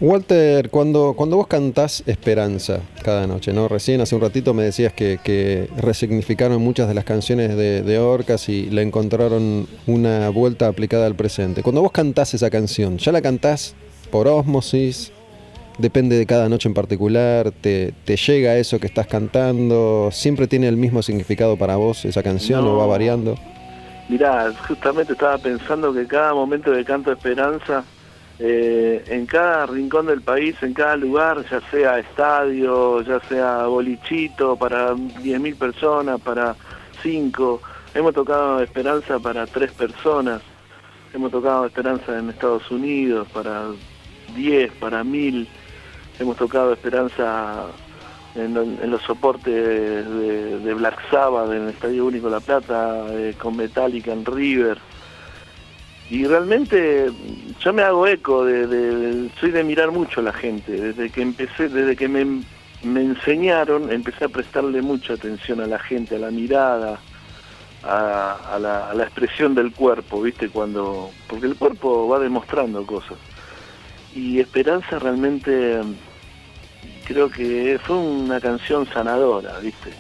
Walter, 0.01 0.71
cuando, 0.71 1.13
cuando 1.15 1.37
vos 1.37 1.47
cantás 1.47 2.03
Esperanza 2.07 2.81
cada 3.03 3.27
noche, 3.27 3.53
¿no? 3.53 3.69
Recién 3.69 4.01
hace 4.01 4.15
un 4.15 4.23
ratito 4.23 4.55
me 4.55 4.63
decías 4.63 4.95
que, 4.95 5.19
que 5.23 5.69
resignificaron 5.77 6.63
muchas 6.63 6.89
de 6.89 6.95
las 6.95 7.05
canciones 7.05 7.55
de, 7.55 7.83
de, 7.83 7.99
Orcas 7.99 8.49
y 8.49 8.71
le 8.71 8.81
encontraron 8.81 9.67
una 9.87 10.31
vuelta 10.31 10.69
aplicada 10.69 11.05
al 11.05 11.17
presente. 11.17 11.63
Cuando 11.63 11.83
vos 11.83 11.93
cantás 11.93 12.33
esa 12.33 12.49
canción, 12.49 12.97
¿ya 12.97 13.13
la 13.13 13.21
cantás 13.21 13.75
por 14.11 14.27
ósmosis? 14.27 15.13
¿Depende 15.77 16.17
de 16.17 16.25
cada 16.25 16.49
noche 16.49 16.69
en 16.69 16.75
particular? 16.75 17.53
¿Te, 17.53 17.93
te 18.07 18.17
llega 18.17 18.57
eso 18.57 18.79
que 18.81 18.87
estás 18.87 19.07
cantando? 19.07 20.09
¿Siempre 20.13 20.47
tiene 20.47 20.69
el 20.69 20.79
mismo 20.79 21.03
significado 21.03 21.59
para 21.59 21.77
vos 21.77 22.07
esa 22.07 22.23
canción 22.23 22.65
No. 22.65 22.73
o 22.73 22.77
va 22.79 22.87
variando? 22.87 23.37
Mirá, 24.11 24.53
justamente 24.67 25.13
estaba 25.13 25.39
pensando 25.39 25.95
que 25.95 26.05
cada 26.05 26.35
momento 26.35 26.73
de 26.73 26.85
canto 26.85 27.13
Esperanza, 27.13 27.85
eh, 28.41 29.05
en 29.07 29.25
cada 29.25 29.67
rincón 29.67 30.07
del 30.07 30.21
país, 30.21 30.61
en 30.63 30.75
cada 30.75 30.97
lugar, 30.97 31.45
ya 31.49 31.61
sea 31.71 32.01
estadio, 32.01 33.03
ya 33.03 33.21
sea 33.29 33.67
bolichito 33.67 34.57
para 34.57 34.95
10.000 34.95 35.57
personas, 35.57 36.21
para 36.21 36.57
5, 37.05 37.63
hemos 37.95 38.13
tocado 38.13 38.61
Esperanza 38.61 39.21
para 39.21 39.47
3 39.47 39.71
personas, 39.75 40.43
hemos 41.15 41.31
tocado 41.31 41.67
Esperanza 41.67 42.19
en 42.19 42.31
Estados 42.31 42.69
Unidos 42.69 43.29
para 43.33 43.67
10, 44.35 44.73
para 44.73 45.05
1.000, 45.05 45.47
hemos 46.19 46.37
tocado 46.37 46.73
Esperanza 46.73 47.67
en, 48.35 48.57
en 48.57 48.91
los 48.91 49.03
soportes 49.03 49.45
de, 49.45 50.75
Black 50.75 50.99
Sabbath 51.11 51.51
en 51.51 51.63
el 51.63 51.69
Estadio 51.71 52.07
Único 52.07 52.29
La 52.29 52.41
Plata, 52.41 53.07
eh, 53.11 53.35
con 53.39 53.57
Metallica 53.57 54.13
en 54.13 54.25
River. 54.25 54.79
Y 56.09 56.27
realmente 56.27 57.11
yo 57.61 57.73
me 57.73 57.83
hago 57.83 58.07
eco 58.07 58.45
de, 58.45 58.67
de, 58.67 59.31
soy 59.39 59.51
de 59.51 59.63
mirar 59.63 59.93
mucho 59.93 60.21
a 60.21 60.25
la 60.25 60.33
gente. 60.33 60.73
Desde 60.73 61.11
que 61.11 61.23
empecé, 61.23 61.69
desde 61.69 61.97
que 61.97 62.09
me, 62.09 62.43
me 62.83 63.01
enseñaron, 63.03 63.93
empecé 63.93 64.25
a 64.25 64.29
prestarle 64.29 64.83
mucha 64.83 65.15
atención 65.15 65.61
a 65.61 65.67
la 65.67 65.79
gente, 65.79 66.17
a 66.17 66.19
la 66.19 66.31
mirada, 66.31 66.99
a, 67.85 68.55
a, 68.55 68.59
la, 68.59 68.91
a 68.91 68.95
la 68.95 69.05
expresión 69.05 69.55
del 69.55 69.73
cuerpo, 69.73 70.21
¿viste? 70.23 70.49
Cuando. 70.49 71.11
Porque 71.29 71.47
el 71.47 71.55
cuerpo 71.55 72.09
va 72.09 72.19
demostrando 72.19 72.85
cosas. 72.85 73.17
Y 74.13 74.41
Esperanza 74.41 74.99
realmente 74.99 75.81
creo 77.11 77.29
que 77.29 77.77
fue 77.83 77.97
una 77.97 78.41
canción 78.41 78.87
sanadora, 78.87 79.59
¿viste? 79.59 79.91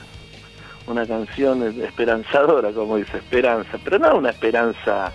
Una 0.87 1.05
canción 1.05 1.61
esperanzadora, 1.83 2.71
como 2.71 2.99
dice, 2.99 3.17
esperanza, 3.17 3.79
pero 3.83 3.99
no 3.99 4.17
una 4.17 4.31
esperanza, 4.31 5.13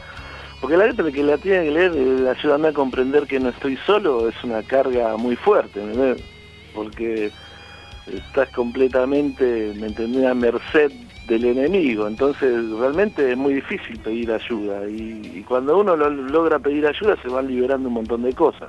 porque 0.59 0.75
la 0.75 0.87
letra 0.87 1.09
que 1.09 1.23
la 1.23 1.37
tiene 1.37 1.63
que 1.63 1.71
leer 1.71 2.27
ayuda 2.27 2.69
a 2.69 2.73
comprender 2.73 3.25
que 3.27 3.39
no 3.39 3.47
estoy 3.47 3.77
solo, 3.85 4.27
es 4.27 4.35
una 4.43 4.61
carga 4.63 5.15
muy 5.15 5.37
fuerte, 5.37 5.81
¿me 5.81 6.15
Porque 6.73 7.31
estás 8.07 8.49
completamente, 8.49 9.73
¿me 9.79 9.87
entendés?, 9.87 10.25
a 10.25 10.33
merced 10.33 10.91
del 11.29 11.45
enemigo, 11.45 12.07
entonces 12.07 12.69
realmente 12.71 13.31
es 13.31 13.37
muy 13.37 13.53
difícil 13.53 13.97
pedir 13.99 14.33
ayuda 14.33 14.85
y, 14.89 15.31
y 15.33 15.43
cuando 15.47 15.77
uno 15.77 15.95
lo, 15.95 16.09
logra 16.09 16.59
pedir 16.59 16.85
ayuda 16.85 17.15
se 17.21 17.29
van 17.29 17.47
liberando 17.47 17.87
un 17.87 17.95
montón 17.95 18.23
de 18.23 18.33
cosas. 18.33 18.67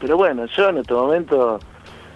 Pero 0.00 0.16
bueno, 0.16 0.46
yo 0.46 0.68
en 0.68 0.78
este 0.78 0.94
momento 0.94 1.58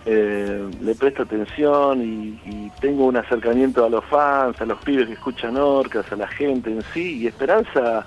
eh, 0.06 0.70
le 0.80 0.94
presto 0.94 1.22
atención 1.22 2.02
y, 2.02 2.70
tengo 2.80 3.04
un 3.04 3.16
acercamiento 3.16 3.84
a 3.84 3.90
los 3.90 4.02
fans, 4.06 4.58
a 4.58 4.64
los 4.64 4.78
pibes 4.78 5.06
que 5.06 5.12
escuchan 5.12 5.58
orcas, 5.58 6.10
a 6.10 6.16
la 6.16 6.26
gente 6.26 6.70
en 6.70 6.80
sí, 6.94 7.18
y 7.18 7.26
Esperanza 7.26 8.06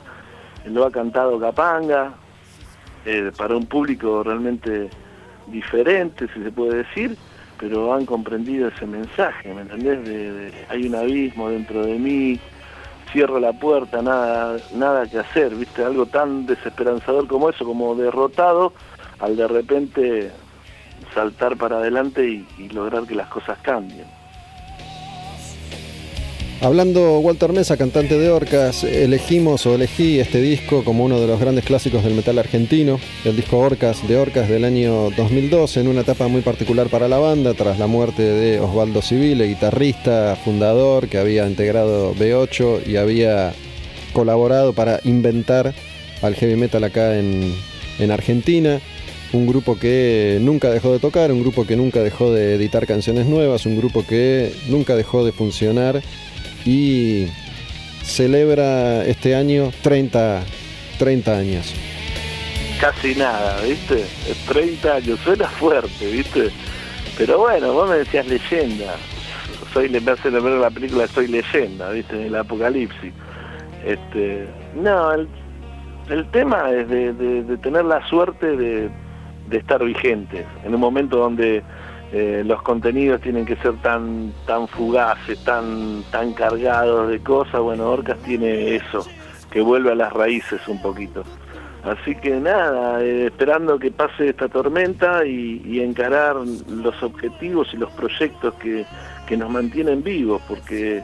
lo 0.65 0.85
ha 0.85 0.91
cantado 0.91 1.39
Capanga, 1.39 2.13
eh, 3.05 3.31
para 3.37 3.55
un 3.55 3.67
público 3.67 4.23
realmente 4.23 4.89
diferente, 5.45 6.27
si 6.33 6.41
se 6.41 6.51
puede 6.51 6.77
decir, 6.77 7.15
pero 7.59 7.93
han 7.93 8.07
comprendido 8.07 8.69
ese 8.69 8.87
mensaje, 8.87 9.53
¿me 9.53 9.61
entendés? 9.61 10.03
De, 10.05 10.51
hay 10.69 10.87
un 10.87 10.95
abismo 10.95 11.49
dentro 11.49 11.85
de 11.85 11.99
mí, 11.99 12.39
cierro 13.11 13.39
la 13.39 13.53
puerta, 13.53 14.01
nada, 14.01 14.57
nada 14.73 15.05
que 15.05 15.19
hacer, 15.19 15.53
¿viste? 15.53 15.83
Algo 15.83 16.07
tan 16.07 16.47
desesperanzador 16.47 17.27
como 17.27 17.49
eso, 17.49 17.63
como 17.63 17.93
derrotado, 17.93 18.73
al 19.19 19.35
de 19.35 19.47
repente 19.47 20.31
saltar 21.13 21.57
para 21.57 21.77
adelante 21.77 22.45
y, 22.57 22.69
lograr 22.69 23.03
que 23.03 23.15
las 23.15 23.27
cosas 23.27 23.57
cambien. 23.61 24.05
Hablando 26.61 27.19
Walter 27.19 27.51
Mesa, 27.51 27.75
cantante 27.75 28.17
de 28.17 28.29
Orcas, 28.29 28.85
elegimos 28.85 29.65
o 29.65 29.75
elegí 29.75 30.19
este 30.19 30.41
disco 30.41 30.85
como 30.85 31.03
uno 31.03 31.19
de 31.19 31.27
los 31.27 31.37
grandes 31.37 31.65
clásicos 31.65 32.05
del 32.05 32.13
metal 32.13 32.39
argentino, 32.39 32.99
el 33.25 33.35
disco 33.35 33.59
Orcas 33.59 34.07
de 34.07 34.15
Orcas 34.15 34.47
del 34.47 34.63
año 34.63 35.09
2012, 35.11 35.81
en 35.81 35.89
una 35.89 36.01
etapa 36.01 36.29
muy 36.29 36.41
particular 36.41 36.87
para 36.87 37.09
la 37.09 37.17
banda, 37.17 37.53
tras 37.53 37.79
la 37.79 37.87
muerte 37.87 38.23
de 38.23 38.61
Osvaldo 38.61 39.01
Civile, 39.01 39.47
guitarrista, 39.47 40.37
fundador, 40.37 41.09
que 41.09 41.17
había 41.17 41.45
integrado 41.45 42.15
B8 42.15 42.87
y 42.87 42.95
había 42.95 43.53
colaborado 44.13 44.71
para 44.71 45.01
inventar 45.03 45.73
al 46.21 46.35
heavy 46.35 46.55
metal 46.55 46.85
acá 46.85 47.17
en 47.17 47.53
Argentina 48.09 48.79
un 49.33 49.47
grupo 49.47 49.77
que 49.77 50.37
nunca 50.41 50.69
dejó 50.69 50.93
de 50.93 50.99
tocar, 50.99 51.31
un 51.31 51.41
grupo 51.41 51.65
que 51.65 51.75
nunca 51.75 52.01
dejó 52.01 52.31
de 52.31 52.55
editar 52.55 52.85
canciones 52.85 53.25
nuevas, 53.25 53.65
un 53.65 53.75
grupo 53.75 54.05
que 54.05 54.53
nunca 54.69 54.95
dejó 54.95 55.25
de 55.25 55.31
funcionar 55.31 56.01
y 56.65 57.27
celebra 58.03 59.03
este 59.05 59.35
año 59.35 59.71
30, 59.81 60.43
30 60.99 61.37
años. 61.37 61.73
Casi 62.79 63.15
nada, 63.15 63.59
¿viste? 63.61 64.05
30 64.47 64.95
años, 64.95 65.19
suena 65.23 65.47
fuerte, 65.47 66.11
¿viste? 66.11 66.49
Pero 67.17 67.39
bueno, 67.39 67.73
vos 67.73 67.89
me 67.89 67.97
decías 67.97 68.27
leyenda. 68.27 68.95
Soy, 69.73 69.89
me 69.89 70.11
hace 70.11 70.29
ver 70.29 70.43
la 70.43 70.69
película 70.69 71.07
Soy 71.07 71.27
leyenda, 71.27 71.89
¿viste? 71.89 72.27
El 72.27 72.35
apocalipsis. 72.35 73.11
Este, 73.83 74.47
no, 74.75 75.11
el, 75.13 75.27
el 76.09 76.29
tema 76.29 76.69
es 76.71 76.87
de 76.87 77.57
tener 77.63 77.85
la 77.85 78.07
suerte 78.07 78.55
de, 78.55 78.89
de 79.49 79.57
estar 79.57 79.83
vigentes 79.83 80.45
en 80.63 80.73
un 80.73 80.81
momento 80.81 81.17
donde 81.17 81.63
eh, 82.11 82.43
los 82.45 82.61
contenidos 82.61 83.21
tienen 83.21 83.45
que 83.45 83.55
ser 83.57 83.73
tan 83.81 84.31
tan 84.45 84.67
fugaces, 84.67 85.43
tan 85.43 86.03
tan 86.11 86.33
cargados 86.33 87.09
de 87.09 87.19
cosas, 87.19 87.59
bueno, 87.61 87.89
Orcas 87.89 88.17
tiene 88.19 88.75
eso, 88.75 89.05
que 89.51 89.61
vuelve 89.61 89.91
a 89.91 89.95
las 89.95 90.13
raíces 90.13 90.61
un 90.67 90.81
poquito. 90.81 91.23
Así 91.83 92.15
que 92.15 92.39
nada, 92.39 93.03
eh, 93.03 93.25
esperando 93.25 93.77
que 93.77 93.91
pase 93.91 94.29
esta 94.29 94.47
tormenta 94.47 95.25
y, 95.25 95.61
y, 95.65 95.81
encarar 95.81 96.37
los 96.37 97.03
objetivos 97.03 97.73
y 97.73 97.77
los 97.77 97.91
proyectos 97.91 98.53
que, 98.55 98.85
que 99.27 99.35
nos 99.35 99.49
mantienen 99.49 100.01
vivos, 100.01 100.41
porque 100.47 101.03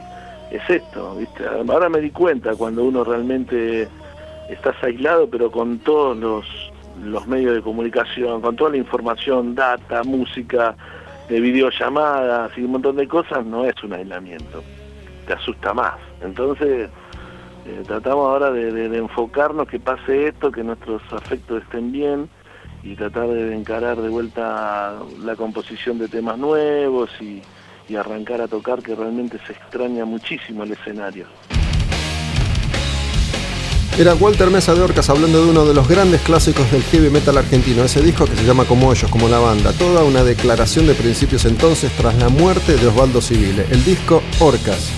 es 0.51 0.69
esto, 0.69 1.15
¿viste? 1.15 1.43
Ahora 1.45 1.89
me 1.89 1.99
di 1.99 2.11
cuenta 2.11 2.55
cuando 2.55 2.83
uno 2.83 3.03
realmente 3.03 3.89
estás 4.49 4.75
aislado, 4.81 5.29
pero 5.29 5.51
con 5.51 5.79
todos 5.79 6.17
los, 6.17 6.68
los 7.03 7.27
medios 7.27 7.55
de 7.55 7.61
comunicación, 7.61 8.41
con 8.41 8.55
toda 8.55 8.71
la 8.71 8.77
información, 8.77 9.55
data, 9.55 10.03
música, 10.03 10.75
de 11.29 11.39
videollamadas 11.39 12.57
y 12.57 12.61
un 12.63 12.71
montón 12.71 12.95
de 12.95 13.07
cosas, 13.07 13.45
no 13.45 13.63
es 13.63 13.75
un 13.83 13.93
aislamiento, 13.93 14.63
te 15.27 15.33
asusta 15.33 15.73
más. 15.73 15.95
Entonces, 16.21 16.89
eh, 17.65 17.83
tratamos 17.85 18.27
ahora 18.27 18.51
de, 18.51 18.71
de, 18.71 18.89
de, 18.89 18.97
enfocarnos, 18.97 19.67
que 19.67 19.79
pase 19.79 20.29
esto, 20.29 20.51
que 20.51 20.63
nuestros 20.63 21.01
afectos 21.13 21.61
estén 21.63 21.91
bien 21.91 22.29
y 22.81 22.95
tratar 22.95 23.27
de 23.27 23.55
encarar 23.55 23.97
de 23.97 24.09
vuelta 24.09 24.95
la 25.21 25.35
composición 25.35 25.99
de 25.99 26.07
temas 26.07 26.37
nuevos 26.37 27.09
y, 27.21 27.41
y 27.87 27.95
arrancar 27.95 28.41
a 28.41 28.47
tocar, 28.47 28.81
que 28.81 28.95
realmente 28.95 29.37
se 29.45 29.53
extraña 29.53 30.05
muchísimo 30.05 30.63
el 30.63 30.71
escenario. 30.71 31.27
Era 33.97 34.15
Walter 34.15 34.49
Mesa 34.49 34.73
de 34.73 34.81
Orcas 34.81 35.09
hablando 35.09 35.43
de 35.43 35.49
uno 35.49 35.65
de 35.65 35.73
los 35.73 35.87
grandes 35.87 36.21
clásicos 36.21 36.71
del 36.71 36.83
heavy 36.83 37.09
metal 37.09 37.37
argentino, 37.37 37.83
ese 37.83 38.01
disco 38.01 38.25
que 38.25 38.35
se 38.35 38.45
llama 38.45 38.65
Como 38.65 38.93
ellos, 38.93 39.09
como 39.11 39.27
la 39.27 39.39
banda, 39.39 39.73
toda 39.73 40.03
una 40.03 40.23
declaración 40.23 40.87
de 40.87 40.93
principios 40.93 41.43
entonces 41.45 41.91
tras 41.97 42.15
la 42.15 42.29
muerte 42.29 42.77
de 42.77 42.87
Osvaldo 42.87 43.21
Civile, 43.21 43.65
el 43.69 43.83
disco 43.83 44.21
Orcas. 44.39 44.89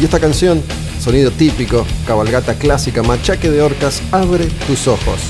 Y 0.00 0.04
esta 0.04 0.18
canción, 0.18 0.62
sonido 0.98 1.30
típico, 1.30 1.84
cabalgata 2.06 2.54
clásica, 2.54 3.02
machaque 3.02 3.50
de 3.50 3.60
orcas, 3.60 4.00
abre 4.12 4.46
tus 4.66 4.88
ojos. 4.88 5.20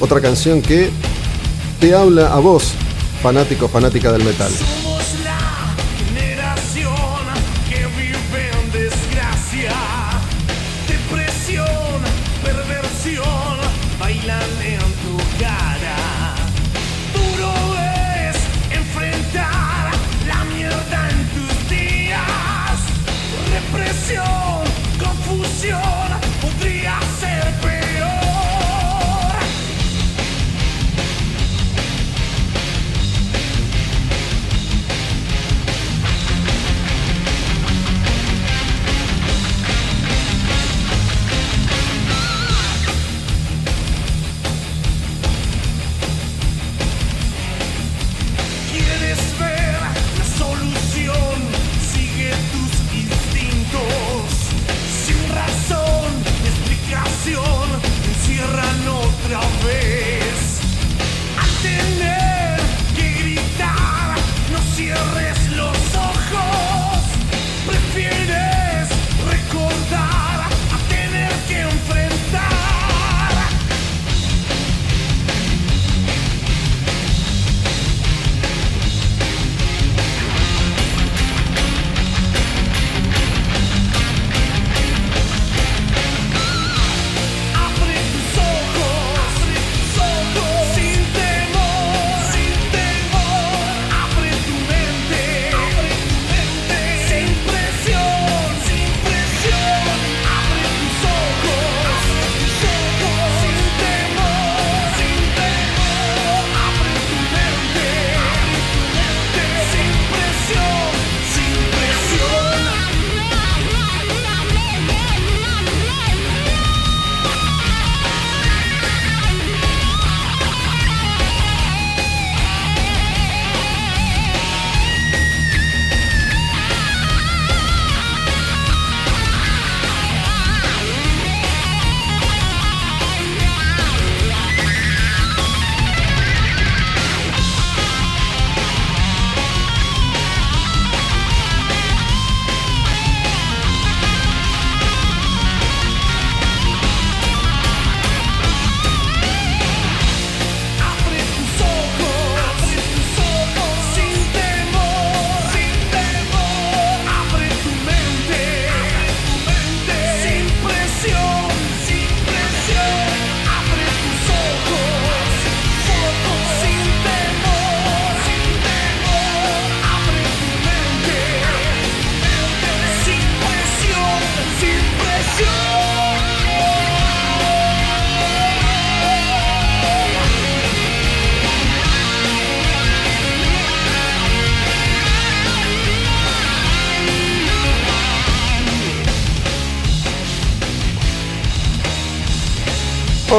Otra 0.00 0.20
canción 0.20 0.62
que 0.62 0.90
te 1.78 1.94
habla 1.94 2.32
a 2.32 2.40
vos, 2.40 2.72
fanático, 3.22 3.68
fanática 3.68 4.10
del 4.10 4.24
metal. 4.24 4.50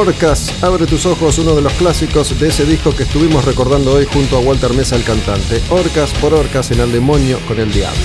Orcas, 0.02 0.52
abre 0.64 0.84
tus 0.86 1.06
ojos, 1.06 1.38
uno 1.38 1.54
de 1.54 1.62
los 1.62 1.72
clásicos 1.74 2.36
de 2.40 2.48
ese 2.48 2.64
disco 2.64 2.92
que 2.92 3.04
estuvimos 3.04 3.44
recordando 3.44 3.92
hoy 3.92 4.04
junto 4.04 4.36
a 4.36 4.40
Walter 4.40 4.72
Mesa, 4.74 4.96
el 4.96 5.04
cantante. 5.04 5.62
Orcas 5.70 6.10
por 6.14 6.34
Orcas 6.34 6.72
en 6.72 6.80
el 6.80 6.90
demonio 6.90 7.38
con 7.46 7.60
el 7.60 7.72
diablo. 7.72 8.00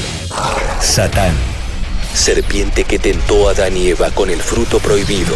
Satán, 0.79 1.33
serpiente 2.13 2.83
que 2.83 2.99
tentó 2.99 3.47
a 3.47 3.53
Adán 3.53 3.75
y 3.75 3.87
Eva 3.87 4.11
con 4.11 4.29
el 4.29 4.39
fruto 4.39 4.77
prohibido. 4.77 5.33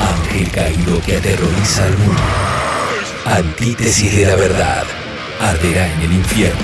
Ángel 0.00 0.50
caído 0.50 1.02
que 1.04 1.18
aterroriza 1.18 1.84
al 1.84 1.98
mundo. 1.98 2.22
Antítesis 3.26 4.16
de 4.16 4.24
la 4.24 4.36
verdad, 4.36 4.84
arderá 5.38 5.92
en 5.92 6.00
el 6.00 6.12
infierno. 6.14 6.62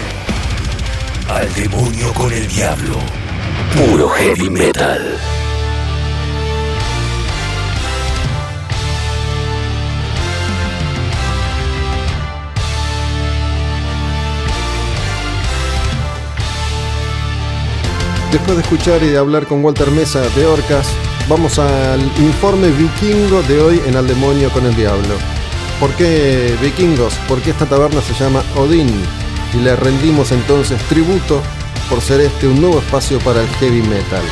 Al 1.28 1.52
demonio 1.52 2.10
con 2.14 2.32
el 2.32 2.48
diablo. 2.48 2.96
Puro 3.76 4.08
heavy 4.08 4.48
metal. 4.48 5.20
Después 18.32 18.56
de 18.58 18.62
escuchar 18.62 19.02
y 19.02 19.08
de 19.08 19.18
hablar 19.18 19.44
con 19.46 19.64
Walter 19.64 19.90
Mesa 19.90 20.20
de 20.36 20.46
Orcas, 20.46 20.86
vamos 21.28 21.58
al 21.58 22.00
informe 22.18 22.68
vikingo 22.68 23.42
de 23.42 23.60
hoy 23.60 23.82
en 23.84 23.96
Al 23.96 24.06
Demonio 24.06 24.50
con 24.50 24.64
el 24.64 24.76
Diablo. 24.76 25.16
¿Por 25.80 25.90
qué 25.94 26.56
vikingos? 26.62 27.18
Porque 27.26 27.50
esta 27.50 27.66
taberna 27.66 28.00
se 28.00 28.14
llama 28.14 28.44
Odín 28.54 28.88
y 29.52 29.56
le 29.56 29.74
rendimos 29.74 30.30
entonces 30.30 30.80
tributo 30.88 31.42
por 31.88 32.00
ser 32.00 32.20
este 32.20 32.46
un 32.46 32.60
nuevo 32.60 32.78
espacio 32.78 33.18
para 33.18 33.42
el 33.42 33.48
heavy 33.48 33.82
metal. 33.82 34.22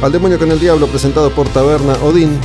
Al 0.00 0.12
Demonio 0.12 0.38
con 0.38 0.50
el 0.50 0.58
Diablo 0.58 0.86
presentado 0.86 1.30
por 1.30 1.46
Taberna 1.50 1.92
Odín 2.02 2.40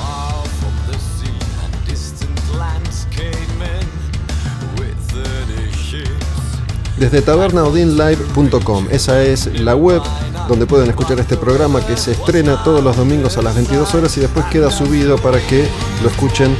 desde 7.01 7.23
tabernaodinlive.com. 7.23 8.85
Esa 8.91 9.23
es 9.23 9.59
la 9.59 9.75
web 9.75 10.03
donde 10.47 10.67
pueden 10.67 10.87
escuchar 10.87 11.19
este 11.19 11.35
programa 11.35 11.83
que 11.83 11.97
se 11.97 12.11
estrena 12.11 12.63
todos 12.63 12.83
los 12.83 12.95
domingos 12.95 13.37
a 13.37 13.41
las 13.41 13.55
22 13.55 13.95
horas 13.95 14.15
y 14.17 14.21
después 14.21 14.45
queda 14.45 14.69
subido 14.69 15.17
para 15.17 15.39
que 15.47 15.67
lo 16.03 16.09
escuchen 16.09 16.55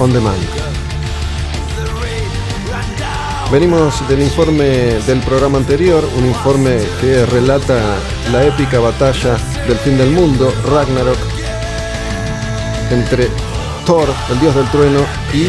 on 0.00 0.12
demand. 0.12 0.36
Venimos 3.52 4.06
del 4.08 4.22
informe 4.22 4.64
del 5.06 5.20
programa 5.20 5.58
anterior, 5.58 6.04
un 6.18 6.26
informe 6.26 6.78
que 7.00 7.24
relata 7.26 7.80
la 8.32 8.44
épica 8.44 8.80
batalla 8.80 9.36
del 9.68 9.78
fin 9.78 9.96
del 9.96 10.10
mundo, 10.10 10.52
Ragnarok, 10.68 11.18
entre 12.90 13.30
Thor, 13.84 14.08
el 14.32 14.40
dios 14.40 14.52
del 14.52 14.68
trueno, 14.72 14.98
y 15.32 15.46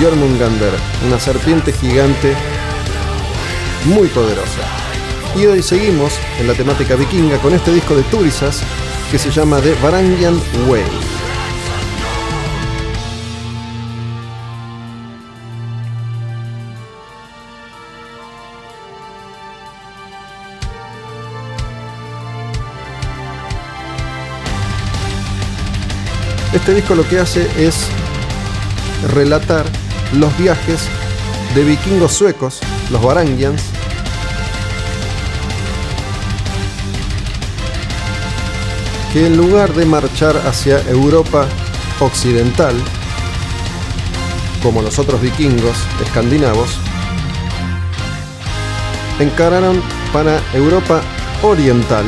Jormungandr, 0.00 0.74
una 1.08 1.18
serpiente 1.18 1.72
gigante 1.72 2.36
muy 3.84 4.08
poderosa. 4.08 4.62
Y 5.36 5.46
hoy 5.46 5.62
seguimos 5.62 6.12
en 6.38 6.48
la 6.48 6.54
temática 6.54 6.96
vikinga 6.96 7.38
con 7.38 7.54
este 7.54 7.72
disco 7.72 7.94
de 7.94 8.02
Turisas 8.04 8.62
que 9.10 9.18
se 9.18 9.30
llama 9.30 9.60
The 9.60 9.74
Varangian 9.82 10.40
Way. 10.68 10.84
Este 26.52 26.74
disco 26.74 26.96
lo 26.96 27.08
que 27.08 27.20
hace 27.20 27.48
es 27.56 27.86
relatar 29.14 29.64
los 30.12 30.36
viajes 30.36 30.88
de 31.54 31.64
vikingos 31.64 32.12
suecos, 32.12 32.60
los 32.90 33.02
Varangians, 33.02 33.62
que 39.12 39.26
en 39.26 39.36
lugar 39.36 39.72
de 39.74 39.84
marchar 39.84 40.36
hacia 40.46 40.80
Europa 40.88 41.46
occidental, 41.98 42.74
como 44.62 44.82
los 44.82 44.98
otros 44.98 45.20
vikingos 45.20 45.76
escandinavos, 46.04 46.78
encararon 49.18 49.82
para 50.12 50.40
Europa 50.54 51.00
oriental 51.42 52.04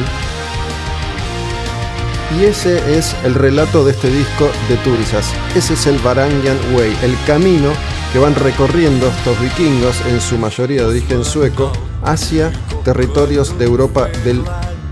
y 2.38 2.44
ese 2.44 2.96
es 2.96 3.14
el 3.24 3.34
relato 3.34 3.84
de 3.84 3.92
este 3.92 4.08
disco 4.08 4.50
de 4.68 4.76
Turisas. 4.78 5.26
Ese 5.54 5.74
es 5.74 5.86
el 5.86 5.98
Varangian 5.98 6.56
Way, 6.74 6.96
el 7.02 7.16
camino 7.26 7.72
que 8.12 8.18
van 8.18 8.34
recorriendo 8.34 9.08
estos 9.08 9.40
vikingos, 9.40 10.02
en 10.06 10.20
su 10.20 10.36
mayoría 10.36 10.82
de 10.82 10.88
origen 10.88 11.24
sueco, 11.24 11.72
hacia 12.04 12.52
territorios 12.84 13.58
de 13.58 13.64
Europa 13.64 14.08
del 14.22 14.42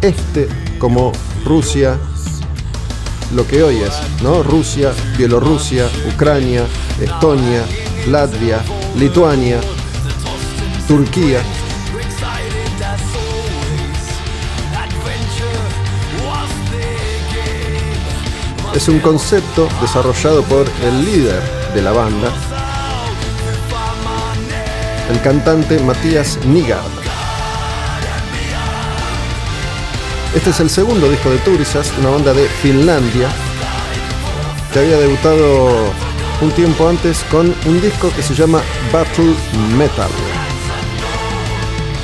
Este, 0.00 0.48
como 0.78 1.12
Rusia, 1.44 1.98
lo 3.34 3.46
que 3.46 3.62
hoy 3.62 3.76
es, 3.76 3.92
¿no? 4.22 4.42
Rusia, 4.42 4.92
Bielorrusia, 5.18 5.86
Ucrania, 6.14 6.64
Estonia, 6.98 7.62
Latvia, 8.08 8.62
Lituania, 8.96 9.60
Turquía. 10.88 11.42
Es 18.74 18.88
un 18.88 19.00
concepto 19.00 19.68
desarrollado 19.82 20.42
por 20.44 20.66
el 20.82 21.04
líder 21.04 21.42
de 21.74 21.82
la 21.82 21.92
banda, 21.92 22.32
el 25.11 25.20
cantante 25.22 25.78
Matías 25.80 26.38
Nigard. 26.46 26.84
Este 30.34 30.50
es 30.50 30.61
el 30.61 30.70
segundo 30.70 31.11
disco 31.11 31.30
de 31.30 31.38
Turisas, 31.38 31.92
una 31.98 32.11
banda 32.11 32.32
de 32.32 32.46
Finlandia, 32.46 33.28
que 34.72 34.78
había 34.78 34.98
debutado 34.98 35.90
un 36.40 36.50
tiempo 36.52 36.88
antes 36.88 37.24
con 37.30 37.52
un 37.66 37.80
disco 37.80 38.12
que 38.14 38.22
se 38.22 38.34
llama 38.34 38.62
Battle 38.92 39.34
Metal. 39.76 40.11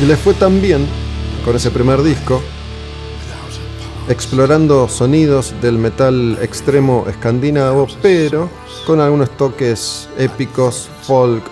Y 0.00 0.06
les 0.06 0.18
fue 0.18 0.34
tan 0.34 0.60
bien 0.60 0.84
con 1.44 1.54
ese 1.54 1.70
primer 1.70 2.02
disco, 2.02 2.42
explorando 4.08 4.88
sonidos 4.88 5.54
del 5.62 5.78
metal 5.78 6.38
extremo 6.42 7.06
escandinavo, 7.08 7.86
pero 8.02 8.50
con 8.84 9.00
algunos 9.00 9.30
toques 9.36 10.08
épicos, 10.18 10.88
folk, 11.02 11.44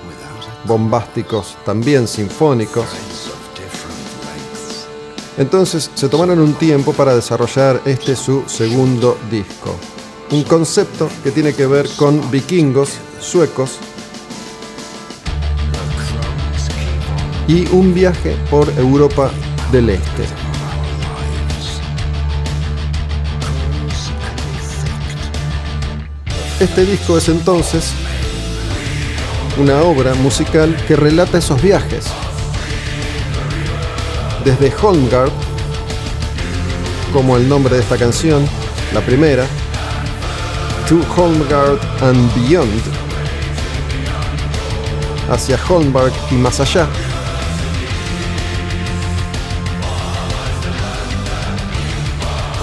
bombásticos, 0.67 1.57
también 1.65 2.09
sinfónicos. 2.09 2.87
Entonces 5.37 5.91
se 5.95 6.09
tomaron 6.09 6.39
un 6.39 6.55
tiempo 6.55 6.93
para 6.93 7.15
desarrollar 7.15 7.81
este 7.85 8.15
su 8.15 8.45
segundo 8.47 9.19
disco. 9.31 9.75
Un 10.31 10.45
concepto 10.45 11.09
que 11.23 11.31
tiene 11.31 11.55
que 11.55 11.67
ver 11.67 11.89
con 11.97 12.31
vikingos 12.31 12.91
suecos 13.21 13.79
y 17.49 17.67
un 17.75 17.93
viaje 17.93 18.37
por 18.51 18.69
Europa 18.79 19.31
del 19.73 19.91
Este. 19.91 20.25
Este 26.61 26.87
disco 26.87 27.19
es 27.19 27.29
entonces 27.29 27.93
una 29.59 29.83
obra 29.83 30.15
musical 30.15 30.75
que 30.89 30.97
relata 30.97 31.39
esos 31.39 31.61
viajes. 31.63 32.07
Desde 34.45 34.73
Holmgard, 34.83 35.31
como 37.13 37.37
el 37.37 37.49
nombre 37.49 37.77
de 37.77 37.83
esta 37.83 37.97
canción, 37.97 38.47
la 38.93 39.01
primera, 39.01 39.47
To 40.89 41.01
Holmgard 41.17 41.79
and 42.03 42.35
Beyond, 42.35 42.83
hacia 45.31 45.59
Holmberg 45.69 46.13
y 46.31 46.35
más 46.35 46.61
allá. 46.61 46.87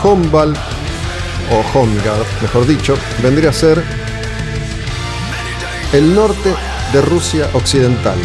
Holmval 0.03 0.53
o 1.51 1.77
Holmgard, 1.77 2.25
mejor 2.41 2.67
dicho, 2.67 2.95
vendría 3.21 3.51
a 3.51 3.53
ser 3.53 3.83
el 5.93 6.15
norte 6.15 6.55
de 6.93 7.01
Rusia 7.01 7.49
occidental. 7.53 8.17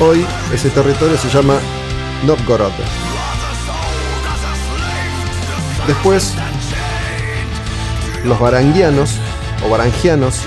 Hoy 0.00 0.26
ese 0.52 0.70
territorio 0.70 1.16
se 1.16 1.28
llama 1.28 1.54
Novgorod. 2.26 2.72
Después, 5.86 6.34
los 8.24 8.38
varangianos, 8.38 9.18
o 9.64 9.70
varangianos, 9.70 10.40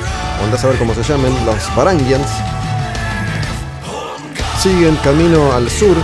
andás 0.44 0.60
a 0.60 0.62
saber 0.64 0.78
cómo 0.78 0.94
se 0.94 1.04
llamen, 1.04 1.34
los 1.46 1.76
varangians, 1.76 2.28
siguen 4.60 4.96
camino 4.98 5.54
al 5.54 5.70
sur 5.70 5.96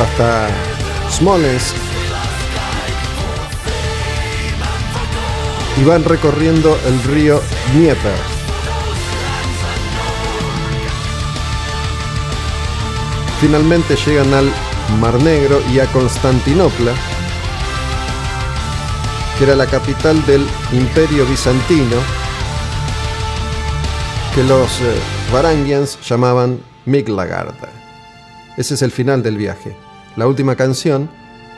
hasta 0.00 0.48
Smolensk 1.10 1.85
y 5.80 5.84
van 5.84 6.04
recorriendo 6.04 6.78
el 6.86 7.02
río 7.02 7.40
Dnieper. 7.72 8.16
Finalmente 13.40 13.96
llegan 13.96 14.32
al 14.32 14.50
Mar 15.00 15.22
Negro 15.22 15.60
y 15.72 15.78
a 15.78 15.86
Constantinopla, 15.92 16.94
que 19.36 19.44
era 19.44 19.54
la 19.54 19.66
capital 19.66 20.24
del 20.24 20.46
Imperio 20.72 21.26
Bizantino, 21.26 21.96
que 24.34 24.42
los 24.44 24.80
eh, 24.80 24.94
Varangians 25.32 25.98
llamaban 26.08 26.60
Miklagard. 26.86 27.54
Ese 28.56 28.74
es 28.74 28.82
el 28.82 28.90
final 28.90 29.22
del 29.22 29.36
viaje. 29.36 29.76
La 30.16 30.26
última 30.26 30.56
canción 30.56 31.10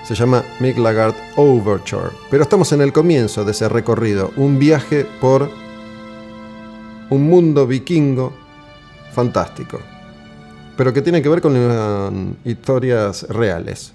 se 0.05 0.15
llama 0.15 0.45
Miklagard 0.61 1.15
Overture. 1.37 2.11
Pero 2.31 2.43
estamos 2.43 2.73
en 2.73 2.81
el 2.81 2.93
comienzo 2.93 3.45
de 3.45 3.53
ese 3.53 3.69
recorrido, 3.69 4.33
un 4.37 4.59
viaje 4.59 5.07
por 5.21 5.51
un 7.11 7.29
mundo 7.29 7.67
vikingo 7.67 8.33
fantástico, 9.13 9.81
pero 10.77 10.93
que 10.93 11.03
tiene 11.03 11.23
que 11.23 11.29
ver 11.29 11.41
con 11.41 12.37
historias 12.45 13.23
reales. 13.29 13.93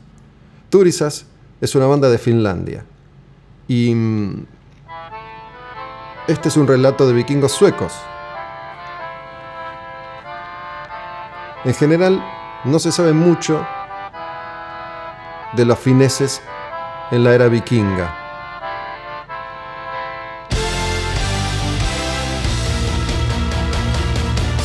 Turisas 0.70 1.26
es 1.62 1.76
una 1.76 1.86
banda 1.86 2.10
de 2.10 2.18
Finlandia 2.18 2.84
y 3.68 3.94
mm, 3.94 4.46
este 6.28 6.50
es 6.50 6.58
un 6.58 6.68
relato 6.68 7.08
de 7.08 7.14
vikingos 7.14 7.52
suecos. 7.52 7.94
En 11.66 11.74
general, 11.74 12.24
no 12.66 12.80
se 12.80 12.92
sabe 12.92 13.14
mucho 13.14 13.66
de 15.56 15.66
los 15.66 15.80
fineses 15.80 16.42
en 17.12 17.24
la 17.24 17.34
era 17.34 17.48
vikinga. 17.48 18.20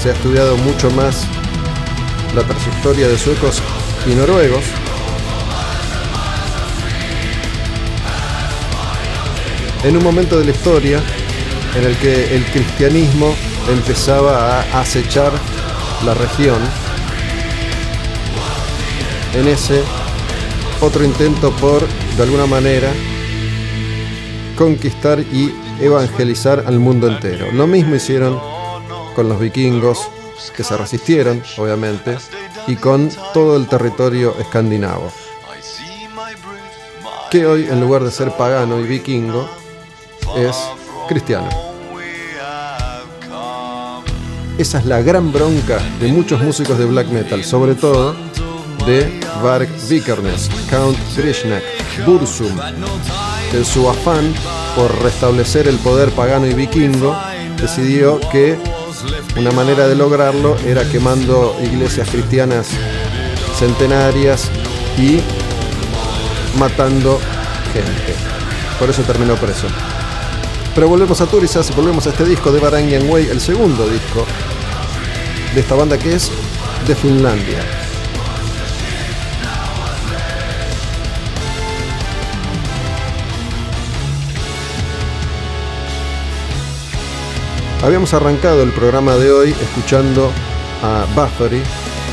Se 0.03 0.11
ha 0.11 0.13
estudiado 0.13 0.57
mucho 0.59 0.91
más 0.93 1.27
la 2.35 2.43
trayectoria 2.43 3.09
de 3.09 3.19
suecos 3.19 3.63
y 4.07 4.15
noruegos. 4.15 4.65
En 9.85 9.97
un 9.97 10.05
momento 10.05 10.39
de 10.39 10.45
la 10.45 10.51
historia 10.51 11.01
en 11.75 11.85
el 11.85 11.97
que 11.99 12.35
el 12.35 12.45
cristianismo 12.47 13.35
empezaba 13.69 14.61
a 14.61 14.81
acechar 14.81 15.33
la 16.05 16.15
región, 16.15 16.59
en 19.35 19.49
ese 19.49 19.83
otro 20.81 21.05
intento 21.05 21.51
por, 21.57 21.83
de 22.17 22.23
alguna 22.23 22.47
manera, 22.47 22.93
conquistar 24.57 25.21
y 25.21 25.53
evangelizar 25.81 26.65
al 26.67 26.79
mundo 26.79 27.09
entero. 27.09 27.51
Lo 27.53 27.67
mismo 27.67 27.95
hicieron 27.95 28.41
con 29.15 29.29
los 29.29 29.41
vikingos, 29.41 30.09
que 30.57 30.63
se 30.63 30.77
resistieron, 30.77 31.43
obviamente, 31.57 32.17
y 32.67 32.77
con 32.77 33.11
todo 33.35 33.57
el 33.57 33.67
territorio 33.67 34.35
escandinavo. 34.39 35.13
Que 37.31 37.47
hoy, 37.47 37.67
en 37.69 37.81
lugar 37.81 38.05
de 38.05 38.11
ser 38.11 38.31
pagano 38.37 38.81
y 38.81 38.85
vikingo, 38.85 39.49
es 40.37 40.57
cristiano. 41.09 41.49
Esa 44.57 44.79
es 44.79 44.87
la 44.87 45.03
gran 45.03 45.33
bronca 45.33 45.79
de 46.01 46.09
muchos 46.09 46.41
músicos 46.43 46.79
de 46.79 46.85
black 46.87 47.09
metal, 47.09 47.45
sobre 47.45 47.75
todo 47.75 48.17
de 48.89 49.21
Varg 49.43 49.69
Vikernes, 49.91 50.49
Count 50.71 50.97
Grishnak, 51.15 51.63
Bursum, 52.07 52.59
que 53.51 53.59
en 53.59 53.65
su 53.67 53.87
afán 53.87 54.33
por 54.75 55.03
restablecer 55.03 55.69
el 55.69 55.77
poder 55.77 56.11
pagano 56.13 56.47
y 56.47 56.55
vikingo, 56.55 57.15
decidió 57.61 58.19
que 58.33 58.57
una 59.37 59.51
manera 59.51 59.87
de 59.87 59.95
lograrlo 59.95 60.57
era 60.67 60.89
quemando 60.89 61.55
iglesias 61.63 62.09
cristianas 62.09 62.69
centenarias 63.59 64.51
y 64.97 65.21
matando 66.59 67.21
gente. 67.75 68.15
Por 68.79 68.89
eso 68.89 69.03
terminó 69.03 69.35
preso. 69.35 69.67
Pero 70.75 70.89
volvemos 70.89 71.21
a 71.21 71.27
Turisas 71.27 71.77
volvemos 71.77 72.07
a 72.07 72.11
este 72.11 72.25
disco 72.25 72.51
de 72.51 72.61
Varangian 72.61 73.11
Way, 73.11 73.29
el 73.29 73.41
segundo 73.43 73.87
disco 73.87 74.25
de 75.55 75.61
esta 75.61 75.75
banda 75.75 75.99
que 75.99 76.15
es 76.15 76.31
de 76.87 76.95
Finlandia. 76.95 77.88
Habíamos 87.83 88.13
arrancado 88.13 88.65
el 88.65 88.73
programa 88.73 89.15
de 89.15 89.31
hoy 89.31 89.51
escuchando 89.51 90.33
a 90.83 91.07
Bathory 91.15 91.63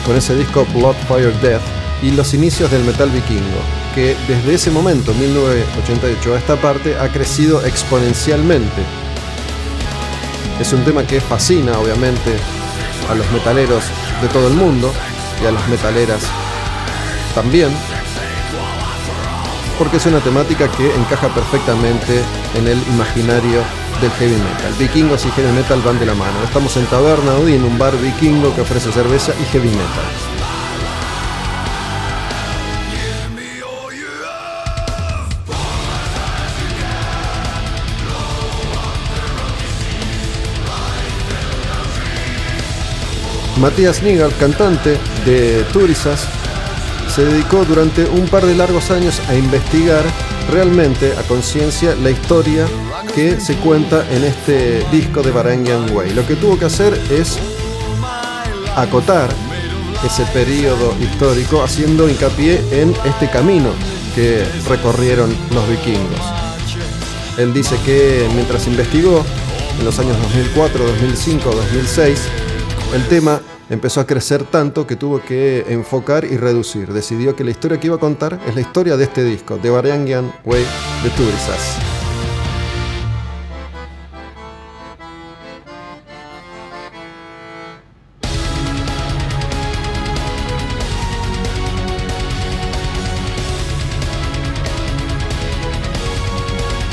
con 0.05 0.15
ese 0.15 0.35
disco 0.35 0.63
Blood 0.75 0.95
Fire 1.07 1.33
Death 1.41 1.63
y 2.03 2.11
los 2.11 2.35
inicios 2.35 2.69
del 2.69 2.83
metal 2.83 3.09
vikingo, 3.09 3.57
que 3.95 4.15
desde 4.27 4.53
ese 4.53 4.69
momento, 4.69 5.11
1988, 5.15 6.35
a 6.35 6.37
esta 6.37 6.55
parte 6.57 6.95
ha 6.99 7.09
crecido 7.09 7.65
exponencialmente. 7.65 8.83
Es 10.59 10.71
un 10.71 10.83
tema 10.83 11.03
que 11.03 11.19
fascina, 11.19 11.79
obviamente, 11.79 12.37
a 13.09 13.15
los 13.15 13.29
metaleros 13.31 13.85
de 14.21 14.27
todo 14.27 14.47
el 14.47 14.53
mundo 14.53 14.93
y 15.41 15.47
a 15.47 15.51
las 15.51 15.67
metaleras 15.67 16.21
también, 17.33 17.69
porque 19.79 19.97
es 19.97 20.05
una 20.05 20.19
temática 20.19 20.69
que 20.69 20.93
encaja 20.93 21.27
perfectamente 21.29 22.21
en 22.53 22.67
el 22.67 22.77
imaginario 22.93 23.61
del 24.01 24.11
heavy 24.11 24.35
metal. 24.35 24.73
Vikingos 24.77 25.25
y 25.25 25.31
heavy 25.31 25.51
metal 25.53 25.81
van 25.81 25.99
de 25.99 26.05
la 26.05 26.13
mano. 26.13 26.43
Estamos 26.43 26.75
en 26.77 26.85
Taberna 26.85 27.33
en 27.47 27.63
un 27.63 27.77
bar 27.77 27.95
vikingo 27.97 28.53
que 28.55 28.61
ofrece 28.61 28.91
cerveza 28.91 29.33
y 29.41 29.45
heavy 29.45 29.69
metal. 29.69 30.35
Matías 43.57 44.03
Nigal, 44.03 44.33
cantante 44.37 44.97
de 45.25 45.63
Turisas, 45.71 46.27
se 47.07 47.23
dedicó 47.23 47.63
durante 47.63 48.03
un 48.03 48.27
par 48.27 48.45
de 48.45 48.53
largos 48.53 48.91
años 48.91 49.21
a 49.29 49.35
investigar 49.35 50.03
realmente 50.49 51.13
a 51.17 51.23
conciencia 51.23 51.95
la 51.95 52.11
historia 52.11 52.65
que 53.13 53.39
se 53.39 53.55
cuenta 53.57 54.05
en 54.11 54.23
este 54.23 54.85
disco 54.91 55.21
de 55.21 55.31
Varangian 55.31 55.95
Way. 55.95 56.13
Lo 56.13 56.25
que 56.25 56.35
tuvo 56.35 56.57
que 56.57 56.65
hacer 56.65 56.93
es 57.11 57.37
acotar 58.75 59.29
ese 60.05 60.23
periodo 60.25 60.93
histórico 61.01 61.63
haciendo 61.63 62.09
hincapié 62.09 62.61
en 62.71 62.93
este 63.05 63.29
camino 63.29 63.69
que 64.13 64.43
recorrieron 64.67 65.35
los 65.53 65.67
vikingos. 65.69 66.21
Él 67.37 67.53
dice 67.53 67.75
que 67.85 68.29
mientras 68.33 68.67
investigó 68.67 69.23
en 69.79 69.85
los 69.85 69.99
años 69.99 70.17
2004, 70.21 70.85
2005, 70.85 71.51
2006, 71.51 72.21
el 72.93 73.07
tema 73.07 73.41
empezó 73.69 74.01
a 74.01 74.07
crecer 74.07 74.43
tanto 74.43 74.85
que 74.85 74.95
tuvo 74.95 75.21
que 75.21 75.65
enfocar 75.69 76.25
y 76.25 76.37
reducir. 76.37 76.93
Decidió 76.93 77.35
que 77.35 77.43
la 77.43 77.51
historia 77.51 77.79
que 77.79 77.87
iba 77.87 77.95
a 77.95 77.99
contar 77.99 78.39
es 78.47 78.55
la 78.55 78.61
historia 78.61 78.97
de 78.97 79.05
este 79.05 79.23
disco, 79.23 79.57
de 79.57 79.69
Varangian 79.69 80.31
Way 80.45 80.65
de 81.03 81.09
Turisas. 81.11 81.77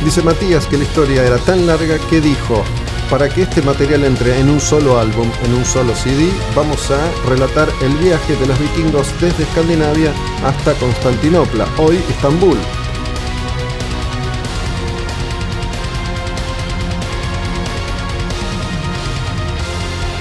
Dice 0.05 0.21
Matías 0.21 0.67
que 0.67 0.77
la 0.77 0.83
historia 0.83 1.25
era 1.25 1.39
tan 1.39 1.65
larga 1.65 1.97
que 2.11 2.21
dijo, 2.21 2.65
para 3.13 3.29
que 3.29 3.43
este 3.43 3.61
material 3.61 4.05
entre 4.05 4.41
en 4.41 4.49
un 4.49 4.59
solo 4.59 4.99
álbum, 4.99 5.31
en 5.45 5.53
un 5.53 5.67
solo 5.67 5.95
CD, 5.95 6.31
vamos 6.57 6.91
a 6.91 7.29
relatar 7.29 7.69
el 7.83 7.95
viaje 7.99 8.35
de 8.37 8.47
los 8.47 8.59
vikingos 8.59 9.13
desde 9.21 9.43
Escandinavia 9.43 10.11
hasta 10.43 10.73
Constantinopla, 10.73 11.69
hoy 11.77 11.97
Estambul. 12.09 12.57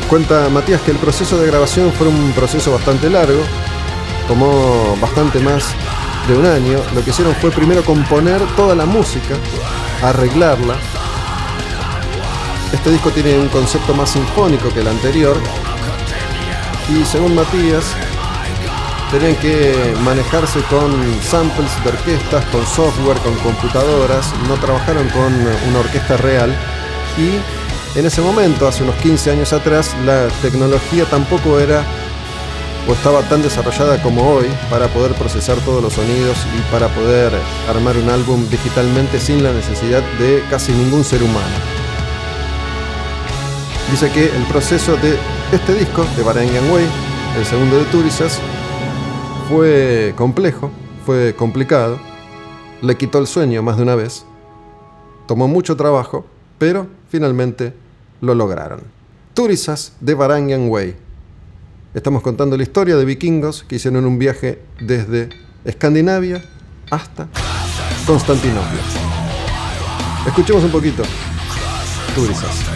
Cuenta 0.10 0.50
Matías 0.50 0.82
que 0.82 0.92
el 0.92 0.98
proceso 0.98 1.40
de 1.40 1.48
grabación 1.48 1.94
fue 1.94 2.10
un 2.10 2.34
proceso 2.34 2.74
bastante 2.74 3.10
largo, 3.10 3.40
tomó 4.28 4.98
bastante 5.00 5.40
más 5.40 5.64
de 6.28 6.36
un 6.36 6.46
año. 6.46 6.78
Lo 6.94 7.02
que 7.06 7.12
hicieron 7.12 7.34
fue 7.36 7.52
primero 7.52 7.86
componer 7.86 8.42
toda 8.58 8.76
la 8.76 8.86
música, 8.86 9.36
arreglarla. 10.04 10.76
Este 12.74 12.92
disco 12.92 13.12
tiene 13.12 13.38
un 13.38 13.50
concepto 13.50 13.94
más 13.94 14.12
sinfónico 14.12 14.70
que 14.70 14.80
el 14.80 14.88
anterior. 14.88 15.38
Y 16.90 17.06
según 17.06 17.36
Matías, 17.36 17.86
tenían 19.12 19.36
que 19.36 19.94
manejarse 20.04 20.62
con 20.64 20.92
samples 21.22 21.72
de 21.84 21.90
orquestas, 21.90 22.46
con 22.46 22.66
software, 22.66 23.18
con 23.20 23.36
computadoras, 23.36 24.34
no 24.48 24.56
trabajaron 24.56 25.08
con 25.10 25.34
una 25.70 25.80
orquesta 25.80 26.18
real 26.18 26.56
y 27.18 27.40
en 27.94 28.06
ese 28.06 28.22
momento, 28.22 28.70
hace 28.70 28.84
unos 28.84 28.96
15 28.96 29.32
años 29.32 29.52
atrás, 29.52 29.94
la 30.06 30.30
tecnología 30.42 31.04
tampoco 31.06 31.60
era 31.60 31.84
o 32.88 32.94
estaba 32.94 33.22
tan 33.24 33.42
desarrollada 33.42 34.02
como 34.02 34.32
hoy 34.32 34.48
para 34.70 34.88
poder 34.88 35.14
procesar 35.14 35.58
todos 35.58 35.84
los 35.84 35.94
sonidos 35.94 36.38
y 36.58 36.72
para 36.72 36.88
poder 36.88 37.34
armar 37.70 37.98
un 37.98 38.10
álbum 38.10 38.48
digitalmente 38.50 39.20
sin 39.20 39.44
la 39.44 39.52
necesidad 39.52 40.02
de 40.20 40.42
casi 40.50 40.72
ningún 40.72 41.04
ser 41.04 41.22
humano. 41.22 41.91
Dice 43.92 44.10
que 44.10 44.34
el 44.34 44.44
proceso 44.44 44.96
de 44.96 45.18
este 45.52 45.76
disco, 45.76 46.06
de 46.16 46.24
Barangian 46.24 46.72
Way, 46.72 46.86
el 47.38 47.46
segundo 47.46 47.78
de 47.78 47.84
Turisas, 47.86 48.40
fue 49.50 50.14
complejo, 50.16 50.72
fue 51.06 51.36
complicado, 51.36 52.00
le 52.82 52.96
quitó 52.96 53.20
el 53.20 53.28
sueño 53.28 53.62
más 53.62 53.76
de 53.76 53.84
una 53.84 53.96
vez, 53.96 54.26
tomó 55.28 55.50
mucho 55.50 55.76
trabajo, 55.76 56.26
pero 56.58 56.88
finalmente 57.10 57.74
lo 58.22 58.34
lograron. 58.34 58.80
Turisas 59.34 59.92
de 60.00 60.14
Barangian 60.14 60.70
Way. 60.70 60.96
Estamos 61.94 62.22
contando 62.22 62.56
la 62.56 62.64
historia 62.64 62.96
de 62.96 63.04
vikingos 63.04 63.64
que 63.64 63.76
hicieron 63.76 64.06
un 64.06 64.18
viaje 64.18 64.62
desde 64.80 65.28
Escandinavia 65.66 66.42
hasta 66.90 67.28
Constantinopla. 68.08 68.80
Escuchemos 70.26 70.64
un 70.64 70.72
poquito. 70.72 71.04
Turisas. 72.16 72.71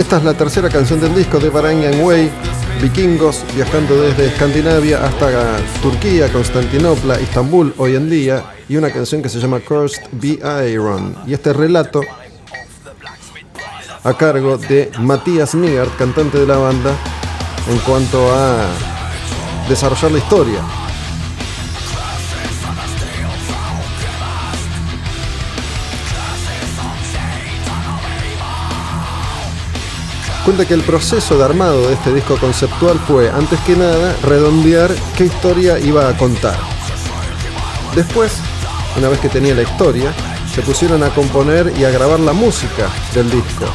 Esta 0.00 0.16
es 0.16 0.24
la 0.24 0.32
tercera 0.32 0.70
canción 0.70 0.98
del 0.98 1.14
disco 1.14 1.38
de 1.38 1.50
Barangian 1.50 2.00
Way, 2.02 2.30
vikingos 2.80 3.44
viajando 3.54 4.00
desde 4.00 4.28
Escandinavia 4.28 5.04
hasta 5.04 5.58
Turquía, 5.82 6.32
Constantinopla, 6.32 7.20
Istambul 7.20 7.74
hoy 7.76 7.96
en 7.96 8.08
día, 8.08 8.42
y 8.66 8.76
una 8.76 8.90
canción 8.90 9.20
que 9.20 9.28
se 9.28 9.38
llama 9.38 9.60
Cursed 9.60 10.04
Be 10.12 10.38
Iron. 10.72 11.14
Y 11.26 11.34
este 11.34 11.52
relato 11.52 12.00
a 14.02 14.14
cargo 14.14 14.56
de 14.56 14.90
Matías 15.00 15.54
Nigard, 15.54 15.90
cantante 15.98 16.38
de 16.38 16.46
la 16.46 16.56
banda, 16.56 16.96
en 17.70 17.76
cuanto 17.80 18.34
a 18.34 18.68
desarrollar 19.68 20.12
la 20.12 20.18
historia. 20.18 20.79
Cuenta 30.44 30.66
que 30.66 30.72
el 30.72 30.82
proceso 30.82 31.36
de 31.36 31.44
armado 31.44 31.86
de 31.86 31.92
este 31.92 32.14
disco 32.14 32.36
conceptual 32.38 32.98
fue, 33.06 33.28
antes 33.30 33.60
que 33.60 33.76
nada, 33.76 34.16
redondear 34.22 34.90
qué 35.16 35.26
historia 35.26 35.78
iba 35.78 36.08
a 36.08 36.16
contar. 36.16 36.58
Después, 37.94 38.32
una 38.96 39.08
vez 39.08 39.20
que 39.20 39.28
tenía 39.28 39.54
la 39.54 39.62
historia, 39.62 40.14
se 40.52 40.62
pusieron 40.62 41.02
a 41.02 41.10
componer 41.10 41.72
y 41.78 41.84
a 41.84 41.90
grabar 41.90 42.20
la 42.20 42.32
música 42.32 42.88
del 43.14 43.30
disco. 43.30 43.66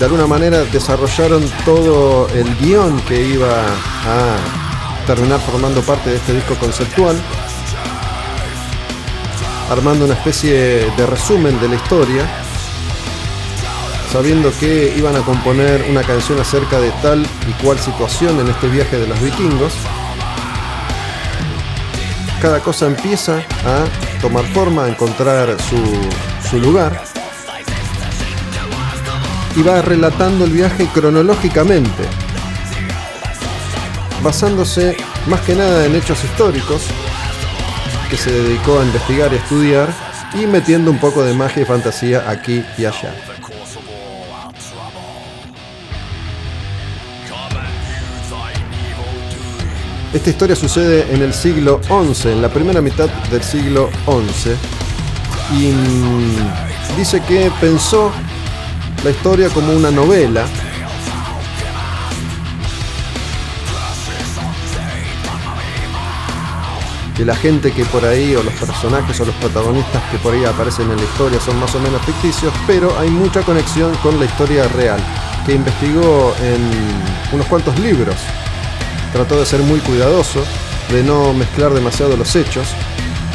De 0.00 0.04
alguna 0.04 0.26
manera 0.26 0.64
desarrollaron 0.64 1.44
todo 1.64 2.28
el 2.30 2.56
guion 2.56 3.00
que 3.02 3.22
iba 3.22 3.54
a 3.54 5.06
terminar 5.06 5.38
formando 5.40 5.80
parte 5.82 6.10
de 6.10 6.16
este 6.16 6.34
disco 6.34 6.56
conceptual, 6.56 7.16
armando 9.70 10.06
una 10.06 10.14
especie 10.14 10.90
de 10.96 11.06
resumen 11.06 11.60
de 11.60 11.68
la 11.68 11.76
historia 11.76 12.28
sabiendo 14.10 14.52
que 14.58 14.92
iban 14.96 15.14
a 15.14 15.20
componer 15.20 15.86
una 15.88 16.02
canción 16.02 16.40
acerca 16.40 16.80
de 16.80 16.90
tal 17.02 17.24
y 17.48 17.52
cual 17.62 17.78
situación 17.78 18.40
en 18.40 18.48
este 18.48 18.68
viaje 18.68 18.98
de 18.98 19.06
los 19.06 19.20
vikingos. 19.22 19.72
Cada 22.42 22.58
cosa 22.60 22.86
empieza 22.86 23.36
a 23.64 23.84
tomar 24.20 24.44
forma, 24.46 24.84
a 24.84 24.88
encontrar 24.88 25.56
su, 25.60 26.58
lugar. 26.58 27.00
Y 29.54 29.62
va 29.62 29.80
relatando 29.82 30.44
el 30.44 30.50
viaje 30.50 30.88
cronológicamente, 30.92 32.02
basándose 34.22 34.96
más 35.26 35.40
que 35.42 35.54
nada 35.54 35.84
en 35.84 35.94
hechos 35.94 36.24
históricos 36.24 36.82
que 38.08 38.16
se 38.16 38.32
dedicó 38.32 38.80
a 38.80 38.84
investigar 38.84 39.32
y 39.32 39.36
estudiar 39.36 39.88
y 40.34 40.46
metiendo 40.46 40.90
un 40.90 40.98
poco 40.98 41.22
de 41.22 41.32
magia 41.32 41.62
y 41.62 41.64
fantasía 41.64 42.28
aquí 42.28 42.64
y 42.76 42.84
allá. 42.84 43.14
Esta 50.12 50.30
historia 50.30 50.56
sucede 50.56 51.06
en 51.14 51.22
el 51.22 51.32
siglo 51.32 51.80
XI, 51.84 52.30
en 52.30 52.42
la 52.42 52.48
primera 52.48 52.80
mitad 52.80 53.08
del 53.30 53.44
siglo 53.44 53.88
XI, 54.06 54.50
y 55.56 55.70
mm, 55.70 56.96
dice 56.98 57.22
que 57.22 57.48
pensó 57.60 58.10
la 59.04 59.10
historia 59.10 59.48
como 59.50 59.72
una 59.72 59.92
novela 59.92 60.46
que 67.16 67.24
la 67.24 67.36
gente 67.36 67.70
que 67.70 67.84
por 67.84 68.04
ahí, 68.04 68.34
o 68.34 68.42
los 68.42 68.54
personajes 68.54 69.20
o 69.20 69.24
los 69.26 69.34
protagonistas 69.36 70.02
que 70.10 70.18
por 70.18 70.34
ahí 70.34 70.44
aparecen 70.44 70.90
en 70.90 70.96
la 70.96 71.04
historia 71.04 71.38
son 71.38 71.56
más 71.60 71.72
o 71.76 71.78
menos 71.78 72.02
ficticios, 72.02 72.52
pero 72.66 72.98
hay 72.98 73.10
mucha 73.10 73.42
conexión 73.42 73.94
con 74.02 74.18
la 74.18 74.24
historia 74.24 74.66
real, 74.68 74.98
que 75.46 75.54
investigó 75.54 76.34
en 76.42 76.68
unos 77.32 77.46
cuantos 77.46 77.78
libros. 77.78 78.16
Trató 79.12 79.38
de 79.38 79.46
ser 79.46 79.60
muy 79.60 79.80
cuidadoso, 79.80 80.44
de 80.90 81.02
no 81.02 81.32
mezclar 81.32 81.72
demasiado 81.72 82.16
los 82.16 82.34
hechos, 82.36 82.68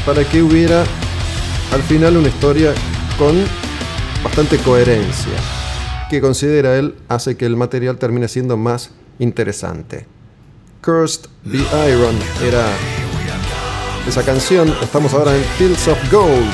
para 0.05 0.23
que 0.23 0.41
hubiera 0.41 0.83
al 1.73 1.83
final 1.83 2.17
una 2.17 2.29
historia 2.29 2.73
con 3.17 3.35
bastante 4.23 4.57
coherencia, 4.57 5.33
que 6.09 6.21
considera 6.21 6.77
él 6.77 6.95
hace 7.09 7.35
que 7.35 7.45
el 7.45 7.55
material 7.55 7.97
termine 7.97 8.27
siendo 8.27 8.57
más 8.57 8.91
interesante. 9.19 10.07
Cursed 10.81 11.29
Be 11.43 11.59
Iron 11.89 12.15
era 12.43 12.65
esa 14.07 14.23
canción. 14.23 14.73
Estamos 14.81 15.13
ahora 15.13 15.35
en 15.35 15.43
Fields 15.57 15.87
of 15.87 15.97
Gold. 16.11 16.45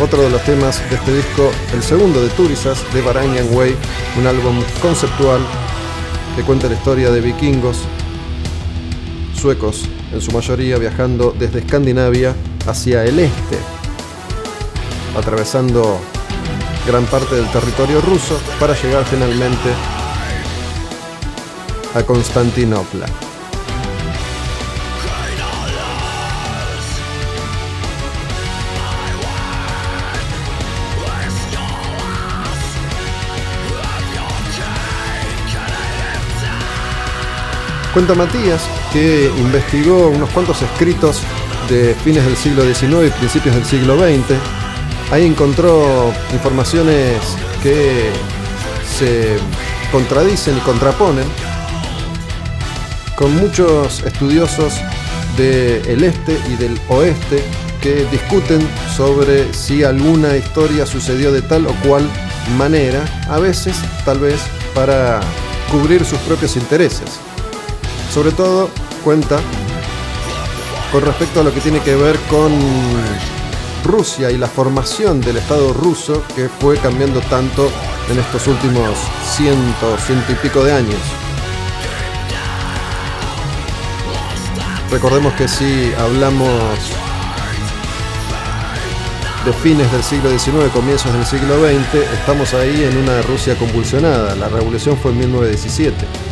Otro 0.00 0.22
de 0.22 0.30
los 0.30 0.42
temas 0.42 0.80
de 0.90 0.96
este 0.96 1.14
disco, 1.14 1.52
el 1.72 1.82
segundo 1.82 2.20
de 2.20 2.28
Turisas, 2.30 2.82
de 2.92 3.02
Varangian 3.02 3.54
Way, 3.54 3.76
un 4.18 4.26
álbum 4.26 4.60
conceptual 4.80 5.40
que 6.36 6.42
cuenta 6.42 6.68
la 6.68 6.74
historia 6.74 7.10
de 7.10 7.20
vikingos 7.20 7.78
suecos, 9.38 9.88
en 10.12 10.20
su 10.20 10.30
mayoría 10.32 10.78
viajando 10.78 11.34
desde 11.38 11.60
Escandinavia 11.60 12.34
hacia 12.66 13.04
el 13.04 13.18
este, 13.18 13.58
atravesando 15.16 15.98
gran 16.86 17.04
parte 17.06 17.34
del 17.34 17.50
territorio 17.50 18.00
ruso 18.00 18.38
para 18.58 18.74
llegar 18.80 19.04
finalmente 19.04 19.70
a 21.94 22.02
Constantinopla. 22.02 23.31
Cuenta 37.92 38.14
Matías 38.14 38.62
que 38.90 39.30
investigó 39.36 40.08
unos 40.08 40.30
cuantos 40.30 40.62
escritos 40.62 41.20
de 41.68 41.94
fines 42.02 42.24
del 42.24 42.36
siglo 42.36 42.64
XIX 42.64 43.06
y 43.06 43.10
principios 43.10 43.54
del 43.54 43.64
siglo 43.66 43.98
XX. 43.98 44.38
Ahí 45.10 45.26
encontró 45.26 46.10
informaciones 46.32 47.18
que 47.62 48.10
se 48.98 49.36
contradicen 49.90 50.56
y 50.56 50.60
contraponen 50.60 51.26
con 53.14 53.36
muchos 53.36 54.02
estudiosos 54.04 54.72
del 55.36 56.02
este 56.02 56.38
y 56.50 56.56
del 56.56 56.80
oeste 56.88 57.44
que 57.82 58.06
discuten 58.10 58.66
sobre 58.96 59.52
si 59.52 59.84
alguna 59.84 60.34
historia 60.38 60.86
sucedió 60.86 61.30
de 61.30 61.42
tal 61.42 61.66
o 61.66 61.74
cual 61.86 62.08
manera, 62.56 63.04
a 63.28 63.38
veces 63.38 63.76
tal 64.06 64.18
vez 64.18 64.40
para 64.74 65.20
cubrir 65.70 66.06
sus 66.06 66.18
propios 66.20 66.56
intereses. 66.56 67.20
Sobre 68.12 68.32
todo 68.32 68.68
cuenta 69.02 69.40
con 70.92 71.00
respecto 71.00 71.40
a 71.40 71.44
lo 71.44 71.54
que 71.54 71.60
tiene 71.60 71.80
que 71.80 71.96
ver 71.96 72.18
con 72.28 72.52
Rusia 73.84 74.30
y 74.30 74.36
la 74.36 74.48
formación 74.48 75.22
del 75.22 75.38
Estado 75.38 75.72
ruso 75.72 76.22
que 76.36 76.50
fue 76.50 76.76
cambiando 76.76 77.20
tanto 77.22 77.70
en 78.10 78.18
estos 78.18 78.46
últimos 78.48 78.98
ciento, 79.24 79.96
ciento 79.96 80.30
y 80.30 80.34
pico 80.34 80.62
de 80.62 80.72
años. 80.74 81.00
Recordemos 84.90 85.32
que 85.32 85.48
si 85.48 85.90
hablamos 85.98 86.50
de 89.46 89.52
fines 89.54 89.90
del 89.90 90.02
siglo 90.02 90.38
XIX, 90.38 90.70
comienzos 90.70 91.14
del 91.14 91.24
siglo 91.24 91.54
XX, 91.66 91.94
estamos 92.12 92.52
ahí 92.52 92.84
en 92.84 92.98
una 92.98 93.22
Rusia 93.22 93.56
convulsionada. 93.56 94.34
La 94.34 94.50
revolución 94.50 94.98
fue 94.98 95.12
en 95.12 95.20
1917. 95.20 96.31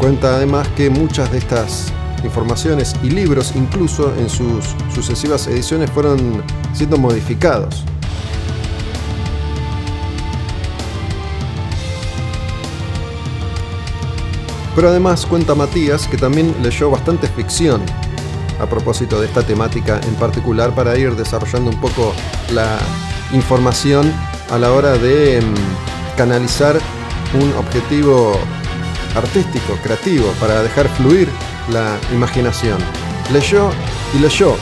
Cuenta 0.00 0.36
además 0.36 0.66
que 0.78 0.88
muchas 0.88 1.30
de 1.30 1.36
estas 1.36 1.92
informaciones 2.24 2.94
y 3.02 3.10
libros, 3.10 3.52
incluso 3.54 4.14
en 4.16 4.30
sus 4.30 4.64
sucesivas 4.94 5.46
ediciones, 5.46 5.90
fueron 5.90 6.42
siendo 6.72 6.96
modificados. 6.96 7.84
Pero 14.74 14.88
además 14.88 15.26
cuenta 15.26 15.54
Matías 15.54 16.08
que 16.08 16.16
también 16.16 16.54
leyó 16.62 16.90
bastante 16.90 17.28
ficción 17.28 17.82
a 18.58 18.64
propósito 18.64 19.20
de 19.20 19.26
esta 19.26 19.42
temática 19.42 20.00
en 20.08 20.14
particular 20.14 20.74
para 20.74 20.96
ir 20.96 21.14
desarrollando 21.14 21.70
un 21.70 21.78
poco 21.78 22.14
la 22.54 22.78
información 23.34 24.10
a 24.50 24.56
la 24.56 24.72
hora 24.72 24.96
de 24.96 25.42
mm, 25.42 26.16
canalizar 26.16 26.78
un 27.34 27.52
objetivo 27.58 28.38
artístico, 29.14 29.76
creativo, 29.82 30.32
para 30.40 30.62
dejar 30.62 30.88
fluir 30.88 31.28
la 31.70 31.98
imaginación. 32.12 32.78
Leyó 33.32 33.70
y 34.14 34.18
leyó. 34.18 34.56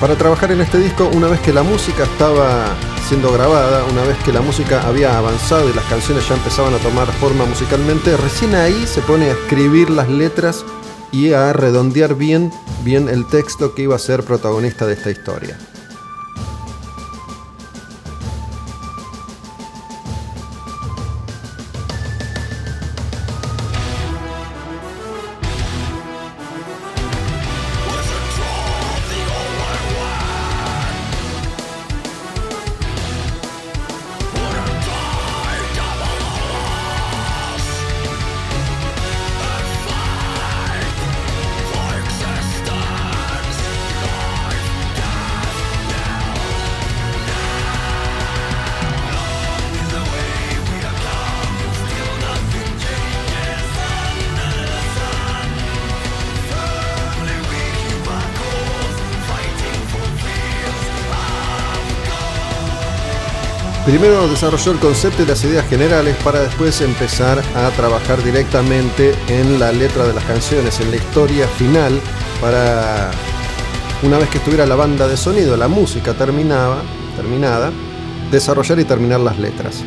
Para 0.00 0.16
trabajar 0.16 0.52
en 0.52 0.60
este 0.60 0.78
disco, 0.78 1.08
una 1.14 1.28
vez 1.28 1.40
que 1.40 1.52
la 1.52 1.62
música 1.62 2.02
estaba 2.04 2.66
siendo 3.08 3.32
grabada, 3.32 3.84
una 3.84 4.02
vez 4.02 4.16
que 4.24 4.32
la 4.32 4.40
música 4.40 4.86
había 4.86 5.16
avanzado 5.16 5.68
y 5.70 5.72
las 5.72 5.84
canciones 5.86 6.28
ya 6.28 6.34
empezaban 6.34 6.74
a 6.74 6.78
tomar 6.78 7.06
forma 7.12 7.44
musicalmente, 7.44 8.16
recién 8.16 8.54
ahí 8.54 8.86
se 8.86 9.00
pone 9.02 9.26
a 9.26 9.32
escribir 9.32 9.90
las 9.90 10.08
letras 10.08 10.64
y 11.14 11.32
a 11.32 11.52
redondear 11.52 12.16
bien, 12.16 12.50
bien 12.82 13.08
el 13.08 13.28
texto 13.28 13.72
que 13.74 13.82
iba 13.82 13.94
a 13.94 14.00
ser 14.00 14.24
protagonista 14.24 14.84
de 14.84 14.94
esta 14.94 15.12
historia. 15.12 15.56
Primero 63.94 64.26
desarrolló 64.26 64.72
el 64.72 64.80
concepto 64.80 65.22
y 65.22 65.26
las 65.26 65.44
ideas 65.44 65.68
generales 65.68 66.16
para 66.24 66.40
después 66.40 66.80
empezar 66.80 67.40
a 67.54 67.70
trabajar 67.76 68.20
directamente 68.24 69.14
en 69.28 69.60
la 69.60 69.70
letra 69.70 70.04
de 70.04 70.12
las 70.12 70.24
canciones, 70.24 70.80
en 70.80 70.90
la 70.90 70.96
historia 70.96 71.46
final, 71.46 72.00
para 72.40 73.12
una 74.02 74.18
vez 74.18 74.28
que 74.30 74.38
estuviera 74.38 74.66
la 74.66 74.74
banda 74.74 75.06
de 75.06 75.16
sonido, 75.16 75.56
la 75.56 75.68
música 75.68 76.12
terminaba, 76.12 76.82
terminada, 77.14 77.70
desarrollar 78.32 78.80
y 78.80 78.84
terminar 78.84 79.20
las 79.20 79.38
letras. 79.38 79.84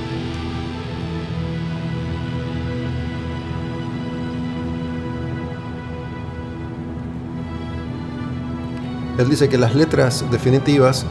Él 9.18 9.30
dice 9.30 9.50
que 9.50 9.58
las 9.58 9.76
letras 9.76 10.24
definitivas 10.32 11.06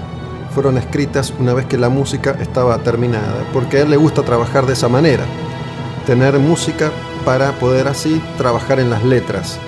fueron 0.56 0.78
escritas 0.78 1.34
una 1.38 1.52
vez 1.52 1.66
que 1.66 1.76
la 1.76 1.90
música 1.90 2.34
estaba 2.40 2.78
terminada, 2.78 3.44
porque 3.52 3.76
a 3.76 3.82
él 3.82 3.90
le 3.90 3.98
gusta 3.98 4.22
trabajar 4.22 4.64
de 4.64 4.72
esa 4.72 4.88
manera, 4.88 5.22
tener 6.06 6.38
música 6.38 6.90
para 7.26 7.52
poder 7.58 7.88
así 7.88 8.22
trabajar 8.38 8.80
en 8.80 8.88
las 8.88 9.04
letras, 9.04 9.58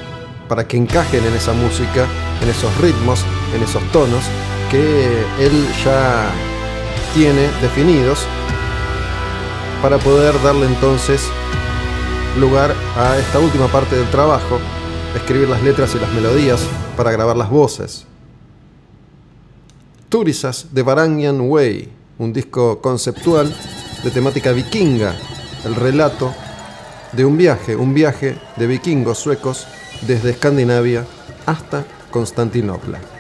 para 0.48 0.66
que 0.66 0.78
encajen 0.78 1.23
en 1.27 1.35
esa 1.35 1.52
música 1.52 2.06
en 2.40 2.48
esos 2.48 2.74
ritmos, 2.81 3.23
en 3.55 3.62
esos 3.62 3.82
tonos 3.93 4.24
que 4.70 5.10
él 5.39 5.69
ya 5.85 6.31
tiene 7.12 7.51
definidos 7.60 8.24
para 9.82 9.98
poder 9.98 10.43
darle 10.43 10.65
entonces 10.65 11.28
lugar 12.40 12.73
a 12.97 13.19
esta 13.19 13.40
última 13.40 13.66
parte 13.66 13.94
del 13.94 14.09
trabajo, 14.09 14.59
escribir 15.15 15.51
las 15.51 15.62
letras 15.62 15.94
y 15.94 15.98
las 15.98 16.10
melodías 16.15 16.66
para 16.97 17.12
grabar 17.12 17.36
las 17.36 17.51
voces. 17.51 18.06
Turisas 20.09 20.68
de 20.72 20.82
Varangian 20.82 21.39
Way, 21.51 21.89
un 22.18 22.32
disco 22.32 22.80
conceptual 22.80 23.55
de 24.02 24.10
temática 24.10 24.52
vikinga, 24.52 25.14
el 25.66 25.74
relato 25.74 26.32
de 27.12 27.26
un 27.26 27.36
viaje, 27.36 27.76
un 27.76 27.93
viaje 27.93 28.39
de 28.56 28.66
vikingos 28.66 29.18
suecos 29.18 29.66
desde 30.06 30.30
Escandinavia 30.30 31.05
hasta 31.44 31.85
Constantinopla. 32.10 33.17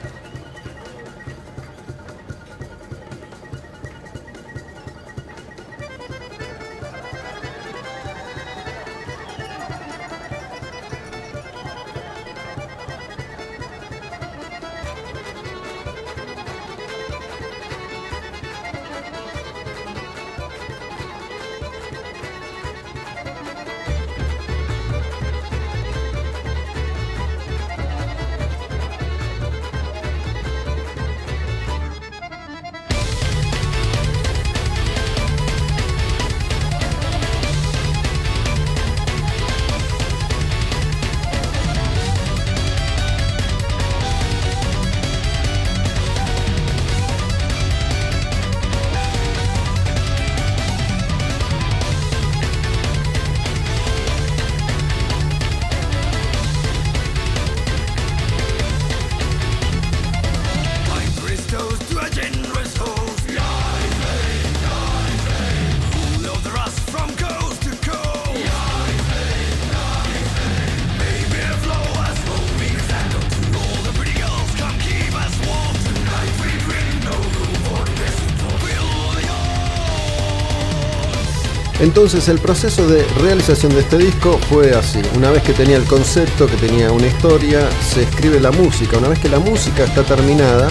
Entonces 81.98 82.28
el 82.28 82.38
proceso 82.38 82.86
de 82.86 83.02
realización 83.20 83.74
de 83.74 83.80
este 83.80 83.98
disco 83.98 84.38
fue 84.48 84.72
así. 84.72 85.00
Una 85.16 85.32
vez 85.32 85.42
que 85.42 85.52
tenía 85.52 85.76
el 85.76 85.82
concepto, 85.82 86.46
que 86.46 86.54
tenía 86.54 86.92
una 86.92 87.08
historia, 87.08 87.68
se 87.82 88.04
escribe 88.04 88.38
la 88.38 88.52
música. 88.52 88.98
Una 88.98 89.08
vez 89.08 89.18
que 89.18 89.28
la 89.28 89.40
música 89.40 89.82
está 89.82 90.04
terminada, 90.04 90.68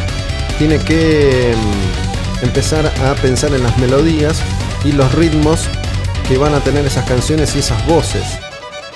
tiene 0.58 0.80
que 0.80 1.54
mm, 1.54 2.46
empezar 2.46 2.86
a 2.86 3.14
pensar 3.16 3.54
en 3.54 3.62
las 3.62 3.78
melodías 3.78 4.42
y 4.86 4.94
los 4.94 5.14
ritmos 5.16 5.68
que 6.30 6.38
van 6.38 6.54
a 6.54 6.62
tener 6.62 6.86
esas 6.86 7.06
canciones 7.06 7.58
y 7.58 7.60
esas 7.60 7.86
voces. 7.86 8.24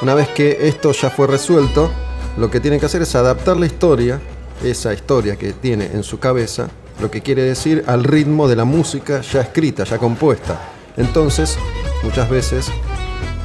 Una 0.01 0.15
vez 0.15 0.29
que 0.29 0.69
esto 0.69 0.93
ya 0.93 1.09
fue 1.09 1.27
resuelto, 1.27 1.91
lo 2.37 2.49
que 2.49 2.61
tiene 2.61 2.79
que 2.79 2.85
hacer 2.85 3.01
es 3.01 3.13
adaptar 3.13 3.57
la 3.57 3.65
historia, 3.65 4.21
esa 4.63 4.93
historia 4.93 5.35
que 5.35 5.51
tiene 5.51 5.87
en 5.87 6.01
su 6.01 6.17
cabeza, 6.17 6.69
lo 7.01 7.11
que 7.11 7.19
quiere 7.19 7.43
decir 7.43 7.83
al 7.87 8.05
ritmo 8.05 8.47
de 8.47 8.55
la 8.55 8.63
música 8.63 9.19
ya 9.19 9.41
escrita, 9.41 9.83
ya 9.83 9.97
compuesta. 9.97 10.61
Entonces, 10.95 11.57
muchas 12.03 12.29
veces 12.29 12.71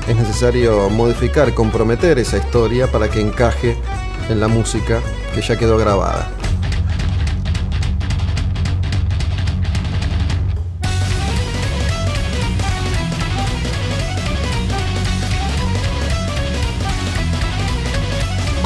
es 0.09 0.17
necesario 0.17 0.89
modificar, 0.91 1.53
comprometer 1.55 2.19
esa 2.19 2.37
historia 2.37 2.87
para 2.91 3.09
que 3.09 3.21
encaje 3.21 3.77
en 4.29 4.41
la 4.41 4.49
música 4.49 5.01
que 5.35 5.43
ya 5.43 5.57
quedó 5.57 5.77
grabada. 5.79 6.29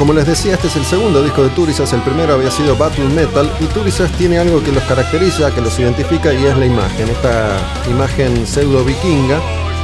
Como 0.01 0.15
les 0.15 0.27
decía, 0.27 0.55
este 0.55 0.69
es 0.69 0.77
el 0.77 0.85
segundo 0.87 1.23
disco 1.23 1.43
de 1.43 1.51
Turisas, 1.51 1.93
el 1.93 2.01
primero 2.01 2.33
había 2.33 2.51
sido 2.51 2.75
Battle 2.75 3.05
Metal 3.05 3.51
y 3.61 3.67
Turisas 3.67 4.11
tiene 4.13 4.39
algo 4.39 4.65
que 4.65 4.73
los 4.73 4.83
caracteriza, 4.85 5.55
que 5.55 5.61
los 5.61 5.79
identifica 5.79 6.33
y 6.33 6.47
es 6.47 6.57
la 6.57 6.65
imagen, 6.65 7.07
esta 7.07 7.59
imagen 7.91 8.47
pseudo 8.47 8.83
vikinga, 8.83 9.39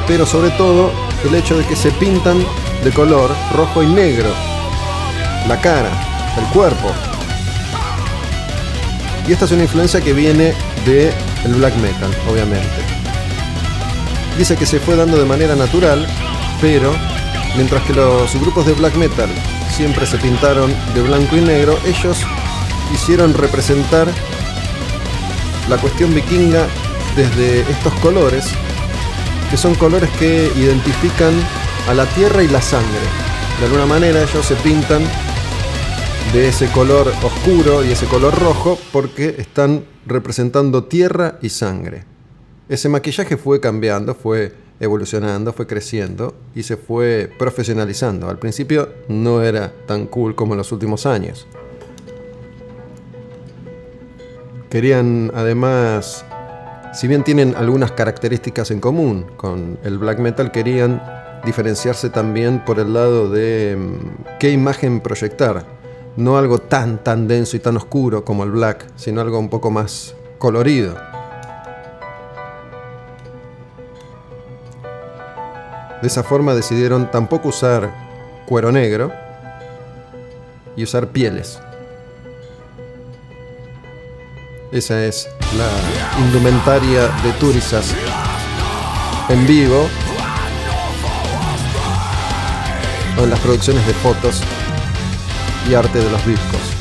pero 0.07 0.27
sobre 0.27 0.51
todo 0.51 0.91
el 1.25 1.35
hecho 1.35 1.57
de 1.59 1.65
que 1.65 1.77
se 1.77 1.91
pintan 1.93 2.45
de 2.85 2.93
color 2.93 3.31
rojo 3.55 3.83
y 3.83 3.87
negro, 3.87 4.29
la 5.49 5.61
cara, 5.61 5.91
el 6.39 6.45
cuerpo. 6.53 6.93
Y 9.29 9.33
esta 9.33 9.45
es 9.45 9.53
una 9.53 9.63
influencia 9.63 10.01
que 10.01 10.13
viene 10.13 10.55
de 10.85 11.13
el 11.45 11.55
black 11.55 11.75
metal, 11.77 12.11
obviamente. 12.31 12.69
Dice 14.39 14.57
que 14.57 14.67
se 14.67 14.79
fue 14.79 14.97
dando 14.97 15.17
de 15.17 15.25
manera 15.25 15.57
natural, 15.57 16.07
pero 16.61 16.95
mientras 17.57 17.83
que 17.85 17.95
los 17.95 18.35
grupos 18.41 18.67
de 18.67 18.75
black 18.75 18.95
metal 18.97 19.29
siempre 19.75 20.07
se 20.07 20.19
pintaron 20.19 20.73
de 20.95 21.03
blanco 21.03 21.37
y 21.37 21.41
negro, 21.41 21.79
ellos 21.87 22.19
quisieron 22.91 23.35
representar 23.35 24.09
la 25.69 25.77
cuestión 25.79 26.15
vikinga 26.15 26.67
desde 27.17 27.61
estos 27.63 27.93
colores, 27.95 28.53
son 29.57 29.75
colores 29.75 30.11
que 30.19 30.51
identifican 30.57 31.33
a 31.89 31.95
la 31.95 32.07
tierra 32.07 32.43
y 32.43 32.49
la 32.49 32.61
sangre. 32.61 33.01
De 33.59 33.67
alguna 33.67 33.87
manera 33.87 34.23
ellos 34.23 34.45
se 34.45 34.55
pintan 34.57 35.03
de 36.33 36.49
ese 36.49 36.67
color 36.73 37.09
oscuro 37.23 37.85
y 37.85 37.93
ese 37.93 38.07
color 38.07 38.39
rojo 38.39 38.79
porque 38.93 39.37
están 39.39 39.85
representando 40.05 40.85
tierra 40.85 41.39
y 41.41 41.49
sangre. 41.49 42.05
Ese 42.69 42.89
maquillaje 42.89 43.37
fue 43.37 43.61
cambiando, 43.61 44.15
fue 44.15 44.53
evolucionando, 44.81 45.53
fue 45.53 45.67
creciendo 45.67 46.35
y 46.55 46.65
se 46.65 46.77
fue 46.77 47.31
profesionalizando. 47.39 48.29
Al 48.29 48.39
principio 48.39 48.91
no 49.09 49.43
era 49.43 49.73
tan 49.87 50.07
cool 50.07 50.35
como 50.35 50.55
en 50.55 50.59
los 50.59 50.73
últimos 50.73 51.07
años. 51.07 51.47
Querían 54.69 55.31
además, 55.35 56.27
si 56.97 57.09
bien 57.09 57.25
tienen 57.25 57.55
algunas 57.57 57.93
características 57.93 58.71
en 58.71 58.81
común 58.81 59.27
con 59.37 59.79
el 59.85 59.99
black 59.99 60.19
metal, 60.19 60.51
querían 60.51 61.03
diferenciarse 61.45 62.09
también 62.09 62.65
por 62.65 62.79
el 62.81 62.95
lado 62.95 63.29
de 63.29 63.77
mm, 63.79 64.39
qué 64.41 64.51
imagen 64.51 65.01
proyectar. 65.01 65.67
No 66.17 66.39
algo 66.39 66.59
tan 66.59 67.05
tan 67.05 67.29
denso 67.29 67.55
y 67.55 67.61
tan 67.61 67.77
oscuro 67.77 68.25
como 68.25 68.45
el 68.45 68.51
black, 68.51 68.87
sino 68.97 69.21
algo 69.21 69.39
un 69.39 69.51
poco 69.51 69.71
más 69.71 70.15
colorido. 70.39 70.95
De 76.01 76.09
esa 76.09 76.23
forma 76.23 76.55
decidieron 76.55 77.11
tampoco 77.11 77.51
usar 77.51 77.93
cuero 78.47 78.73
negro 78.73 79.13
y 80.75 80.83
usar 80.83 81.09
pieles. 81.09 81.61
Esa 84.73 85.05
es 85.05 85.29
la 85.57 85.71
indumentaria 86.19 87.09
de 87.23 87.33
Turisas 87.41 87.95
en 89.29 89.47
vivo 89.47 89.89
en 93.19 93.31
las 93.31 93.41
producciones 93.41 93.87
de 93.87 93.95
fotos 93.95 94.43
y 95.69 95.75
arte 95.75 95.99
de 95.99 96.11
los 96.11 96.27
discos. 96.27 96.76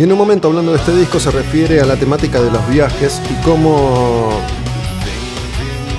Y 0.00 0.04
en 0.04 0.12
un 0.12 0.16
momento 0.16 0.48
hablando 0.48 0.72
de 0.72 0.78
este 0.78 0.96
disco 0.96 1.20
se 1.20 1.30
refiere 1.30 1.78
a 1.78 1.84
la 1.84 1.94
temática 1.94 2.40
de 2.40 2.50
los 2.50 2.66
viajes 2.70 3.20
y 3.28 3.34
cómo 3.44 4.30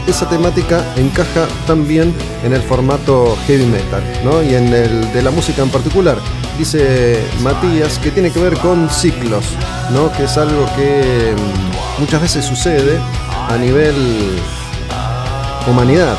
esa 0.08 0.28
temática 0.28 0.84
encaja 0.98 1.48
también 1.68 2.12
en 2.44 2.52
el 2.54 2.64
formato 2.64 3.38
heavy 3.46 3.68
metal, 3.68 4.02
¿no? 4.24 4.42
Y 4.42 4.56
en 4.56 4.74
el 4.74 5.14
de 5.14 5.22
la 5.22 5.30
música 5.30 5.62
en 5.62 5.70
particular. 5.70 6.18
Dice 6.58 7.20
Matías 7.44 8.00
que 8.00 8.10
tiene 8.10 8.32
que 8.32 8.40
ver 8.40 8.58
con 8.58 8.90
ciclos, 8.90 9.46
¿no? 9.94 10.12
Que 10.14 10.24
es 10.24 10.36
algo 10.36 10.66
que 10.76 11.36
mm, 11.38 12.02
muchas 12.02 12.24
veces 12.24 12.44
sucede 12.44 12.98
a 13.50 13.56
nivel 13.56 14.42
humanidad. 15.68 16.18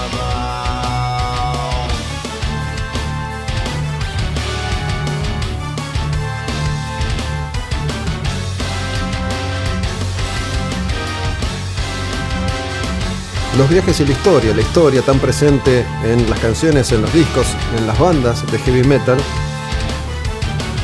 Los 13.59 13.69
viajes 13.69 14.01
y 14.01 14.07
la 14.07 14.13
historia, 14.13 14.55
la 14.55 14.63
historia 14.63 15.03
tan 15.03 15.19
presente 15.19 15.85
en 16.05 16.29
las 16.31 16.41
canciones, 16.41 16.91
en 16.91 17.03
los 17.03 17.13
discos, 17.13 17.47
en 17.77 17.87
las 17.87 17.99
bandas 17.99 18.51
de 18.51 18.59
heavy 18.59 18.83
metal, 18.83 19.19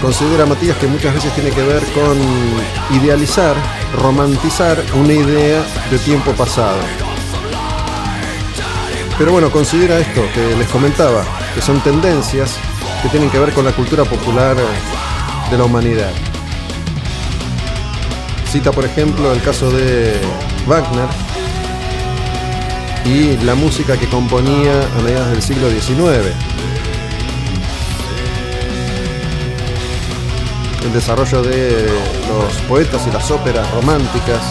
considera 0.02 0.44
Matías 0.44 0.76
que 0.76 0.86
muchas 0.86 1.14
veces 1.14 1.34
tiene 1.34 1.50
que 1.50 1.62
ver 1.62 1.82
con 1.94 2.18
idealizar, 2.94 3.56
romantizar 3.96 4.76
una 4.94 5.14
idea 5.14 5.64
de 5.90 5.98
tiempo 5.98 6.32
pasado. 6.32 6.78
Pero 9.16 9.32
bueno, 9.32 9.50
considera 9.50 9.98
esto 9.98 10.20
que 10.34 10.54
les 10.54 10.68
comentaba, 10.68 11.24
que 11.54 11.62
son 11.62 11.80
tendencias 11.80 12.56
que 13.02 13.08
tienen 13.08 13.30
que 13.30 13.38
ver 13.38 13.52
con 13.54 13.64
la 13.64 13.72
cultura 13.72 14.04
popular 14.04 14.56
de 15.50 15.58
la 15.58 15.64
humanidad. 15.64 16.12
Cita 18.52 18.72
por 18.72 18.84
ejemplo 18.84 19.32
el 19.32 19.42
caso 19.42 19.70
de 19.70 20.20
Wagner, 20.66 21.08
y 23.04 23.36
la 23.44 23.54
música 23.54 23.96
que 23.96 24.06
componía 24.06 24.82
a 24.82 25.02
mediados 25.02 25.30
del 25.30 25.42
siglo 25.42 25.70
XIX. 25.70 26.34
El 30.84 30.92
desarrollo 30.92 31.42
de 31.42 31.86
los 32.28 32.54
poetas 32.68 33.06
y 33.06 33.10
las 33.10 33.30
óperas 33.30 33.70
románticas. 33.72 34.42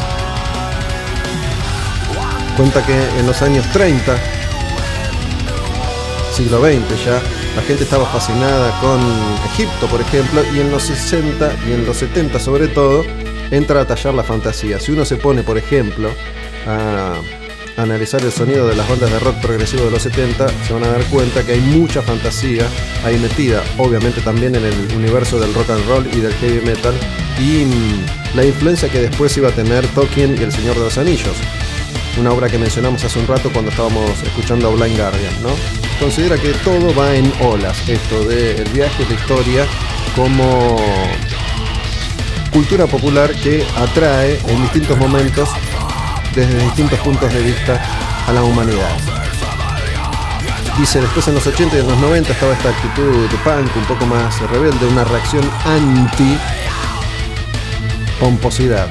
Cuenta 2.56 2.86
que 2.86 3.20
en 3.20 3.28
los 3.28 3.42
años 3.42 3.66
30, 3.72 4.18
siglo 6.34 6.60
XX 6.62 7.06
ya, 7.06 7.22
la 7.56 7.62
gente 7.64 7.84
estaba 7.84 8.06
fascinada 8.06 8.80
con 8.82 9.00
Egipto, 9.54 9.88
por 9.88 10.02
ejemplo, 10.02 10.42
y 10.54 10.60
en 10.60 10.72
los 10.72 10.84
60 10.84 11.56
y 11.68 11.72
en 11.74 11.86
los 11.86 11.98
70 11.98 12.40
sobre 12.40 12.68
todo, 12.68 13.04
entra 13.52 13.82
a 13.82 13.86
tallar 13.86 14.14
la 14.14 14.24
fantasía. 14.24 14.80
Si 14.80 14.92
uno 14.92 15.06
se 15.06 15.18
pone, 15.18 15.44
por 15.44 15.58
ejemplo, 15.58 16.10
a 16.68 17.16
analizar 17.78 18.22
el 18.24 18.32
sonido 18.32 18.68
de 18.68 18.76
las 18.76 18.90
bandas 18.90 19.12
de 19.12 19.20
rock 19.20 19.36
progresivo 19.38 19.86
de 19.86 19.92
los 19.92 20.02
70, 20.02 20.48
se 20.66 20.74
van 20.74 20.84
a 20.84 20.88
dar 20.88 21.04
cuenta 21.06 21.44
que 21.44 21.54
hay 21.54 21.60
mucha 21.60 22.02
fantasía 22.02 22.68
ahí 23.06 23.18
metida, 23.18 23.64
obviamente 23.78 24.20
también 24.22 24.56
en 24.56 24.66
el 24.66 24.96
universo 24.96 25.40
del 25.40 25.54
rock 25.54 25.70
and 25.70 25.88
roll 25.88 26.08
y 26.08 26.20
del 26.20 26.34
heavy 26.34 26.66
metal, 26.66 26.96
y 27.40 27.66
la 28.36 28.44
influencia 28.44 28.90
que 28.90 29.02
después 29.02 29.38
iba 29.38 29.50
a 29.50 29.52
tener 29.52 29.86
Tolkien 29.90 30.36
y 30.40 30.44
El 30.44 30.52
Señor 30.52 30.76
de 30.76 30.82
los 30.82 30.98
Anillos, 30.98 31.36
una 32.20 32.32
obra 32.32 32.50
que 32.50 32.58
mencionamos 32.58 33.04
hace 33.04 33.20
un 33.20 33.28
rato 33.28 33.52
cuando 33.54 33.70
estábamos 33.70 34.12
escuchando 34.24 34.70
a 34.70 34.72
Blind 34.72 34.98
Guardian, 34.98 35.44
¿no? 35.44 35.50
Considera 36.00 36.38
que 36.38 36.50
todo 36.64 36.94
va 36.96 37.16
en 37.16 37.32
olas, 37.42 37.88
esto 37.88 38.24
del 38.26 38.68
viaje, 38.70 39.06
la 39.08 39.16
historia, 39.16 39.66
como 40.16 40.78
cultura 42.52 42.88
popular 42.88 43.32
que 43.36 43.64
atrae 43.76 44.40
en 44.48 44.62
distintos 44.64 44.98
momentos 44.98 45.50
desde 46.38 46.64
distintos 46.66 47.00
puntos 47.00 47.34
de 47.34 47.42
vista 47.42 47.82
a 48.28 48.32
la 48.32 48.44
humanidad. 48.44 48.96
Dice, 50.78 51.02
después 51.02 51.28
en 51.28 51.34
los 51.34 51.48
80 51.48 51.76
y 51.76 51.80
en 51.80 51.88
los 51.88 51.98
90 51.98 52.32
estaba 52.32 52.54
esta 52.54 52.70
actitud 52.70 53.28
de 53.28 53.38
punk 53.38 53.76
un 53.76 53.86
poco 53.86 54.06
más 54.06 54.40
rebelde, 54.52 54.86
una 54.86 55.04
reacción 55.04 55.44
anti 55.66 56.38
pomposidad. 58.20 58.88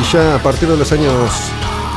Y 0.00 0.10
ya 0.10 0.36
a 0.36 0.38
partir 0.38 0.70
de 0.70 0.78
los 0.78 0.90
años 0.90 1.30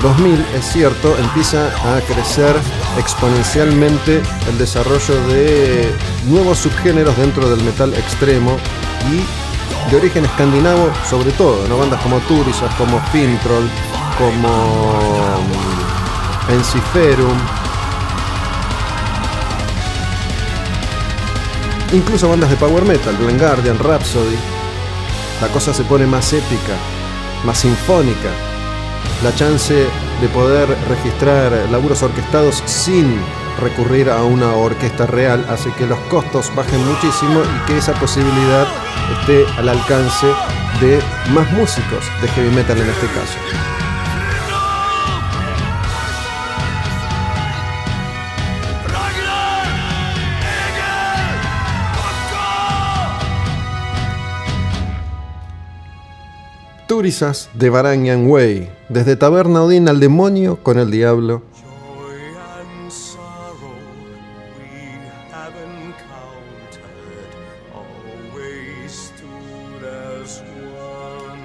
2000, 0.01 0.45
es 0.53 0.65
cierto, 0.73 1.15
empieza 1.17 1.67
a 1.67 2.01
crecer 2.01 2.57
exponencialmente 2.99 4.21
el 4.49 4.57
desarrollo 4.57 5.27
de 5.27 5.89
nuevos 6.25 6.59
subgéneros 6.59 7.15
dentro 7.15 7.49
del 7.49 7.63
metal 7.63 7.93
extremo 7.93 8.57
y 9.09 9.44
de 9.89 9.97
origen 9.97 10.25
escandinavo 10.25 10.91
sobre 11.07 11.31
todo, 11.31 11.67
¿no? 11.67 11.77
bandas 11.77 12.01
como 12.01 12.19
Turisas, 12.21 12.73
como 12.75 12.99
Fintroll, 13.11 13.69
como 14.17 14.49
mm, 16.49 16.51
Enciferum, 16.53 17.37
incluso 21.93 22.29
bandas 22.29 22.49
de 22.49 22.55
power 22.57 22.83
metal, 22.85 23.15
Blind 23.17 23.39
Guardian, 23.39 23.79
Rhapsody. 23.79 24.37
La 25.41 25.47
cosa 25.49 25.73
se 25.73 25.83
pone 25.83 26.05
más 26.07 26.31
épica, 26.33 26.75
más 27.43 27.59
sinfónica. 27.59 28.29
La 29.23 29.33
chance 29.33 29.73
de 30.21 30.27
poder 30.29 30.67
registrar 30.89 31.51
laburos 31.71 32.03
orquestados 32.03 32.61
sin 32.65 33.17
recurrir 33.61 34.09
a 34.09 34.23
una 34.23 34.53
orquesta 34.53 35.07
real 35.07 35.45
hace 35.49 35.71
que 35.73 35.87
los 35.87 35.99
costos 36.09 36.51
bajen 36.55 36.85
muchísimo 36.85 37.41
y 37.41 37.65
que 37.65 37.77
esa 37.77 37.93
posibilidad 37.93 38.67
esté 39.19 39.45
al 39.57 39.69
alcance 39.69 40.27
de 40.81 40.99
más 41.33 41.49
músicos 41.53 42.05
de 42.21 42.27
heavy 42.27 42.53
metal 42.55 42.77
en 42.77 42.89
este 42.89 43.07
caso. 43.07 43.84
Turisas 56.87 57.49
de 57.55 57.71
Varangian 57.71 58.29
Way, 58.29 58.69
desde 58.89 59.15
Taberna 59.15 59.63
Odín 59.63 59.89
al 59.89 59.99
demonio 59.99 60.57
con 60.61 60.77
el 60.77 60.91
diablo. 60.91 61.41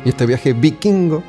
Y 0.04 0.08
este 0.10 0.26
viaje 0.26 0.52
vikingo 0.52 1.22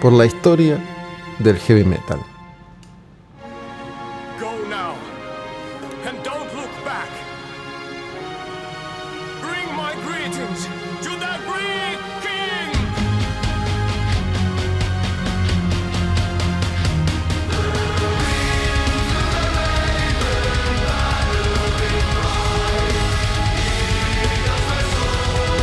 por 0.00 0.12
la 0.12 0.26
historia 0.26 0.93
del 1.38 1.58
heavy 1.58 1.84
metal. 1.84 2.20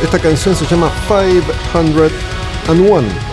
Esta 0.02 0.18
canción 0.18 0.54
se 0.54 0.66
llama 0.66 0.90
501. 1.08 3.31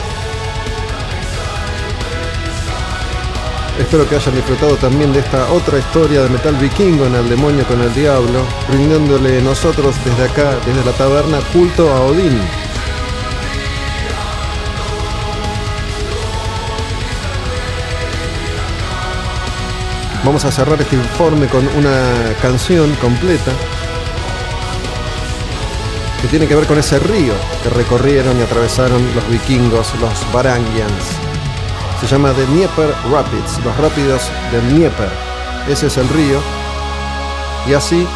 Espero 3.80 4.08
que 4.08 4.18
hayan 4.18 4.36
disfrutado 4.36 4.76
también 4.76 5.14
de 5.14 5.20
esta 5.20 5.52
otra 5.54 5.80
historia 5.80 6.22
de 6.22 6.30
metal 6.30 6.54
vikingo 6.56 7.06
en 7.06 7.16
el 7.16 7.30
demonio 7.30 7.66
con 7.66 7.82
el 7.82 7.94
diablo, 7.94 8.44
brindándole 8.68 9.42
nosotros 9.42 9.96
desde 10.04 10.26
acá, 10.26 10.58
desde 10.66 10.84
la 10.84 10.92
taberna, 10.92 11.40
culto 11.54 11.90
a 11.90 12.02
Odín. 12.02 12.40
Vamos 20.26 20.44
a 20.44 20.52
cerrar 20.52 20.80
este 20.82 20.98
informe 20.98 21.48
con 21.48 21.66
una 21.70 22.36
canción 22.42 22.94
completa 22.96 23.54
que 26.22 26.28
tiene 26.28 26.48
que 26.48 26.56
ver 26.56 26.68
con 26.68 26.78
ese 26.78 27.00
río 27.00 27.34
que 27.64 27.70
recorrieron 27.70 28.38
y 28.38 28.42
atravesaron 28.44 29.02
los 29.16 29.30
vikingos, 29.30 29.96
los 30.02 30.34
Varangians. 30.34 31.29
Se 32.00 32.08
llama 32.08 32.32
The 32.32 32.46
Dnieper 32.46 32.94
Rapids, 33.12 33.64
los 33.64 33.76
rápidos 33.78 34.32
del 34.52 34.70
Dnieper. 34.70 35.10
Ese 35.68 35.88
es 35.88 35.98
el 35.98 36.08
río. 36.08 36.40
Y 37.68 37.74
así 37.74 38.08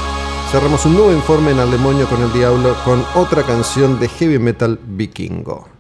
cerramos 0.52 0.86
un 0.86 0.94
nuevo 0.94 1.12
informe 1.12 1.52
en 1.52 1.60
Al 1.60 1.70
Demonio 1.70 2.08
con 2.08 2.22
el 2.22 2.32
Diablo 2.32 2.76
con 2.86 3.06
otra 3.14 3.44
canción 3.44 4.00
de 4.00 4.08
heavy 4.08 4.40
metal 4.40 4.80
vikingo. 4.82 5.73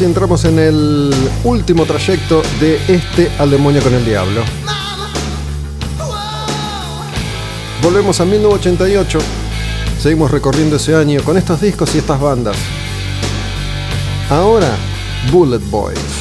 Y 0.00 0.04
entramos 0.04 0.46
en 0.46 0.58
el 0.58 1.10
último 1.44 1.84
trayecto 1.84 2.40
de 2.58 2.80
este 2.88 3.30
al 3.38 3.50
demonio 3.50 3.82
con 3.82 3.92
el 3.92 4.02
diablo. 4.02 4.40
Volvemos 7.82 8.18
a 8.18 8.24
1988. 8.24 9.18
Seguimos 10.00 10.30
recorriendo 10.30 10.76
ese 10.76 10.94
año 10.94 11.22
con 11.22 11.36
estos 11.36 11.60
discos 11.60 11.94
y 11.94 11.98
estas 11.98 12.18
bandas. 12.18 12.56
Ahora, 14.30 14.70
Bullet 15.30 15.60
Boys. 15.70 16.19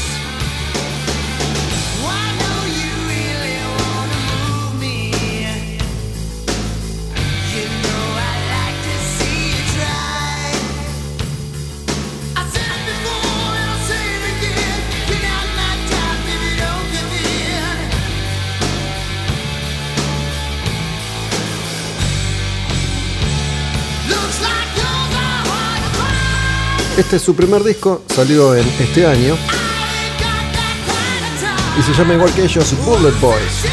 Este 26.99 27.15
es 27.15 27.21
su 27.21 27.34
primer 27.34 27.63
disco, 27.63 28.03
salió 28.13 28.53
en 28.53 28.67
este 28.77 29.07
año 29.07 29.38
y 31.80 31.81
se 31.81 31.93
llama 31.93 32.15
igual 32.15 32.30
que 32.34 32.43
ellos 32.43 32.76
Bullet 32.85 33.17
Boys. 33.21 33.63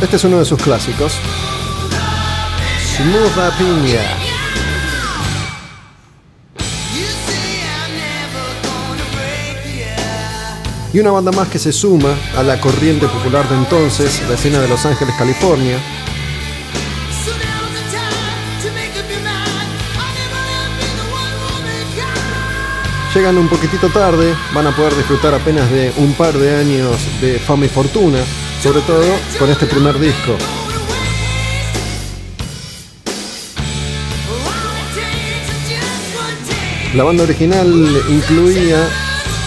Este 0.00 0.16
es 0.16 0.24
uno 0.24 0.38
de 0.38 0.46
sus 0.46 0.58
clásicos. 0.58 1.12
Smooth 2.96 3.58
Piña. 3.58 4.00
Y 10.94 11.00
una 11.00 11.10
banda 11.10 11.30
más 11.30 11.48
que 11.48 11.58
se 11.58 11.72
suma 11.72 12.14
a 12.38 12.42
la 12.42 12.58
corriente 12.58 13.06
popular 13.06 13.46
de 13.50 13.54
entonces, 13.54 14.22
la 14.26 14.34
escena 14.34 14.60
de 14.60 14.68
Los 14.68 14.86
Ángeles, 14.86 15.14
California, 15.18 15.78
llegan 23.16 23.38
un 23.38 23.48
poquitito 23.48 23.88
tarde, 23.88 24.34
van 24.52 24.66
a 24.66 24.76
poder 24.76 24.94
disfrutar 24.94 25.32
apenas 25.32 25.70
de 25.70 25.90
un 25.96 26.12
par 26.12 26.34
de 26.34 26.54
años 26.54 26.96
de 27.22 27.38
fama 27.38 27.64
y 27.64 27.68
fortuna, 27.68 28.18
sobre 28.62 28.82
todo 28.82 29.06
con 29.38 29.50
este 29.50 29.64
primer 29.64 29.98
disco. 29.98 30.36
La 36.94 37.04
banda 37.04 37.22
original 37.22 37.66
incluía 38.10 38.86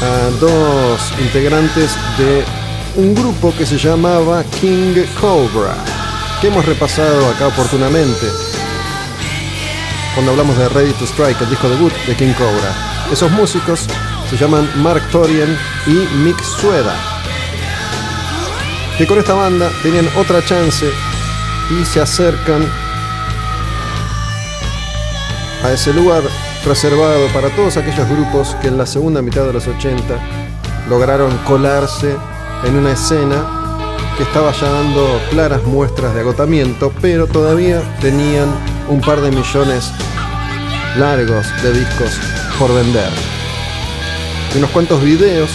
a 0.02 0.30
dos 0.40 1.00
integrantes 1.20 1.92
de 2.18 2.44
un 2.96 3.14
grupo 3.14 3.54
que 3.56 3.68
se 3.68 3.78
llamaba 3.78 4.44
King 4.60 4.96
Cobra, 5.22 5.76
que 6.42 6.48
hemos 6.48 6.66
repasado 6.66 7.30
acá 7.30 7.48
oportunamente 7.48 8.26
cuando 10.16 10.32
hablamos 10.32 10.58
de 10.58 10.68
Ready 10.70 10.94
to 10.94 11.06
Strike, 11.06 11.40
el 11.42 11.50
disco 11.52 11.70
debut 11.70 11.94
de 12.08 12.16
King 12.16 12.34
Cobra. 12.34 12.89
Esos 13.12 13.32
músicos 13.32 13.88
se 14.30 14.38
llaman 14.38 14.70
Mark 14.84 15.02
Torian 15.12 15.58
y 15.88 16.16
Mick 16.18 16.40
Sueda, 16.44 16.94
que 19.00 19.08
con 19.08 19.18
esta 19.18 19.34
banda 19.34 19.72
tenían 19.82 20.08
otra 20.16 20.46
chance 20.46 20.88
y 21.72 21.86
se 21.86 22.02
acercan 22.02 22.64
a 25.64 25.72
ese 25.72 25.92
lugar 25.92 26.22
reservado 26.64 27.28
para 27.34 27.50
todos 27.56 27.78
aquellos 27.78 28.08
grupos 28.08 28.56
que 28.62 28.68
en 28.68 28.78
la 28.78 28.86
segunda 28.86 29.24
mitad 29.24 29.44
de 29.46 29.54
los 29.54 29.68
80 29.68 30.00
lograron 30.88 31.36
colarse 31.40 32.16
en 32.64 32.76
una 32.76 32.92
escena 32.92 33.44
que 34.18 34.24
estaba 34.24 34.52
ya 34.52 34.70
dando 34.70 35.20
claras 35.32 35.64
muestras 35.64 36.14
de 36.14 36.22
agotamiento, 36.22 36.94
pero 37.02 37.26
todavía 37.26 37.82
tenían 38.02 38.50
un 38.88 39.02
par 39.02 39.20
de 39.22 39.32
millones 39.32 39.92
largos 40.96 41.48
de 41.64 41.74
discos 41.74 42.39
por 42.60 42.76
vender. 42.76 43.10
Y 44.54 44.58
unos 44.58 44.70
cuantos 44.72 45.02
videos 45.02 45.50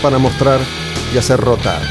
para 0.00 0.18
mostrar 0.18 0.60
y 1.14 1.18
hacer 1.18 1.38
rotar. 1.38 1.82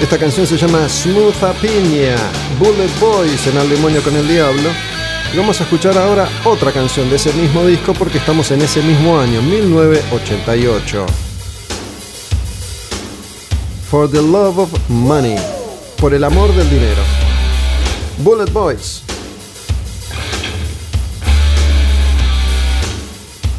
Esta 0.00 0.16
canción 0.16 0.46
se 0.46 0.56
llama 0.56 0.88
Smooth 0.88 1.34
Piña, 1.60 2.16
Bullet 2.58 2.88
Boys 2.98 3.46
en 3.46 3.58
Al 3.58 3.68
Demonio 3.68 4.02
con 4.02 4.16
el 4.16 4.26
Diablo. 4.26 4.70
Y 5.34 5.36
vamos 5.36 5.60
a 5.60 5.64
escuchar 5.64 5.98
ahora 5.98 6.26
otra 6.44 6.72
canción 6.72 7.10
de 7.10 7.16
ese 7.16 7.30
mismo 7.34 7.66
disco 7.66 7.92
porque 7.92 8.16
estamos 8.16 8.50
en 8.50 8.62
ese 8.62 8.80
mismo 8.80 9.20
año, 9.20 9.42
1988. 9.42 11.27
For 13.90 14.06
the 14.06 14.20
Love 14.20 14.58
of 14.58 14.90
Money, 14.90 15.36
por 15.98 16.12
el 16.12 16.22
amor 16.22 16.54
del 16.54 16.68
dinero. 16.68 17.02
Bullet 18.18 18.52
Boys. 18.52 19.02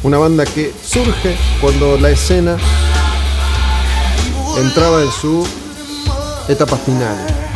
Una 0.04 0.20
banda 0.20 0.46
que 0.46 0.72
surge 0.84 1.36
cuando 1.60 1.98
la 1.98 2.12
escena 2.12 2.58
entraba 4.60 5.02
en 5.02 5.12
su 5.12 5.48
etapa 6.48 6.78
final. 6.78 7.49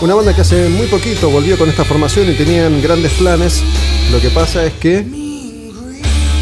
Una 0.00 0.14
banda 0.14 0.34
que 0.34 0.40
hace 0.40 0.70
muy 0.70 0.86
poquito 0.86 1.28
volvió 1.28 1.58
con 1.58 1.68
esta 1.68 1.84
formación 1.84 2.30
y 2.30 2.34
tenían 2.34 2.80
grandes 2.80 3.12
planes. 3.12 3.62
Lo 4.10 4.18
que 4.18 4.30
pasa 4.30 4.64
es 4.64 4.72
que 4.72 5.04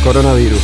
coronavirus. 0.04 0.60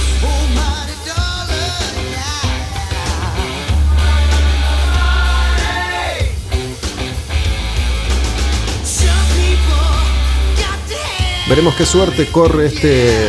Veremos 11.48 11.74
qué 11.74 11.84
suerte 11.84 12.28
corre 12.30 12.66
este 12.66 13.28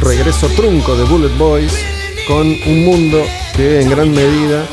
regreso 0.00 0.48
trunco 0.48 0.96
de 0.96 1.04
Bullet 1.04 1.36
Boys 1.38 1.72
con 2.26 2.44
un 2.44 2.84
mundo 2.84 3.24
que 3.54 3.82
en 3.82 3.88
gran 3.88 4.10
medida 4.10 4.66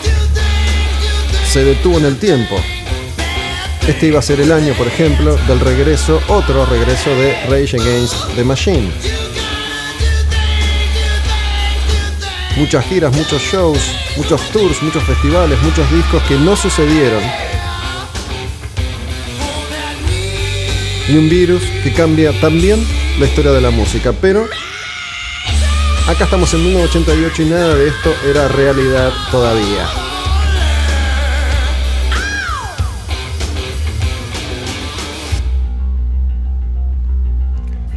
se 1.48 1.64
detuvo 1.64 2.00
en 2.00 2.06
el 2.06 2.18
tiempo. 2.18 2.56
Este 3.88 4.08
iba 4.08 4.20
a 4.20 4.22
ser 4.22 4.40
el 4.40 4.54
año, 4.54 4.74
por 4.76 4.88
ejemplo, 4.88 5.36
del 5.46 5.60
regreso, 5.60 6.22
otro 6.30 6.66
regreso 6.66 7.10
de 7.10 7.34
Rage 7.50 7.76
Against 7.76 8.34
the 8.34 8.44
Machine. 8.46 8.90
Muchas 12.56 12.86
giras, 12.86 13.14
muchos 13.14 13.42
shows, 13.42 13.80
muchos 14.16 14.42
tours, 14.52 14.82
muchos 14.82 15.04
festivales, 15.04 15.62
muchos 15.64 15.92
discos 15.92 16.24
que 16.24 16.36
no 16.36 16.56
sucedieron. 16.56 17.22
Y 21.10 21.18
un 21.18 21.28
virus 21.28 21.62
que 21.84 21.92
cambia 21.92 22.32
también 22.40 22.88
la 23.20 23.26
historia 23.26 23.52
de 23.52 23.60
la 23.60 23.70
música. 23.72 24.14
Pero 24.14 24.48
acá 26.08 26.24
estamos 26.24 26.54
en 26.54 26.64
1988 26.64 27.42
y 27.42 27.46
nada 27.48 27.76
de 27.76 27.90
esto 27.90 28.16
era 28.30 28.48
realidad 28.48 29.12
todavía. 29.30 30.13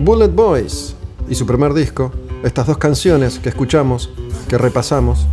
Bullet 0.07 0.29
Boys 0.29 0.95
y 1.29 1.35
su 1.35 1.47
primer 1.47 1.75
disco, 1.75 2.13
estas 2.45 2.69
dos 2.69 2.79
canciones 2.79 3.41
que 3.41 3.49
escuchamos, 3.49 4.09
que 4.49 4.57
repasamos, 4.57 5.27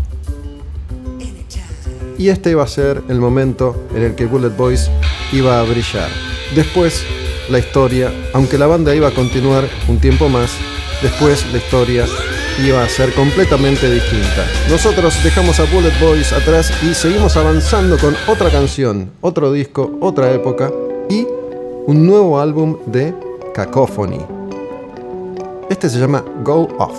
y 2.18 2.30
este 2.30 2.50
iba 2.50 2.64
a 2.64 2.68
ser 2.68 3.04
el 3.08 3.20
momento 3.20 3.76
en 3.94 4.02
el 4.02 4.16
que 4.16 4.26
Bullet 4.26 4.50
Boys 4.50 4.90
iba 5.32 5.60
a 5.60 5.64
brillar. 5.64 6.10
Después, 6.56 7.04
la 7.52 7.60
historia, 7.60 8.12
aunque 8.34 8.58
la 8.58 8.66
banda 8.66 8.96
iba 8.96 9.10
a 9.10 9.14
continuar 9.14 9.66
un 9.88 10.00
tiempo 10.00 10.28
más, 10.28 10.50
después 11.04 11.46
la 11.52 11.60
historia 11.60 12.08
iba 12.66 12.84
a 12.84 12.90
ser 12.90 13.14
completamente 13.14 13.92
distinta. 13.92 14.44
Nosotros 14.72 15.24
dejamos 15.24 15.60
a 15.60 15.66
Bullet 15.66 15.94
Boys 16.02 16.34
atrás 16.34 16.74
y 16.82 16.96
seguimos 16.96 17.38
avanzando 17.38 18.00
con 18.00 18.16
otra 18.28 18.50
canción, 18.50 19.12
otro 19.22 19.52
disco, 19.52 20.00
otra 20.02 20.34
época 20.34 20.72
y 21.12 21.28
un 21.86 22.08
nuevo 22.08 22.40
álbum 22.40 22.80
de 22.88 23.14
Cacophony. 23.54 24.33
Este 25.74 25.90
se 25.90 25.98
llama 25.98 26.24
Go 26.44 26.68
Off. 26.78 26.96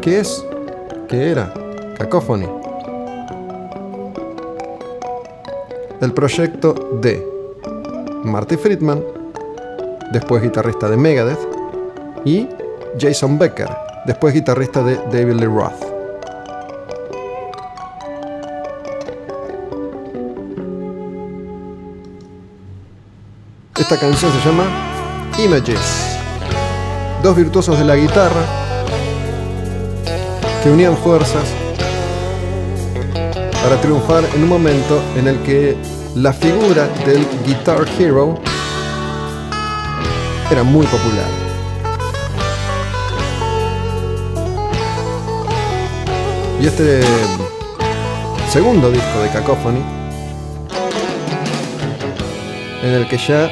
¿Qué 0.00 0.20
es? 0.20 0.46
¿Qué 1.08 1.32
era? 1.32 1.52
Cacophony. 1.98 2.48
El 6.00 6.14
proyecto 6.14 6.72
de 7.02 7.20
Marty 8.22 8.56
Friedman, 8.56 9.02
después 10.12 10.40
guitarrista 10.40 10.88
de 10.88 10.96
Megadeth, 10.96 11.40
y 12.24 12.48
Jason 12.96 13.36
Becker, 13.36 13.68
después 14.06 14.32
guitarrista 14.34 14.84
de 14.84 14.94
David 15.10 15.40
Lee 15.40 15.46
Roth. 15.46 15.82
Esta 23.76 23.98
canción 23.98 24.30
se 24.30 24.48
llama 24.48 24.64
Images. 25.40 26.17
Dos 27.22 27.34
virtuosos 27.36 27.78
de 27.78 27.84
la 27.84 27.96
guitarra 27.96 28.42
que 30.62 30.70
unían 30.70 30.96
fuerzas 30.96 31.42
para 33.62 33.80
triunfar 33.80 34.24
en 34.34 34.44
un 34.44 34.48
momento 34.48 35.02
en 35.16 35.26
el 35.28 35.38
que 35.42 35.76
la 36.14 36.32
figura 36.32 36.88
del 37.04 37.26
Guitar 37.44 37.84
Hero 37.98 38.40
era 40.50 40.62
muy 40.62 40.86
popular. 40.86 41.26
Y 46.60 46.66
este 46.66 47.02
segundo 48.50 48.90
disco 48.90 49.20
de 49.22 49.28
Cacophony, 49.30 49.82
en 52.82 52.94
el 52.94 53.08
que 53.08 53.18
ya 53.18 53.50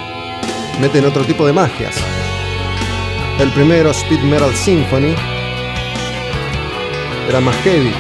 meten 0.81 1.05
otro 1.05 1.25
tipo 1.25 1.47
de 1.47 1.53
magias. 1.53 2.16
El 3.39 3.51
primero, 3.53 3.91
Speed 3.91 4.21
Metal 4.21 4.55
Symphony, 4.55 5.15
era 7.29 7.39
más 7.41 7.55
heavy, 7.57 7.93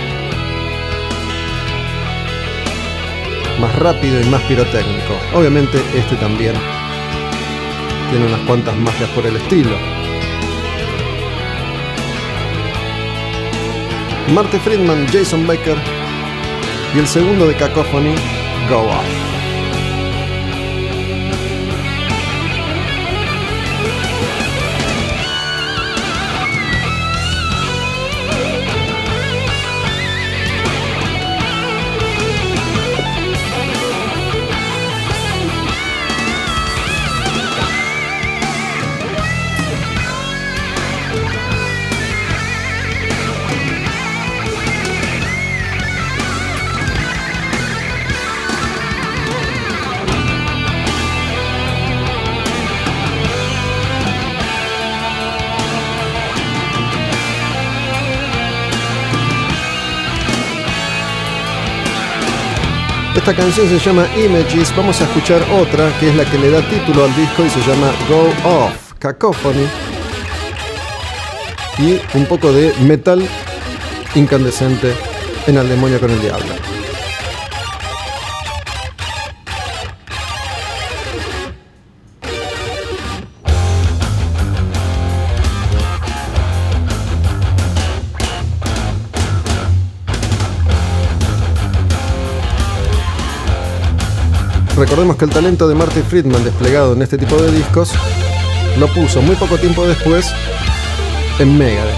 más 3.60 3.74
rápido 3.76 4.18
y 4.18 4.24
más 4.24 4.40
pirotécnico. 4.42 5.14
Obviamente 5.34 5.78
este 5.94 6.16
también 6.16 6.54
tiene 8.10 8.24
unas 8.24 8.40
cuantas 8.40 8.74
magias 8.76 9.10
por 9.10 9.26
el 9.26 9.36
estilo. 9.36 9.76
Marty 14.32 14.58
Friedman, 14.58 15.06
Jason 15.12 15.46
Baker 15.46 15.76
y 16.94 16.98
el 16.98 17.06
segundo 17.06 17.46
de 17.46 17.54
Cacophony, 17.56 18.14
Go 18.70 18.88
Off. 18.88 19.26
Esta 63.27 63.43
canción 63.43 63.69
se 63.69 63.81
llama 63.81 64.07
Images, 64.16 64.73
vamos 64.77 65.01
a 65.01 65.05
escuchar 65.05 65.43
otra 65.51 65.93
que 65.98 66.11
es 66.11 66.15
la 66.15 66.24
que 66.24 66.39
le 66.39 66.48
da 66.48 66.62
título 66.70 67.03
al 67.03 67.16
disco 67.16 67.44
y 67.44 67.51
se 67.51 67.59
llama 67.59 67.90
Go 68.09 68.28
Off, 68.48 68.93
Cacophony. 69.01 69.66
Y 71.78 72.01
un 72.16 72.27
poco 72.27 72.53
de 72.53 72.73
metal 72.82 73.28
incandescente 74.15 74.94
en 75.48 75.59
Al 75.59 75.69
demonio 75.69 75.98
con 75.98 76.12
el 76.12 76.20
diablo. 76.20 76.76
Recordemos 94.77 95.16
que 95.16 95.24
el 95.24 95.31
talento 95.31 95.66
de 95.69 95.74
Marty 95.74 96.03
Friedman 96.03 96.44
desplegado 96.44 96.93
en 96.93 97.01
este 97.01 97.16
tipo 97.16 97.36
de 97.36 97.51
discos 97.51 97.93
lo 98.78 98.86
puso 98.89 99.23
muy 99.23 99.35
poco 99.36 99.57
tiempo 99.57 99.86
después 99.86 100.31
en 101.39 101.57
Megadeth. 101.57 101.97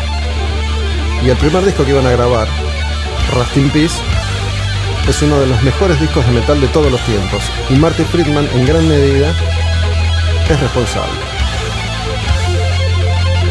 Y 1.24 1.28
el 1.28 1.36
primer 1.38 1.64
disco 1.64 1.84
que 1.84 1.90
iban 1.90 2.06
a 2.06 2.12
grabar, 2.12 2.46
Rust 3.34 3.56
in 3.56 3.68
Peace, 3.70 3.96
es 5.08 5.22
uno 5.22 5.40
de 5.40 5.48
los 5.48 5.60
mejores 5.64 6.00
discos 6.00 6.24
de 6.24 6.32
metal 6.32 6.60
de 6.60 6.68
todos 6.68 6.92
los 6.92 7.00
tiempos. 7.00 7.42
Y 7.68 7.74
Marty 7.74 8.04
Friedman 8.04 8.48
en 8.54 8.64
gran 8.64 8.86
medida 8.86 9.34
es 10.48 10.60
responsable. 10.60 11.18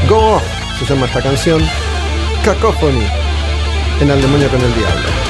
Go 0.07 0.35
Off 0.35 0.43
se 0.79 0.85
llama 0.85 1.05
esta 1.05 1.21
canción. 1.21 1.61
Cacophony 2.45 3.05
en 3.99 4.09
Al 4.09 4.21
demonio 4.21 4.47
con 4.47 4.61
el 4.61 4.73
diablo. 4.73 5.26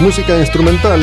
Música 0.00 0.38
instrumental, 0.38 1.00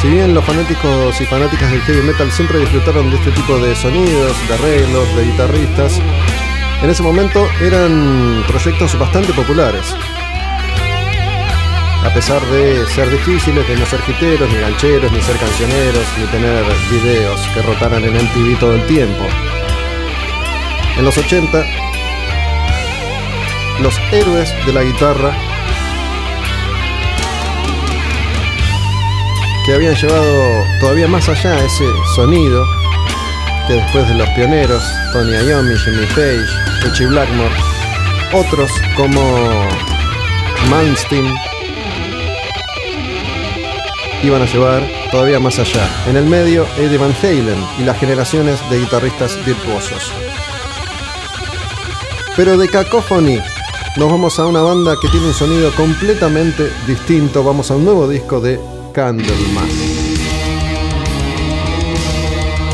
si 0.00 0.08
bien 0.08 0.34
los 0.34 0.44
fanáticos 0.44 1.20
y 1.20 1.24
fanáticas 1.24 1.70
del 1.70 1.80
heavy 1.82 2.02
metal 2.02 2.30
siempre 2.30 2.58
disfrutaron 2.58 3.10
de 3.10 3.16
este 3.16 3.30
tipo 3.30 3.58
de 3.58 3.74
sonidos, 3.74 4.36
de 4.48 4.54
arreglos, 4.54 5.16
de 5.16 5.24
guitarristas, 5.24 6.00
en 6.82 6.90
ese 6.90 7.02
momento 7.02 7.48
eran 7.62 8.44
proyectos 8.46 8.98
bastante 8.98 9.32
populares. 9.32 9.94
A 12.04 12.10
pesar 12.14 12.44
de 12.46 12.86
ser 12.86 13.10
difíciles, 13.10 13.66
de 13.66 13.76
no 13.76 13.86
ser 13.86 14.00
giteros, 14.02 14.48
ni 14.52 14.60
gancheros, 14.60 15.10
ni 15.10 15.20
ser 15.22 15.36
cancioneros, 15.38 16.04
ni 16.18 16.26
tener 16.26 16.64
videos 16.90 17.40
que 17.54 17.62
rotaran 17.62 18.04
en 18.04 18.14
MTV 18.14 18.58
todo 18.60 18.74
el 18.74 18.86
tiempo. 18.86 19.24
En 20.98 21.04
los 21.04 21.16
80, 21.16 21.64
los 23.80 23.98
héroes 24.12 24.54
de 24.66 24.72
la 24.72 24.82
guitarra 24.82 25.55
que 29.66 29.74
habían 29.74 29.96
llevado 29.96 30.64
todavía 30.78 31.08
más 31.08 31.28
allá 31.28 31.64
ese 31.64 31.84
sonido 32.14 32.64
que 33.66 33.74
después 33.74 34.06
de 34.08 34.14
los 34.14 34.28
pioneros, 34.30 34.80
Tony 35.12 35.32
Iommi, 35.32 35.76
Jimmy 35.76 36.06
Page, 36.14 36.46
Richie 36.82 37.06
Blackmore, 37.06 37.52
otros 38.32 38.70
como 38.94 39.20
Malmsteen, 40.70 41.34
iban 44.22 44.42
a 44.42 44.46
llevar 44.46 44.88
todavía 45.10 45.40
más 45.40 45.58
allá. 45.58 45.88
En 46.06 46.16
el 46.16 46.26
medio, 46.26 46.64
Eddie 46.78 46.98
Van 46.98 47.14
Halen 47.20 47.58
y 47.80 47.82
las 47.82 47.98
generaciones 47.98 48.60
de 48.70 48.78
guitarristas 48.78 49.36
virtuosos. 49.44 50.12
Pero 52.36 52.56
de 52.56 52.68
Cacophony 52.68 53.40
nos 53.96 54.10
vamos 54.12 54.38
a 54.38 54.46
una 54.46 54.62
banda 54.62 54.94
que 55.02 55.08
tiene 55.08 55.26
un 55.26 55.34
sonido 55.34 55.72
completamente 55.72 56.70
distinto. 56.86 57.42
Vamos 57.42 57.72
a 57.72 57.74
un 57.74 57.84
nuevo 57.84 58.06
disco 58.06 58.40
de 58.40 58.60
Candlemas. 58.96 59.68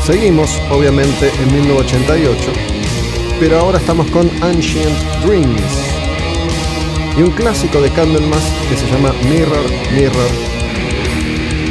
Seguimos, 0.05 0.57
obviamente, 0.71 1.29
en 1.37 1.53
1988, 1.53 2.53
pero 3.41 3.59
ahora 3.59 3.77
estamos 3.77 4.09
con 4.09 4.31
Ancient 4.41 4.97
Dreams 5.25 5.61
y 7.17 7.23
un 7.23 7.31
clásico 7.31 7.81
de 7.81 7.89
Candlemas 7.89 8.41
que 8.69 8.77
se 8.77 8.89
llama 8.89 9.11
Mirror, 9.29 9.69
Mirror, 9.91 10.29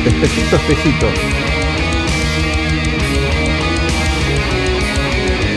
espejito, 0.05 0.57
espejito. 0.57 1.07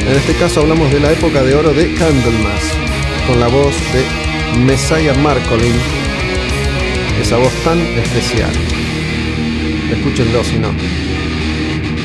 En 0.08 0.16
este 0.16 0.36
caso 0.36 0.62
hablamos 0.62 0.90
de 0.94 1.02
la 1.02 1.12
época 1.12 1.44
de 1.44 1.54
oro 1.54 1.74
de 1.74 1.94
Candlemas, 1.96 2.64
con 3.28 3.42
la 3.42 3.48
voz 3.48 3.76
de 3.92 4.58
Messiah 4.62 5.16
Marcolin, 5.16 5.76
esa 7.20 7.36
voz 7.36 7.52
tan 7.66 7.78
especial. 7.98 8.54
Escúchenlo 9.92 10.44
si 10.44 10.58
no. 10.58 10.70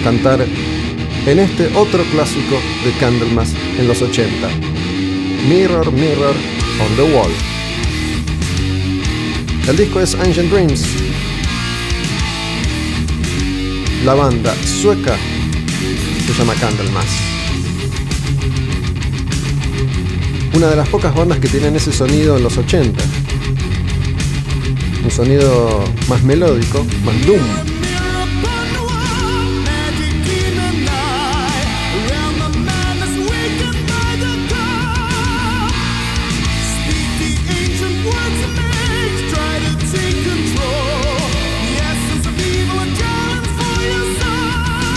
Cantar 0.04 0.46
en 1.26 1.38
este 1.38 1.66
otro 1.74 2.02
clásico 2.04 2.60
de 2.84 2.92
Candlemas 2.98 3.54
en 3.78 3.88
los 3.88 4.02
80. 4.02 4.48
Mirror, 5.48 5.92
Mirror 5.92 6.34
on 6.80 6.96
the 6.96 7.14
Wall. 7.14 7.30
El 9.68 9.76
disco 9.76 10.00
es 10.00 10.14
Ancient 10.14 10.50
Dreams. 10.50 10.84
La 14.04 14.14
banda 14.14 14.54
sueca 14.64 15.16
se 16.26 16.32
llama 16.34 16.54
Candlemas. 16.54 17.06
Una 20.54 20.68
de 20.68 20.76
las 20.76 20.88
pocas 20.88 21.14
bandas 21.14 21.38
que 21.38 21.48
tienen 21.48 21.76
ese 21.76 21.92
sonido 21.92 22.36
en 22.36 22.42
los 22.42 22.56
80. 22.56 23.02
Un 25.04 25.10
sonido 25.10 25.84
más 26.08 26.22
melódico, 26.22 26.84
más 27.04 27.26
doom. 27.26 27.69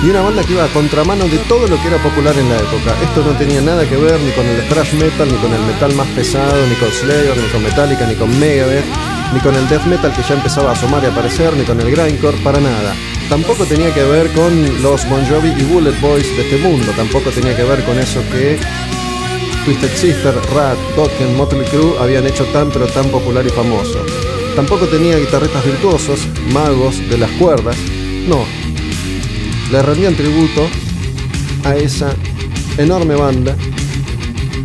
Y 0.03 0.09
una 0.09 0.21
banda 0.21 0.43
que 0.43 0.51
iba 0.51 0.65
a 0.65 0.67
contramano 0.67 1.25
de 1.29 1.37
todo 1.47 1.65
lo 1.65 1.81
que 1.81 1.87
era 1.87 1.97
popular 1.97 2.37
en 2.37 2.49
la 2.49 2.57
época. 2.57 2.93
Esto 3.01 3.23
no 3.23 3.37
tenía 3.37 3.61
nada 3.61 3.87
que 3.87 3.95
ver 3.95 4.19
ni 4.19 4.31
con 4.31 4.45
el 4.45 4.67
thrash 4.67 4.93
metal, 4.95 5.29
ni 5.31 5.37
con 5.37 5.53
el 5.53 5.61
metal 5.61 5.93
más 5.95 6.07
pesado, 6.07 6.67
ni 6.67 6.75
con 6.75 6.91
Slayer, 6.91 7.37
ni 7.37 7.47
con 7.47 7.63
Metallica, 7.63 8.05
ni 8.05 8.15
con 8.15 8.37
Megadeth, 8.37 8.85
ni 9.33 9.39
con 9.39 9.55
el 9.55 9.67
death 9.69 9.85
metal 9.85 10.13
que 10.13 10.21
ya 10.21 10.35
empezaba 10.35 10.71
a 10.71 10.73
asomar 10.73 11.03
y 11.03 11.07
aparecer, 11.07 11.55
ni 11.55 11.63
con 11.63 11.79
el 11.79 11.89
grindcore, 11.89 12.37
para 12.43 12.59
nada. 12.59 12.93
Tampoco 13.29 13.65
tenía 13.65 13.93
que 13.93 14.03
ver 14.03 14.29
con 14.33 14.83
los 14.83 15.07
Bon 15.09 15.25
Jovi 15.25 15.53
y 15.57 15.63
Bullet 15.63 15.97
Boys 16.01 16.27
de 16.35 16.41
este 16.43 16.57
mundo, 16.57 16.91
tampoco 16.97 17.29
tenía 17.29 17.55
que 17.55 17.63
ver 17.63 17.81
con 17.85 17.97
eso 17.97 18.21
que 18.31 18.59
Twisted 19.63 19.95
Sister, 19.95 20.35
Rat, 20.53 20.77
Dokken, 20.97 21.37
Motley 21.37 21.65
Crue 21.67 21.97
habían 21.97 22.27
hecho 22.27 22.43
tan 22.47 22.69
pero 22.69 22.87
tan 22.87 23.05
popular 23.09 23.45
y 23.45 23.49
famoso. 23.49 24.05
Tampoco 24.57 24.85
tenía 24.87 25.17
guitarristas 25.17 25.65
virtuosos, 25.65 26.27
magos 26.51 26.97
de 27.09 27.17
las 27.17 27.31
cuerdas. 27.31 27.77
No, 28.27 28.45
le 29.71 29.81
rendían 29.81 30.15
tributo 30.15 30.67
a 31.63 31.75
esa 31.75 32.13
enorme 32.77 33.15
banda 33.15 33.55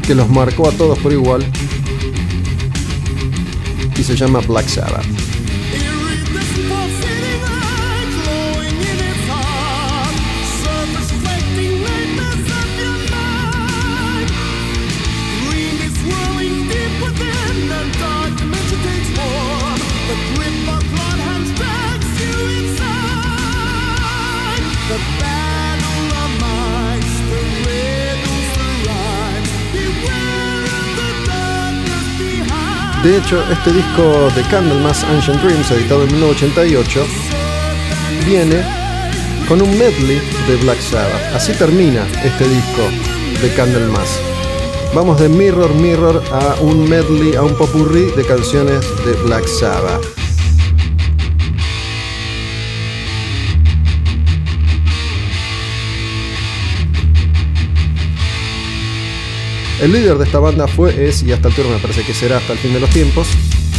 que 0.06 0.14
los 0.14 0.28
marcó 0.30 0.68
a 0.68 0.72
todos 0.72 0.98
por 0.98 1.12
igual 1.12 1.44
y 3.98 4.02
se 4.02 4.16
llama 4.16 4.40
Black 4.40 4.66
Sabbath. 4.68 5.17
De 33.08 33.16
hecho, 33.16 33.42
este 33.50 33.72
disco 33.72 34.28
de 34.36 34.42
Candlemas 34.50 35.02
Ancient 35.02 35.40
Dreams, 35.40 35.70
editado 35.70 36.02
en 36.02 36.12
1988, 36.12 37.06
viene 38.26 38.62
con 39.48 39.62
un 39.62 39.78
medley 39.78 40.20
de 40.46 40.56
Black 40.56 40.78
Sabbath. 40.78 41.34
Así 41.34 41.54
termina 41.54 42.06
este 42.22 42.46
disco 42.46 42.82
de 43.40 43.48
Candlemas. 43.54 44.20
Vamos 44.94 45.18
de 45.18 45.30
Mirror 45.30 45.72
Mirror 45.76 46.22
a 46.30 46.56
un 46.60 46.86
medley, 46.86 47.34
a 47.34 47.44
un 47.44 47.54
popurrí 47.54 48.10
de 48.10 48.26
canciones 48.26 48.84
de 49.06 49.14
Black 49.24 49.46
Sabbath. 49.46 50.17
El 59.80 59.92
líder 59.92 60.18
de 60.18 60.24
esta 60.24 60.40
banda 60.40 60.66
fue, 60.66 61.08
es 61.08 61.22
y 61.22 61.30
hasta 61.30 61.48
el 61.48 61.54
turno 61.54 61.70
me 61.70 61.78
parece 61.78 62.02
que 62.02 62.12
será 62.12 62.38
hasta 62.38 62.52
el 62.52 62.58
fin 62.58 62.72
de 62.72 62.80
los 62.80 62.90
tiempos, 62.90 63.28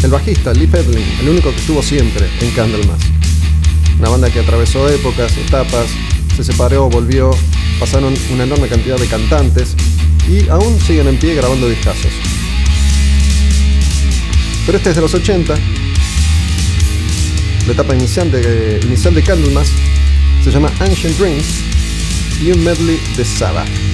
el 0.01 0.09
bajista 0.09 0.53
Lee 0.53 0.65
Pedling, 0.65 1.05
el 1.19 1.27
único 1.27 1.51
que 1.51 1.57
estuvo 1.57 1.83
siempre 1.83 2.25
en 2.39 2.51
Candlemas. 2.51 3.01
Una 3.99 4.07
banda 4.07 4.29
que 4.29 4.39
atravesó 4.39 4.87
épocas, 4.87 5.35
etapas, 5.37 5.87
se 6.37 6.45
separó, 6.45 6.89
volvió, 6.89 7.31
pasaron 7.81 8.13
una 8.31 8.45
enorme 8.45 8.69
cantidad 8.69 8.97
de 8.97 9.07
cantantes 9.07 9.75
y 10.29 10.47
aún 10.47 10.79
siguen 10.79 11.09
en 11.09 11.17
pie 11.17 11.35
grabando 11.35 11.67
discazos. 11.67 12.13
Pero 14.65 14.77
este 14.77 14.91
es 14.91 14.95
de 14.95 15.01
los 15.01 15.13
80, 15.13 15.53
la 17.67 17.73
etapa 17.73 17.93
inicial 17.93 18.31
de, 18.31 18.79
inicial 18.85 19.21
Candlemas 19.21 19.69
se 20.45 20.49
llama 20.49 20.71
Ancient 20.79 21.17
Dreams 21.17 21.45
y 22.41 22.51
un 22.51 22.63
medley 22.63 23.01
de 23.17 23.25
Sabbath. 23.25 23.88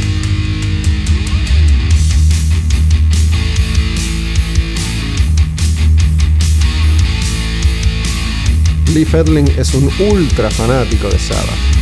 Lee 8.96 9.04
Fedling 9.04 9.46
es 9.58 9.74
un 9.74 9.90
ultra 10.10 10.50
fanático 10.50 11.10
de 11.10 11.20
Sabbath. 11.20 11.75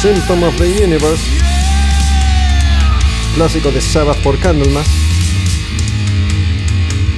Symptom 0.00 0.42
of 0.42 0.54
the 0.58 0.84
Universe, 0.84 1.22
clásico 3.34 3.70
de 3.70 3.80
Sabbath 3.80 4.18
por 4.18 4.38
Candlemas. 4.38 4.86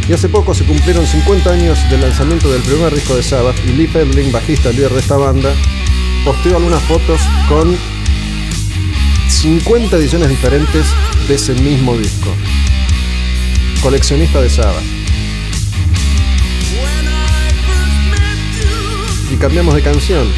Y 0.08 0.12
hace 0.12 0.28
poco 0.28 0.54
se 0.54 0.64
cumplieron 0.64 1.04
50 1.04 1.50
años 1.50 1.78
del 1.90 2.02
lanzamiento 2.02 2.48
del 2.52 2.62
primer 2.62 2.94
disco 2.94 3.16
de 3.16 3.24
Sabbath 3.24 3.56
y 3.66 3.72
Lee 3.72 3.88
Pedling, 3.88 4.30
bajista 4.30 4.70
líder 4.70 4.92
de 4.92 5.00
esta 5.00 5.16
banda, 5.16 5.52
posteó 6.24 6.56
algunas 6.56 6.82
fotos 6.84 7.20
con 7.48 7.76
50 9.28 9.96
ediciones 9.96 10.28
diferentes 10.28 10.86
de 11.26 11.34
ese 11.34 11.54
mismo 11.54 11.96
disco. 11.96 12.32
Coleccionista 13.82 14.40
de 14.40 14.50
Sabbath. 14.50 14.84
Y 19.32 19.36
cambiamos 19.36 19.74
de 19.74 19.82
canción 19.82 20.28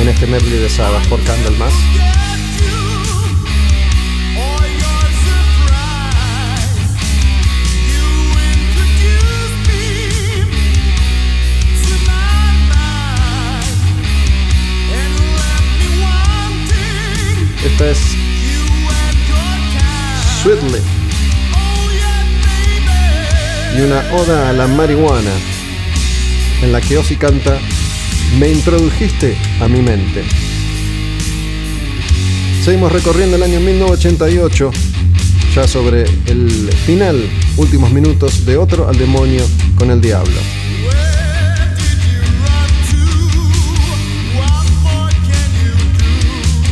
en 0.00 0.08
este 0.08 0.26
medley 0.26 0.58
de 0.58 0.70
Sabbath 0.70 1.06
por 1.08 1.22
Candlemas. 1.24 1.72
Esta 17.62 17.90
es 17.90 17.98
Sweetly 20.42 20.80
y 23.76 23.80
una 23.82 23.98
oda 24.14 24.48
a 24.48 24.52
la 24.54 24.66
marihuana 24.66 25.30
en 26.62 26.72
la 26.72 26.80
que 26.80 26.96
Ozzy 26.96 27.16
canta 27.16 27.58
me 28.40 28.50
introdujiste 28.50 29.36
a 29.60 29.68
mi 29.68 29.82
mente. 29.82 30.24
Seguimos 32.64 32.90
recorriendo 32.90 33.36
el 33.36 33.42
año 33.42 33.60
1988, 33.60 34.70
ya 35.54 35.68
sobre 35.68 36.04
el 36.24 36.70
final, 36.86 37.22
últimos 37.58 37.92
minutos 37.92 38.46
de 38.46 38.56
Otro 38.56 38.88
al 38.88 38.96
demonio 38.96 39.44
con 39.76 39.90
el 39.90 40.00
diablo. 40.00 40.40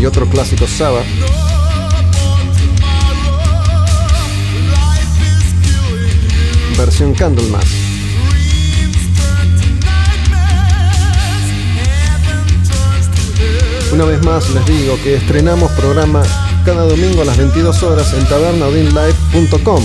Y 0.00 0.06
otro 0.06 0.26
clásico 0.30 0.66
Sabbath. 0.66 1.04
Versión 6.78 7.12
Candlemas. 7.12 7.77
Una 13.98 14.06
vez 14.06 14.24
más 14.24 14.48
les 14.50 14.64
digo 14.64 14.96
que 15.02 15.16
estrenamos 15.16 15.72
programa 15.72 16.22
cada 16.64 16.84
domingo 16.84 17.22
a 17.22 17.24
las 17.24 17.36
22 17.36 17.82
horas 17.82 18.14
en 18.14 18.24
tabernaudinlive.com. 18.28 19.82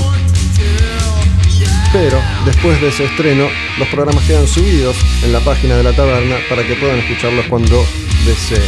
Pero 1.91 2.21
después 2.45 2.79
de 2.79 2.89
ese 2.89 3.05
estreno, 3.05 3.47
los 3.79 3.87
programas 3.87 4.23
quedan 4.25 4.47
subidos 4.47 4.95
en 5.23 5.33
la 5.33 5.39
página 5.39 5.77
de 5.77 5.83
la 5.83 5.93
taberna 5.93 6.35
para 6.47 6.61
que 6.61 6.75
puedan 6.75 6.99
escucharlos 6.99 7.47
cuando 7.47 7.83
deseen. 8.23 8.61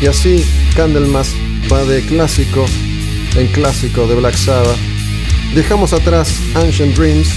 Y 0.00 0.06
así 0.06 0.44
Candlemas 0.74 1.32
va 1.70 1.84
de 1.84 2.02
clásico 2.02 2.66
en 3.36 3.46
clásico 3.48 4.06
de 4.06 4.14
Black 4.14 4.34
Sabbath. 4.34 4.78
Dejamos 5.54 5.92
atrás 5.92 6.40
Ancient 6.54 6.96
Dreams 6.96 7.28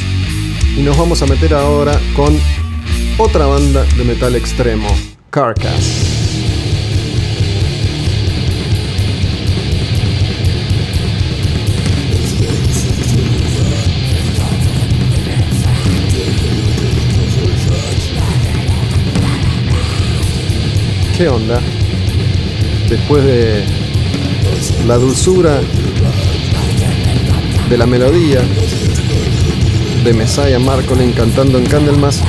y 0.78 0.82
nos 0.82 0.98
vamos 0.98 1.22
a 1.22 1.26
meter 1.26 1.54
ahora 1.54 2.00
con 2.16 2.38
otra 3.18 3.46
banda 3.46 3.84
de 3.98 4.04
metal 4.06 4.36
extremo, 4.36 4.88
Carcass. 5.30 6.06
¿Qué 21.18 21.28
onda? 21.28 21.62
Después 22.88 23.26
de 23.26 23.66
la 24.88 24.98
dulzura 24.98 25.62
de 27.70 27.78
la 27.78 27.86
melodía 27.86 28.41
de 30.04 30.14
Messiah 30.14 30.58
Marcolin 30.58 31.12
cantando 31.12 31.60
en 31.60 31.66
Candlemas 31.66 32.22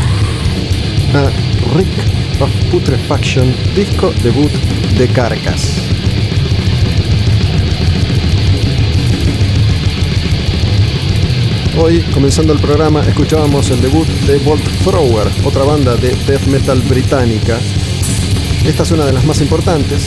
a 1.14 1.30
Rick 1.74 1.88
of 2.40 2.50
Putrefaction, 2.70 3.54
disco 3.74 4.12
debut 4.22 4.50
de 4.98 5.08
Carcass. 5.08 5.80
Hoy, 11.78 12.00
comenzando 12.12 12.52
el 12.52 12.58
programa, 12.58 13.00
escuchábamos 13.00 13.70
el 13.70 13.80
debut 13.80 14.06
de 14.26 14.36
Bolt 14.38 14.62
Thrower, 14.84 15.28
otra 15.44 15.64
banda 15.64 15.96
de 15.96 16.14
death 16.26 16.46
metal 16.48 16.82
británica. 16.82 17.58
Esta 18.66 18.82
es 18.82 18.90
una 18.90 19.06
de 19.06 19.14
las 19.14 19.24
más 19.24 19.40
importantes. 19.40 20.06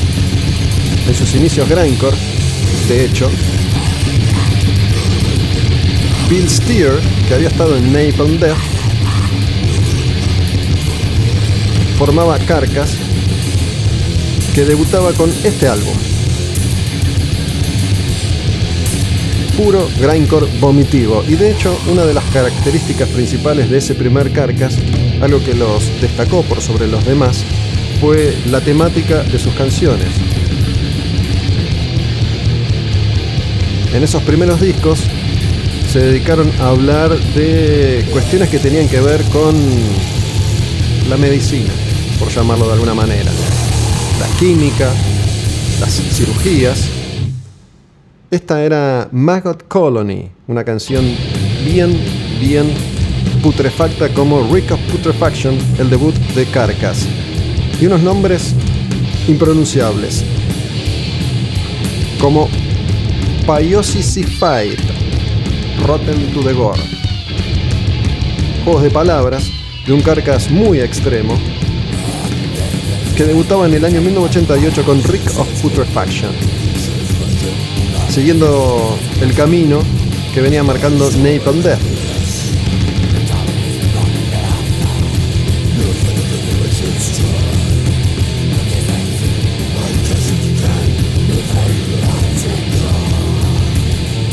En 1.08 1.16
sus 1.16 1.34
inicios 1.34 1.68
grindcore, 1.68 2.16
de 2.88 3.06
hecho, 3.06 3.32
Bill 6.30 6.50
Steer, 6.50 7.00
que 7.28 7.34
había 7.34 7.50
estado 7.50 7.76
en 7.78 7.92
Napalm 7.92 8.40
Death, 8.40 8.58
formaba 11.98 12.40
Carcass, 12.40 12.98
que 14.56 14.66
debutaba 14.66 15.14
con 15.14 15.30
este 15.44 15.68
álbum. 15.68 15.94
Puro 19.58 19.88
grindcore 20.00 20.48
vomitivo. 20.60 21.24
Y 21.28 21.36
de 21.36 21.52
hecho, 21.52 21.78
una 21.92 22.06
de 22.06 22.14
las 22.14 22.26
características 22.26 23.10
principales 23.10 23.70
de 23.70 23.78
ese 23.78 23.94
primer 23.94 24.32
Carcass, 24.32 24.78
algo 25.22 25.44
que 25.44 25.54
los 25.54 26.02
destacó 26.02 26.42
por 26.44 26.62
sobre 26.62 26.88
los 26.88 27.06
demás, 27.06 27.44
fue 28.02 28.36
la 28.50 28.62
temática 28.62 29.24
de 29.24 29.38
sus 29.38 29.54
canciones. 29.54 30.10
En 33.94 34.04
esos 34.04 34.24
primeros 34.24 34.60
discos 34.60 35.08
se 35.94 36.00
dedicaron 36.00 36.52
a 36.60 36.70
hablar 36.70 37.16
de 37.36 38.04
cuestiones 38.12 38.50
que 38.50 38.58
tenían 38.58 38.90
que 38.90 39.00
ver 39.00 39.22
con 39.26 39.54
la 41.08 41.18
medicina, 41.18 41.70
por 42.18 42.30
llamarlo 42.30 42.66
de 42.66 42.74
alguna 42.74 42.96
manera. 42.96 43.30
La 44.20 44.26
química, 44.40 44.92
las 45.80 45.92
cirugías. 45.92 46.90
Esta 48.32 48.64
era 48.64 49.08
Maggot 49.12 49.68
Colony, 49.68 50.32
una 50.48 50.64
canción 50.64 51.06
bien, 51.64 51.96
bien 52.42 52.74
putrefacta 53.44 54.10
como 54.10 54.52
Rick 54.52 54.72
of 54.72 54.80
Putrefaction, 54.92 55.56
el 55.78 55.92
debut 55.92 56.16
de 56.34 56.48
Carcass. 56.48 57.06
Y 57.80 57.86
unos 57.86 58.02
nombres 58.02 58.56
impronunciables, 59.28 60.24
como 62.20 62.50
Pyosisified, 63.46 64.80
Rotten 65.86 66.32
to 66.34 66.44
the 66.44 66.54
Gore. 66.54 66.80
Juegos 68.64 68.84
de 68.84 68.90
palabras 68.90 69.52
de 69.86 69.94
un 69.94 70.02
Carcass 70.02 70.50
muy 70.50 70.80
extremo 70.80 71.38
que 73.16 73.26
debutaba 73.26 73.68
en 73.68 73.74
el 73.74 73.86
año 73.86 74.02
1988 74.02 74.84
con 74.84 75.04
Rick 75.04 75.38
of 75.38 75.48
Putrefaction, 75.62 76.32
siguiendo 78.10 78.98
el 79.22 79.34
camino 79.34 79.82
que 80.34 80.42
venía 80.42 80.64
marcando 80.64 81.12
Napalm 81.12 81.62
Death. 81.62 82.03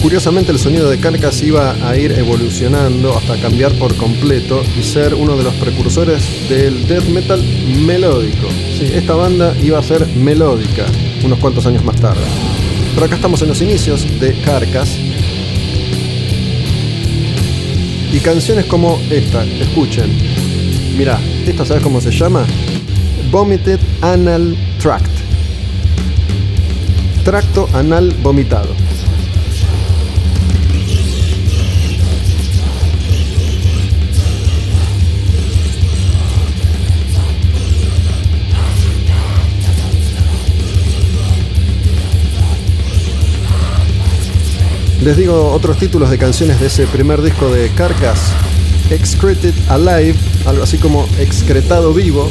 Curiosamente 0.02 0.50
el 0.50 0.58
sonido 0.58 0.88
de 0.88 0.98
Carcass 0.98 1.42
iba 1.42 1.76
a 1.86 1.94
ir 1.94 2.12
evolucionando 2.12 3.16
hasta 3.18 3.36
cambiar 3.36 3.72
por 3.74 3.94
completo 3.96 4.62
y 4.78 4.82
ser 4.82 5.14
uno 5.14 5.36
de 5.36 5.44
los 5.44 5.54
precursores 5.56 6.48
del 6.48 6.88
death 6.88 7.04
metal 7.04 7.44
melódico. 7.84 8.48
Sí, 8.78 8.90
esta 8.94 9.14
banda 9.14 9.54
iba 9.62 9.78
a 9.78 9.82
ser 9.82 10.06
melódica 10.16 10.86
unos 11.22 11.38
cuantos 11.38 11.66
años 11.66 11.84
más 11.84 11.96
tarde. 11.96 12.22
Pero 12.94 13.04
acá 13.04 13.16
estamos 13.16 13.42
en 13.42 13.48
los 13.48 13.60
inicios 13.60 14.06
de 14.18 14.32
Carcass. 14.40 14.98
Y 18.10 18.20
canciones 18.20 18.64
como 18.64 18.98
esta, 19.10 19.44
escuchen. 19.44 20.10
Mirá, 20.96 21.20
¿esta 21.46 21.66
sabes 21.66 21.82
cómo 21.82 22.00
se 22.00 22.10
llama? 22.10 22.46
Vomited 23.30 23.78
Anal 24.00 24.56
Tract. 24.80 25.10
Tracto 27.22 27.68
anal 27.74 28.14
vomitado. 28.22 28.89
Les 45.02 45.16
digo 45.16 45.50
otros 45.52 45.78
títulos 45.78 46.10
de 46.10 46.18
canciones 46.18 46.60
de 46.60 46.66
ese 46.66 46.86
primer 46.86 47.22
disco 47.22 47.48
de 47.48 47.70
Carcass. 47.70 48.32
Excreted 48.90 49.54
Alive, 49.68 50.14
algo 50.44 50.62
así 50.62 50.76
como 50.76 51.08
excretado 51.18 51.94
vivo. 51.94 52.30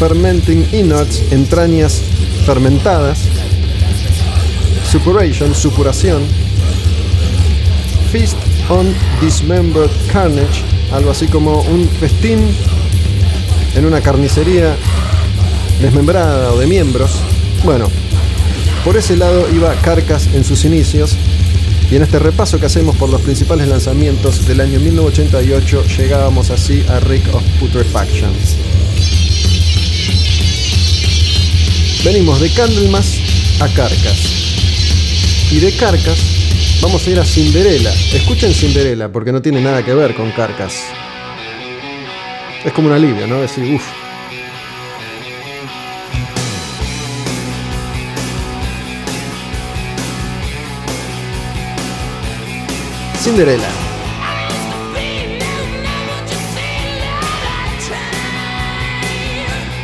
Fermenting 0.00 0.66
Innards, 0.72 1.22
entrañas 1.30 2.02
fermentadas. 2.44 3.28
Suppuration, 4.90 5.54
supuración. 5.54 6.24
Feast 8.10 8.36
on 8.68 8.92
Dismembered 9.20 9.90
Carnage, 10.12 10.64
algo 10.92 11.12
así 11.12 11.28
como 11.28 11.60
un 11.60 11.88
festín 12.00 12.40
en 13.76 13.84
una 13.84 14.00
carnicería 14.00 14.74
desmembrada 15.80 16.52
o 16.52 16.58
de 16.58 16.66
miembros. 16.66 17.20
Bueno, 17.64 17.88
por 18.84 18.96
ese 18.96 19.16
lado 19.16 19.48
iba 19.54 19.74
Carcass 19.80 20.28
en 20.34 20.44
sus 20.44 20.64
inicios 20.64 21.16
Y 21.90 21.96
en 21.96 22.02
este 22.02 22.18
repaso 22.18 22.60
que 22.60 22.66
hacemos 22.66 22.96
por 22.96 23.08
los 23.08 23.20
principales 23.22 23.68
lanzamientos 23.68 24.46
del 24.46 24.60
año 24.60 24.80
1988, 24.80 25.84
llegábamos 25.98 26.50
así 26.50 26.84
a 26.88 26.98
Rick 27.00 27.34
of 27.34 27.42
Putrefaction. 27.60 28.32
Venimos 32.04 32.40
de 32.40 32.50
Candlemas 32.50 33.18
a 33.60 33.68
Carcas. 33.68 34.18
Y 35.50 35.58
de 35.60 35.76
Carcas 35.76 36.18
vamos 36.82 37.06
a 37.06 37.10
ir 37.10 37.20
a 37.20 37.24
Cinderella. 37.24 37.92
Escuchen 38.12 38.52
Cinderella 38.52 39.08
porque 39.10 39.32
no 39.32 39.40
tiene 39.40 39.60
nada 39.60 39.84
que 39.84 39.94
ver 39.94 40.14
con 40.14 40.30
Carcas. 40.32 40.82
Es 42.64 42.72
como 42.72 42.88
un 42.88 42.94
alivio, 42.94 43.26
¿no? 43.26 43.40
Decir, 43.40 43.74
uff. 43.74 44.03
Cinderella. 53.34 53.68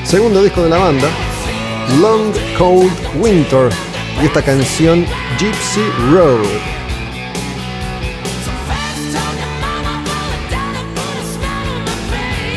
Segundo 0.05 0.41
disco 0.45 0.63
de 0.63 0.71
la 0.71 0.79
banda, 0.79 1.09
Long 2.01 2.33
Cold 2.57 2.93
Winter, 3.17 3.71
y 4.23 4.27
esta 4.27 4.41
canción 4.43 5.05
Gypsy 5.37 5.81
Road. 6.13 6.47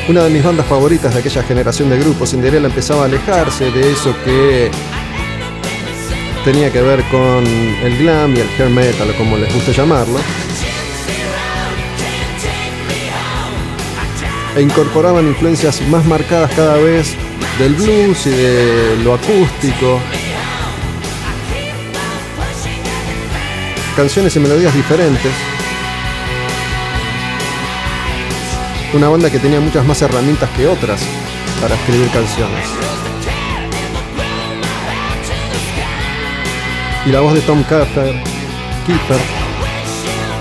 Una 0.09 0.23
de 0.25 0.29
mis 0.29 0.43
bandas 0.43 0.67
favoritas 0.67 1.11
de 1.11 1.21
aquella 1.21 1.41
generación 1.41 1.89
de 1.89 1.97
grupos, 1.97 2.29
Cinderella 2.29 2.67
empezaba 2.67 3.01
a 3.01 3.05
alejarse 3.05 3.71
de 3.71 3.93
eso 3.93 4.15
que 4.23 4.69
tenía 6.45 6.71
que 6.71 6.83
ver 6.83 7.03
con 7.05 7.47
el 7.47 7.97
glam 7.97 8.35
y 8.35 8.41
el 8.41 8.49
hair 8.59 8.69
metal, 8.69 9.11
como 9.17 9.37
les 9.37 9.51
guste 9.51 9.73
llamarlo. 9.73 10.19
E 14.55 14.61
incorporaban 14.61 15.27
influencias 15.27 15.81
más 15.87 16.05
marcadas 16.05 16.51
cada 16.55 16.77
vez 16.77 17.15
del 17.57 17.73
blues 17.73 18.27
y 18.27 18.29
de 18.29 18.97
lo 19.03 19.15
acústico. 19.15 19.99
Canciones 23.95 24.35
y 24.35 24.39
melodías 24.39 24.73
diferentes. 24.75 25.31
Una 28.93 29.09
banda 29.09 29.31
que 29.31 29.39
tenía 29.39 29.59
muchas 29.59 29.85
más 29.85 29.99
herramientas 30.03 30.49
que 30.51 30.67
otras 30.67 31.01
para 31.59 31.73
escribir 31.73 32.09
canciones. 32.11 32.67
Y 37.05 37.09
la 37.09 37.21
voz 37.21 37.33
de 37.33 37.41
Tom 37.41 37.63
Kiefer, 37.63 38.21
Kiefer, 38.85 39.19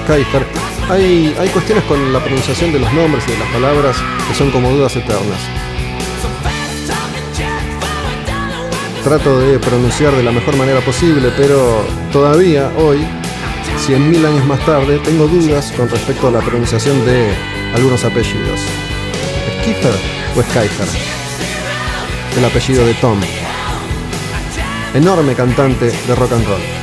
Kiefer. 0.06 0.61
Hay, 0.90 1.48
cuestiones 1.52 1.84
con 1.84 2.12
la 2.12 2.20
pronunciación 2.20 2.72
de 2.72 2.78
los 2.78 2.92
nombres 2.92 3.24
y 3.26 3.32
de 3.32 3.38
las 3.38 3.48
palabras 3.48 3.96
que 4.28 4.34
son 4.34 4.50
como 4.50 4.70
dudas 4.70 4.94
eternas. 4.96 5.40
Trato 9.02 9.40
de 9.40 9.58
pronunciar 9.58 10.14
de 10.14 10.22
la 10.22 10.32
mejor 10.32 10.56
manera 10.56 10.80
posible, 10.80 11.32
pero 11.36 11.84
todavía 12.12 12.70
hoy, 12.76 12.98
100.000 13.86 14.26
años 14.26 14.46
más 14.46 14.64
tarde, 14.64 14.98
tengo 14.98 15.26
dudas 15.26 15.72
con 15.72 15.88
respecto 15.88 16.28
a 16.28 16.30
la 16.30 16.40
pronunciación 16.40 17.04
de 17.04 17.32
algunos 17.74 18.04
apellidos. 18.04 18.60
¿Es 19.48 19.64
Kiefer 19.64 19.94
o 20.36 20.40
es 20.40 20.46
Kiefer? 20.46 20.88
El 22.36 22.44
apellido 22.44 22.86
de 22.86 22.94
Tom. 22.94 23.20
Enorme 24.94 25.34
cantante 25.34 25.86
de 25.86 26.14
rock 26.14 26.32
and 26.32 26.46
roll. 26.46 26.81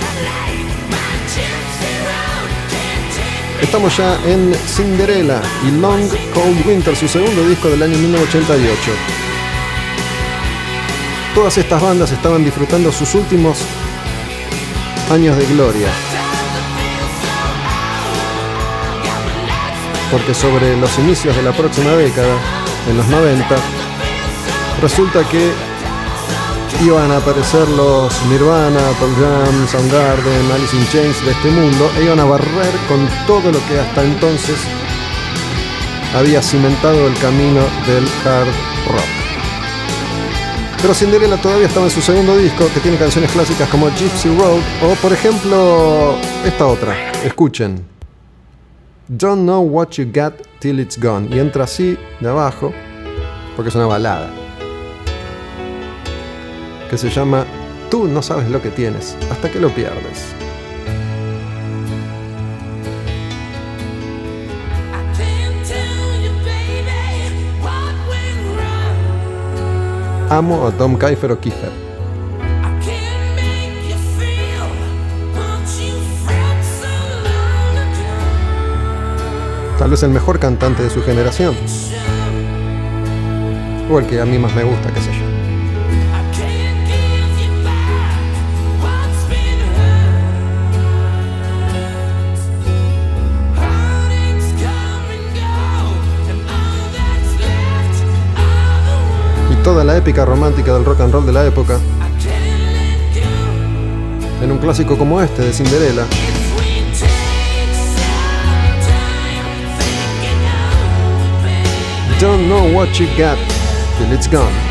Estamos 3.61 3.95
ya 3.97 4.17
en 4.25 4.53
Cinderella 4.53 5.41
y 5.67 5.71
Long 5.71 6.07
Cold 6.33 6.65
Winter, 6.65 6.95
su 6.95 7.07
segundo 7.07 7.45
disco 7.45 7.67
del 7.67 7.83
año 7.83 7.97
1988. 7.97 8.91
Todas 11.35 11.57
estas 11.57 11.81
bandas 11.81 12.11
estaban 12.11 12.43
disfrutando 12.43 12.91
sus 12.91 13.13
últimos 13.15 13.59
años 15.11 15.37
de 15.37 15.45
gloria. 15.47 15.89
Porque 20.09 20.33
sobre 20.33 20.77
los 20.77 20.97
inicios 20.97 21.35
de 21.35 21.43
la 21.43 21.51
próxima 21.51 21.91
década, 21.91 22.35
en 22.89 22.97
los 22.97 23.07
90, 23.07 23.55
resulta 24.81 25.27
que 25.27 25.51
iban 26.81 27.11
a 27.11 27.17
aparecer 27.17 27.67
los 27.69 28.25
Nirvana, 28.27 28.79
Pearl 28.99 29.13
Jam, 29.15 29.67
Soundgarden, 29.67 30.51
Alice 30.51 30.75
in 30.75 30.87
Chains 30.87 31.25
de 31.25 31.31
este 31.31 31.51
mundo 31.51 31.91
e 31.97 32.03
iban 32.05 32.19
a 32.19 32.25
barrer 32.25 32.73
con 32.87 33.07
todo 33.27 33.51
lo 33.51 33.59
que 33.67 33.79
hasta 33.79 34.03
entonces 34.03 34.57
había 36.15 36.41
cimentado 36.41 37.07
el 37.07 37.13
camino 37.19 37.61
del 37.85 38.07
hard 38.25 38.47
rock. 38.87 39.19
Pero 40.81 40.93
Cinderella 40.93 41.35
todavía 41.35 41.67
estaba 41.67 41.87
en 41.87 41.91
su 41.91 42.01
segundo 42.01 42.37
disco, 42.37 42.65
que 42.73 42.79
tiene 42.79 42.97
canciones 42.97 43.31
clásicas 43.31 43.67
como 43.67 43.89
Gypsy 43.89 44.29
Road 44.37 44.61
o, 44.81 44.95
por 45.01 45.11
ejemplo, 45.11 46.15
esta 46.45 46.65
otra. 46.65 47.11
Escuchen. 47.23 47.85
Don't 49.09 49.41
know 49.41 49.61
what 49.61 49.89
you 49.97 50.05
got 50.05 50.33
till 50.59 50.79
it's 50.79 50.97
gone. 50.97 51.27
Y 51.35 51.39
entra 51.39 51.65
así 51.65 51.97
de 52.21 52.29
abajo, 52.29 52.71
porque 53.57 53.69
es 53.69 53.75
una 53.75 53.87
balada. 53.87 54.38
Que 56.89 56.97
se 56.97 57.09
llama 57.09 57.45
Tú 57.91 58.07
no 58.07 58.21
sabes 58.21 58.49
lo 58.49 58.61
que 58.61 58.69
tienes 58.69 59.15
hasta 59.31 59.51
que 59.51 59.59
lo 59.59 59.69
pierdes. 59.69 60.35
Amo 70.29 70.67
a 70.67 70.71
Tom 70.71 70.97
Kiefer. 70.97 71.37
Tal 79.79 79.89
vez 79.89 80.03
el 80.03 80.09
mejor 80.11 80.39
cantante 80.39 80.83
de 80.83 80.89
su 80.89 81.01
generación. 81.01 81.55
O 83.89 83.97
el 83.97 84.05
que 84.05 84.21
a 84.21 84.25
mí 84.25 84.37
más 84.37 84.53
me 84.53 84.63
gusta, 84.63 84.91
qué 84.93 84.99
sé 84.99 85.11
yo. 85.13 85.28
Toda 99.69 99.83
la 99.83 99.97
épica 99.97 100.25
romántica 100.25 100.73
del 100.73 100.83
rock 100.83 101.01
and 101.01 101.13
roll 101.13 101.23
de 101.27 101.31
la 101.31 101.45
época. 101.45 101.77
En 104.41 104.51
un 104.51 104.57
clásico 104.57 104.97
como 104.97 105.21
este 105.21 105.43
de 105.43 105.53
Cinderella, 105.53 106.05
Don't 112.19 112.47
know 112.47 112.65
what 112.75 112.87
you 112.99 113.05
got 113.15 113.37
till 113.99 114.11
it's 114.11 114.27
gone. 114.27 114.68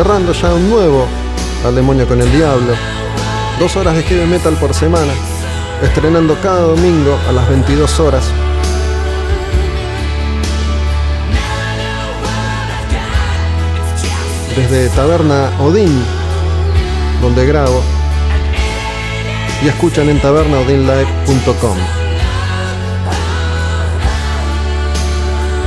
Cerrando 0.00 0.32
ya 0.32 0.54
un 0.54 0.70
nuevo 0.70 1.06
Al 1.62 1.74
demonio 1.74 2.08
con 2.08 2.22
el 2.22 2.32
diablo. 2.32 2.72
Dos 3.58 3.76
horas 3.76 3.94
de 3.94 4.02
heavy 4.02 4.24
metal 4.24 4.54
por 4.54 4.72
semana. 4.72 5.12
Estrenando 5.82 6.38
cada 6.40 6.62
domingo 6.62 7.18
a 7.28 7.32
las 7.32 7.46
22 7.50 8.00
horas 8.00 8.24
desde 14.56 14.88
Taberna 14.96 15.50
Odín, 15.60 16.02
donde 17.20 17.44
grabo, 17.44 17.82
y 19.62 19.68
escuchan 19.68 20.08
en 20.08 20.18
tabernaodinlive.com. 20.22 21.99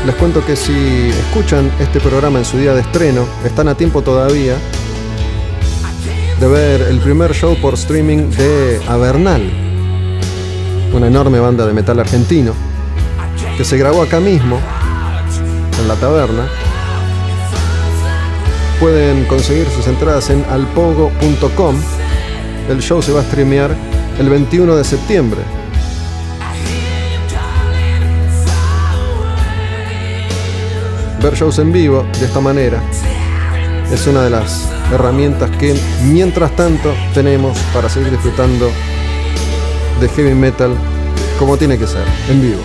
Les 0.05 0.15
cuento 0.15 0.45
que 0.45 0.57
si 0.57 1.09
escuchan 1.09 1.71
este 1.79 2.01
programa 2.01 2.39
en 2.39 2.43
su 2.43 2.57
día 2.57 2.73
de 2.73 2.81
estreno, 2.81 3.25
están 3.45 3.69
a 3.69 3.75
tiempo 3.75 4.01
todavía 4.01 4.55
de 6.41 6.47
ver 6.47 6.81
el 6.81 6.99
primer 6.99 7.33
show 7.33 7.55
por 7.61 7.75
streaming 7.75 8.29
de 8.31 8.81
Avernal, 8.89 9.41
una 10.93 11.07
enorme 11.07 11.39
banda 11.39 11.65
de 11.65 11.71
metal 11.71 12.01
argentino, 12.01 12.53
que 13.55 13.63
se 13.63 13.77
grabó 13.77 14.01
acá 14.01 14.19
mismo, 14.19 14.59
en 15.79 15.87
la 15.87 15.95
taberna, 15.95 16.49
pueden 18.81 19.23
conseguir 19.23 19.67
sus 19.69 19.87
entradas 19.87 20.29
en 20.29 20.43
alpogo.com. 20.51 21.75
El 22.69 22.81
show 22.81 23.01
se 23.01 23.13
va 23.13 23.21
a 23.21 23.23
streamear 23.23 23.73
el 24.19 24.29
21 24.29 24.75
de 24.75 24.83
septiembre. 24.83 25.62
Ver 31.23 31.35
shows 31.35 31.57
en 31.59 31.71
vivo 31.71 32.05
de 32.19 32.25
esta 32.25 32.41
manera. 32.41 32.83
Es 33.91 34.05
una 34.07 34.23
de 34.23 34.29
las 34.29 34.69
herramientas 34.91 35.49
que 35.51 35.73
mientras 36.03 36.53
tanto 36.53 36.93
tenemos 37.13 37.57
para 37.73 37.87
seguir 37.87 38.11
disfrutando 38.11 38.69
de 40.01 40.09
heavy 40.09 40.35
metal 40.35 40.75
como 41.39 41.55
tiene 41.55 41.77
que 41.77 41.87
ser, 41.87 42.03
en 42.29 42.41
vivo. 42.41 42.61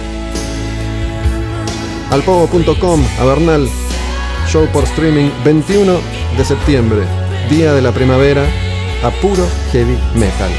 Alpogo.com, 2.10 3.04
Bernal, 3.24 3.68
show 4.48 4.66
por 4.72 4.82
streaming 4.84 5.30
21 5.44 6.00
de 6.36 6.44
septiembre, 6.44 7.02
día 7.48 7.72
de 7.72 7.82
la 7.82 7.92
primavera, 7.92 8.44
a 9.04 9.10
puro 9.22 9.46
heavy 9.70 9.96
metal. 10.14 10.50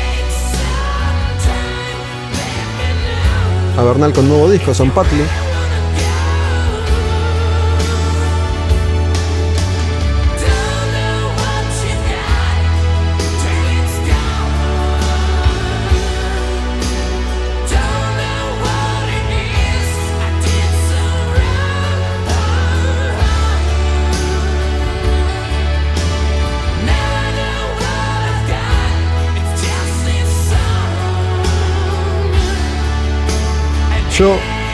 Bernal 3.75 4.13
con 4.13 4.27
nuevo 4.27 4.49
disco, 4.49 4.73
Son 4.73 4.89
Patli. 4.91 5.48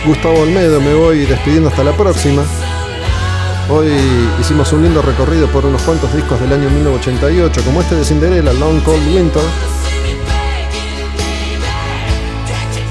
Gustavo 0.06 0.42
Olmedo, 0.42 0.80
me 0.82 0.94
voy 0.94 1.26
despidiendo 1.26 1.70
hasta 1.70 1.84
la 1.84 1.92
próxima. 1.94 2.44
Hoy 3.72 3.90
hicimos 4.40 4.72
un 4.72 4.84
lindo 4.84 5.02
recorrido 5.02 5.48
por 5.48 5.66
unos 5.66 5.82
cuantos 5.82 6.14
discos 6.14 6.40
del 6.40 6.54
año 6.54 6.70
1988, 6.70 7.64
como 7.66 7.82
este 7.82 7.96
de 7.96 8.06
Cinderella, 8.06 8.54
Long 8.54 8.82
Cold 8.84 9.08
Winter. 9.08 9.42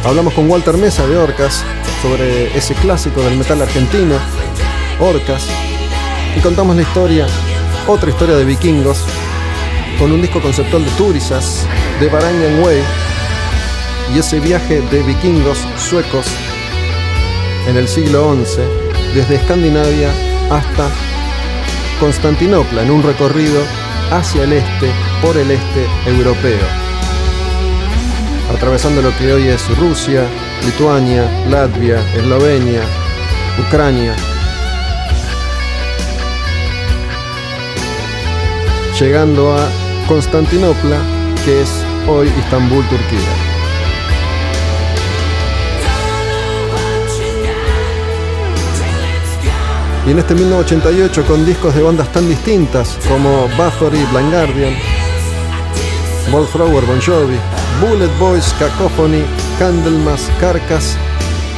Hablamos 0.04 0.34
con 0.34 0.50
Walter 0.50 0.76
Mesa 0.76 1.06
de 1.06 1.16
Orcas 1.16 1.62
sobre 2.02 2.56
ese 2.58 2.74
clásico 2.74 3.22
del 3.22 3.36
metal 3.36 3.62
argentino, 3.62 4.16
Orcas, 4.98 5.46
y 6.36 6.40
contamos 6.40 6.74
la 6.74 6.82
historia, 6.82 7.28
otra 7.86 8.10
historia 8.10 8.34
de 8.34 8.44
vikingos, 8.44 9.04
con 10.00 10.10
un 10.10 10.20
disco 10.20 10.42
conceptual 10.42 10.84
de 10.84 10.90
Turisas, 10.92 11.64
de 12.00 12.08
Varangian 12.08 12.60
Way, 12.60 12.82
y 14.12 14.18
ese 14.18 14.40
viaje 14.40 14.80
de 14.80 15.02
vikingos 15.04 15.58
suecos 15.78 16.26
en 17.66 17.76
el 17.76 17.88
siglo 17.88 18.34
XI, 18.34 18.62
desde 19.14 19.36
Escandinavia 19.36 20.10
hasta 20.50 20.88
Constantinopla, 22.00 22.82
en 22.82 22.90
un 22.90 23.02
recorrido 23.02 23.60
hacia 24.10 24.44
el 24.44 24.52
este, 24.52 24.90
por 25.22 25.36
el 25.36 25.50
este 25.50 25.86
europeo, 26.06 26.66
atravesando 28.54 29.00
lo 29.02 29.16
que 29.16 29.32
hoy 29.32 29.48
es 29.48 29.78
Rusia, 29.78 30.26
Lituania, 30.64 31.28
Latvia, 31.48 32.02
Eslovenia, 32.14 32.82
Ucrania, 33.66 34.14
llegando 38.98 39.56
a 39.56 39.66
Constantinopla, 40.06 40.98
que 41.44 41.62
es 41.62 41.70
hoy 42.08 42.30
Istambul, 42.38 42.84
Turquía. 42.88 43.53
Y 50.06 50.10
en 50.10 50.18
este 50.18 50.34
1988 50.34 51.24
con 51.26 51.46
discos 51.46 51.74
de 51.74 51.82
bandas 51.82 52.12
tan 52.12 52.28
distintas 52.28 52.98
como 53.08 53.48
Bathory, 53.56 54.04
Blind 54.12 54.32
Guardian, 54.32 54.74
Bon 56.30 56.46
Jovi, 56.46 57.38
Bullet 57.80 58.10
Boys, 58.18 58.54
Cacophony, 58.58 59.24
Candlemas, 59.58 60.30
Carcass 60.40 60.96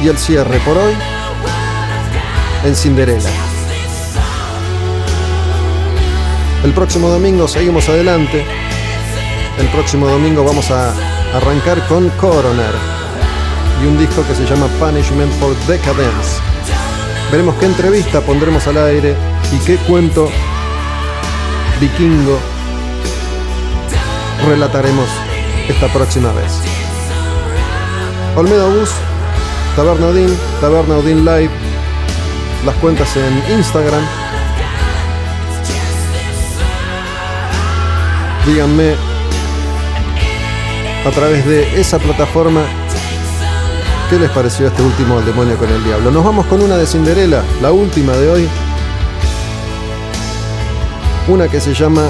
y 0.01 0.07
el 0.07 0.17
cierre 0.17 0.59
por 0.59 0.77
hoy 0.77 0.93
en 2.63 2.75
Cinderella. 2.75 3.29
El 6.63 6.73
próximo 6.73 7.09
domingo 7.09 7.47
seguimos 7.47 7.87
adelante. 7.89 8.45
El 9.59 9.67
próximo 9.67 10.07
domingo 10.07 10.43
vamos 10.43 10.69
a 10.71 10.93
arrancar 11.35 11.85
con 11.87 12.09
Coroner 12.11 12.73
y 13.83 13.87
un 13.87 13.97
disco 13.97 14.23
que 14.27 14.35
se 14.35 14.45
llama 14.45 14.67
Punishment 14.79 15.31
for 15.39 15.55
Decadence. 15.67 16.26
Veremos 17.31 17.55
qué 17.55 17.65
entrevista 17.65 18.21
pondremos 18.21 18.65
al 18.67 18.77
aire 18.77 19.13
y 19.51 19.57
qué 19.65 19.75
cuento 19.77 20.29
vikingo 21.81 22.39
relataremos 24.47 25.09
esta 25.67 25.87
próxima 25.87 26.31
vez. 26.31 26.61
Olmedo 28.37 28.69
Bus, 28.71 28.91
Taberna 29.75 30.07
Odin, 30.07 30.37
Taberna 30.61 30.97
Odin 30.97 31.25
Live, 31.25 31.49
las 32.65 32.75
cuentas 32.75 33.09
en 33.17 33.57
Instagram. 33.57 34.03
Díganme 38.45 38.95
a 41.05 41.11
través 41.11 41.45
de 41.45 41.81
esa 41.81 41.99
plataforma 41.99 42.61
¿Qué 44.09 44.17
les 44.17 44.31
pareció 44.31 44.67
este 44.67 44.81
último 44.81 45.19
demonio 45.19 45.57
con 45.57 45.69
el 45.69 45.83
diablo? 45.83 46.09
Nos 46.11 46.23
vamos 46.23 46.45
con 46.45 46.61
una 46.61 46.77
de 46.77 46.87
Cinderella, 46.87 47.43
la 47.61 47.73
última 47.73 48.13
de 48.13 48.31
hoy. 48.31 48.49
Una 51.27 51.49
que 51.49 51.59
se 51.59 51.73
llama 51.73 52.03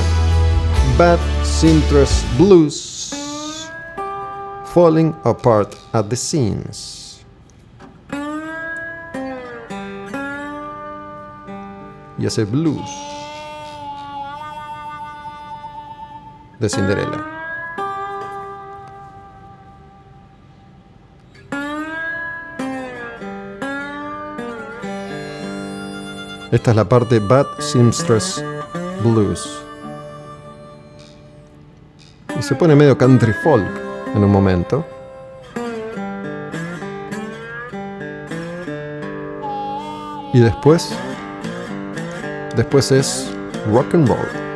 Bad 0.95 1.18
Cintrus 1.44 2.24
Blues. 2.38 3.68
Falling 4.76 5.15
Apart 5.24 5.74
at 5.91 6.06
the 6.06 6.15
Seams. 6.15 7.26
Y 12.19 12.28
ese 12.28 12.45
blues 12.45 12.88
de 16.60 16.69
Cinderella. 16.69 17.36
Esta 26.49 26.72
es 26.72 26.78
la 26.78 26.86
parte 26.88 27.19
Bad 27.19 27.45
Seamstress 27.60 28.41
Blues. 29.03 29.61
Y 32.40 32.41
se 32.41 32.56
pone 32.56 32.74
medio 32.74 32.98
country 32.98 33.34
folk 33.44 33.68
en 34.15 34.24
un 34.24 34.32
momento. 34.32 34.86
Y 40.34 40.40
después, 40.40 40.95
después 42.56 42.94
es 42.94 43.30
rock 43.69 43.94
and 43.95 44.07
roll. 44.07 44.47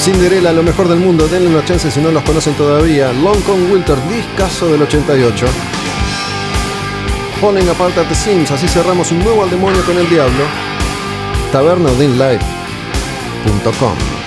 Cinderella, 0.00 0.52
lo 0.52 0.62
mejor 0.62 0.88
del 0.88 0.98
mundo, 0.98 1.28
denle 1.28 1.50
una 1.50 1.62
chance 1.62 1.90
si 1.90 2.00
no 2.00 2.10
los 2.10 2.22
conocen 2.22 2.54
todavía. 2.54 3.12
Long 3.12 3.38
Kong 3.42 3.70
Winter, 3.70 3.98
discaso 4.08 4.72
del 4.72 4.80
88. 4.80 5.46
Falling 7.38 7.68
Apart 7.68 7.98
at 7.98 8.08
the 8.08 8.14
Sims, 8.14 8.50
así 8.50 8.66
cerramos 8.66 9.12
un 9.12 9.18
nuevo 9.18 9.42
al 9.42 9.50
demonio 9.50 9.84
con 9.84 9.98
el 9.98 10.08
diablo. 10.08 10.44
Tabernodinlive.com 11.52 14.19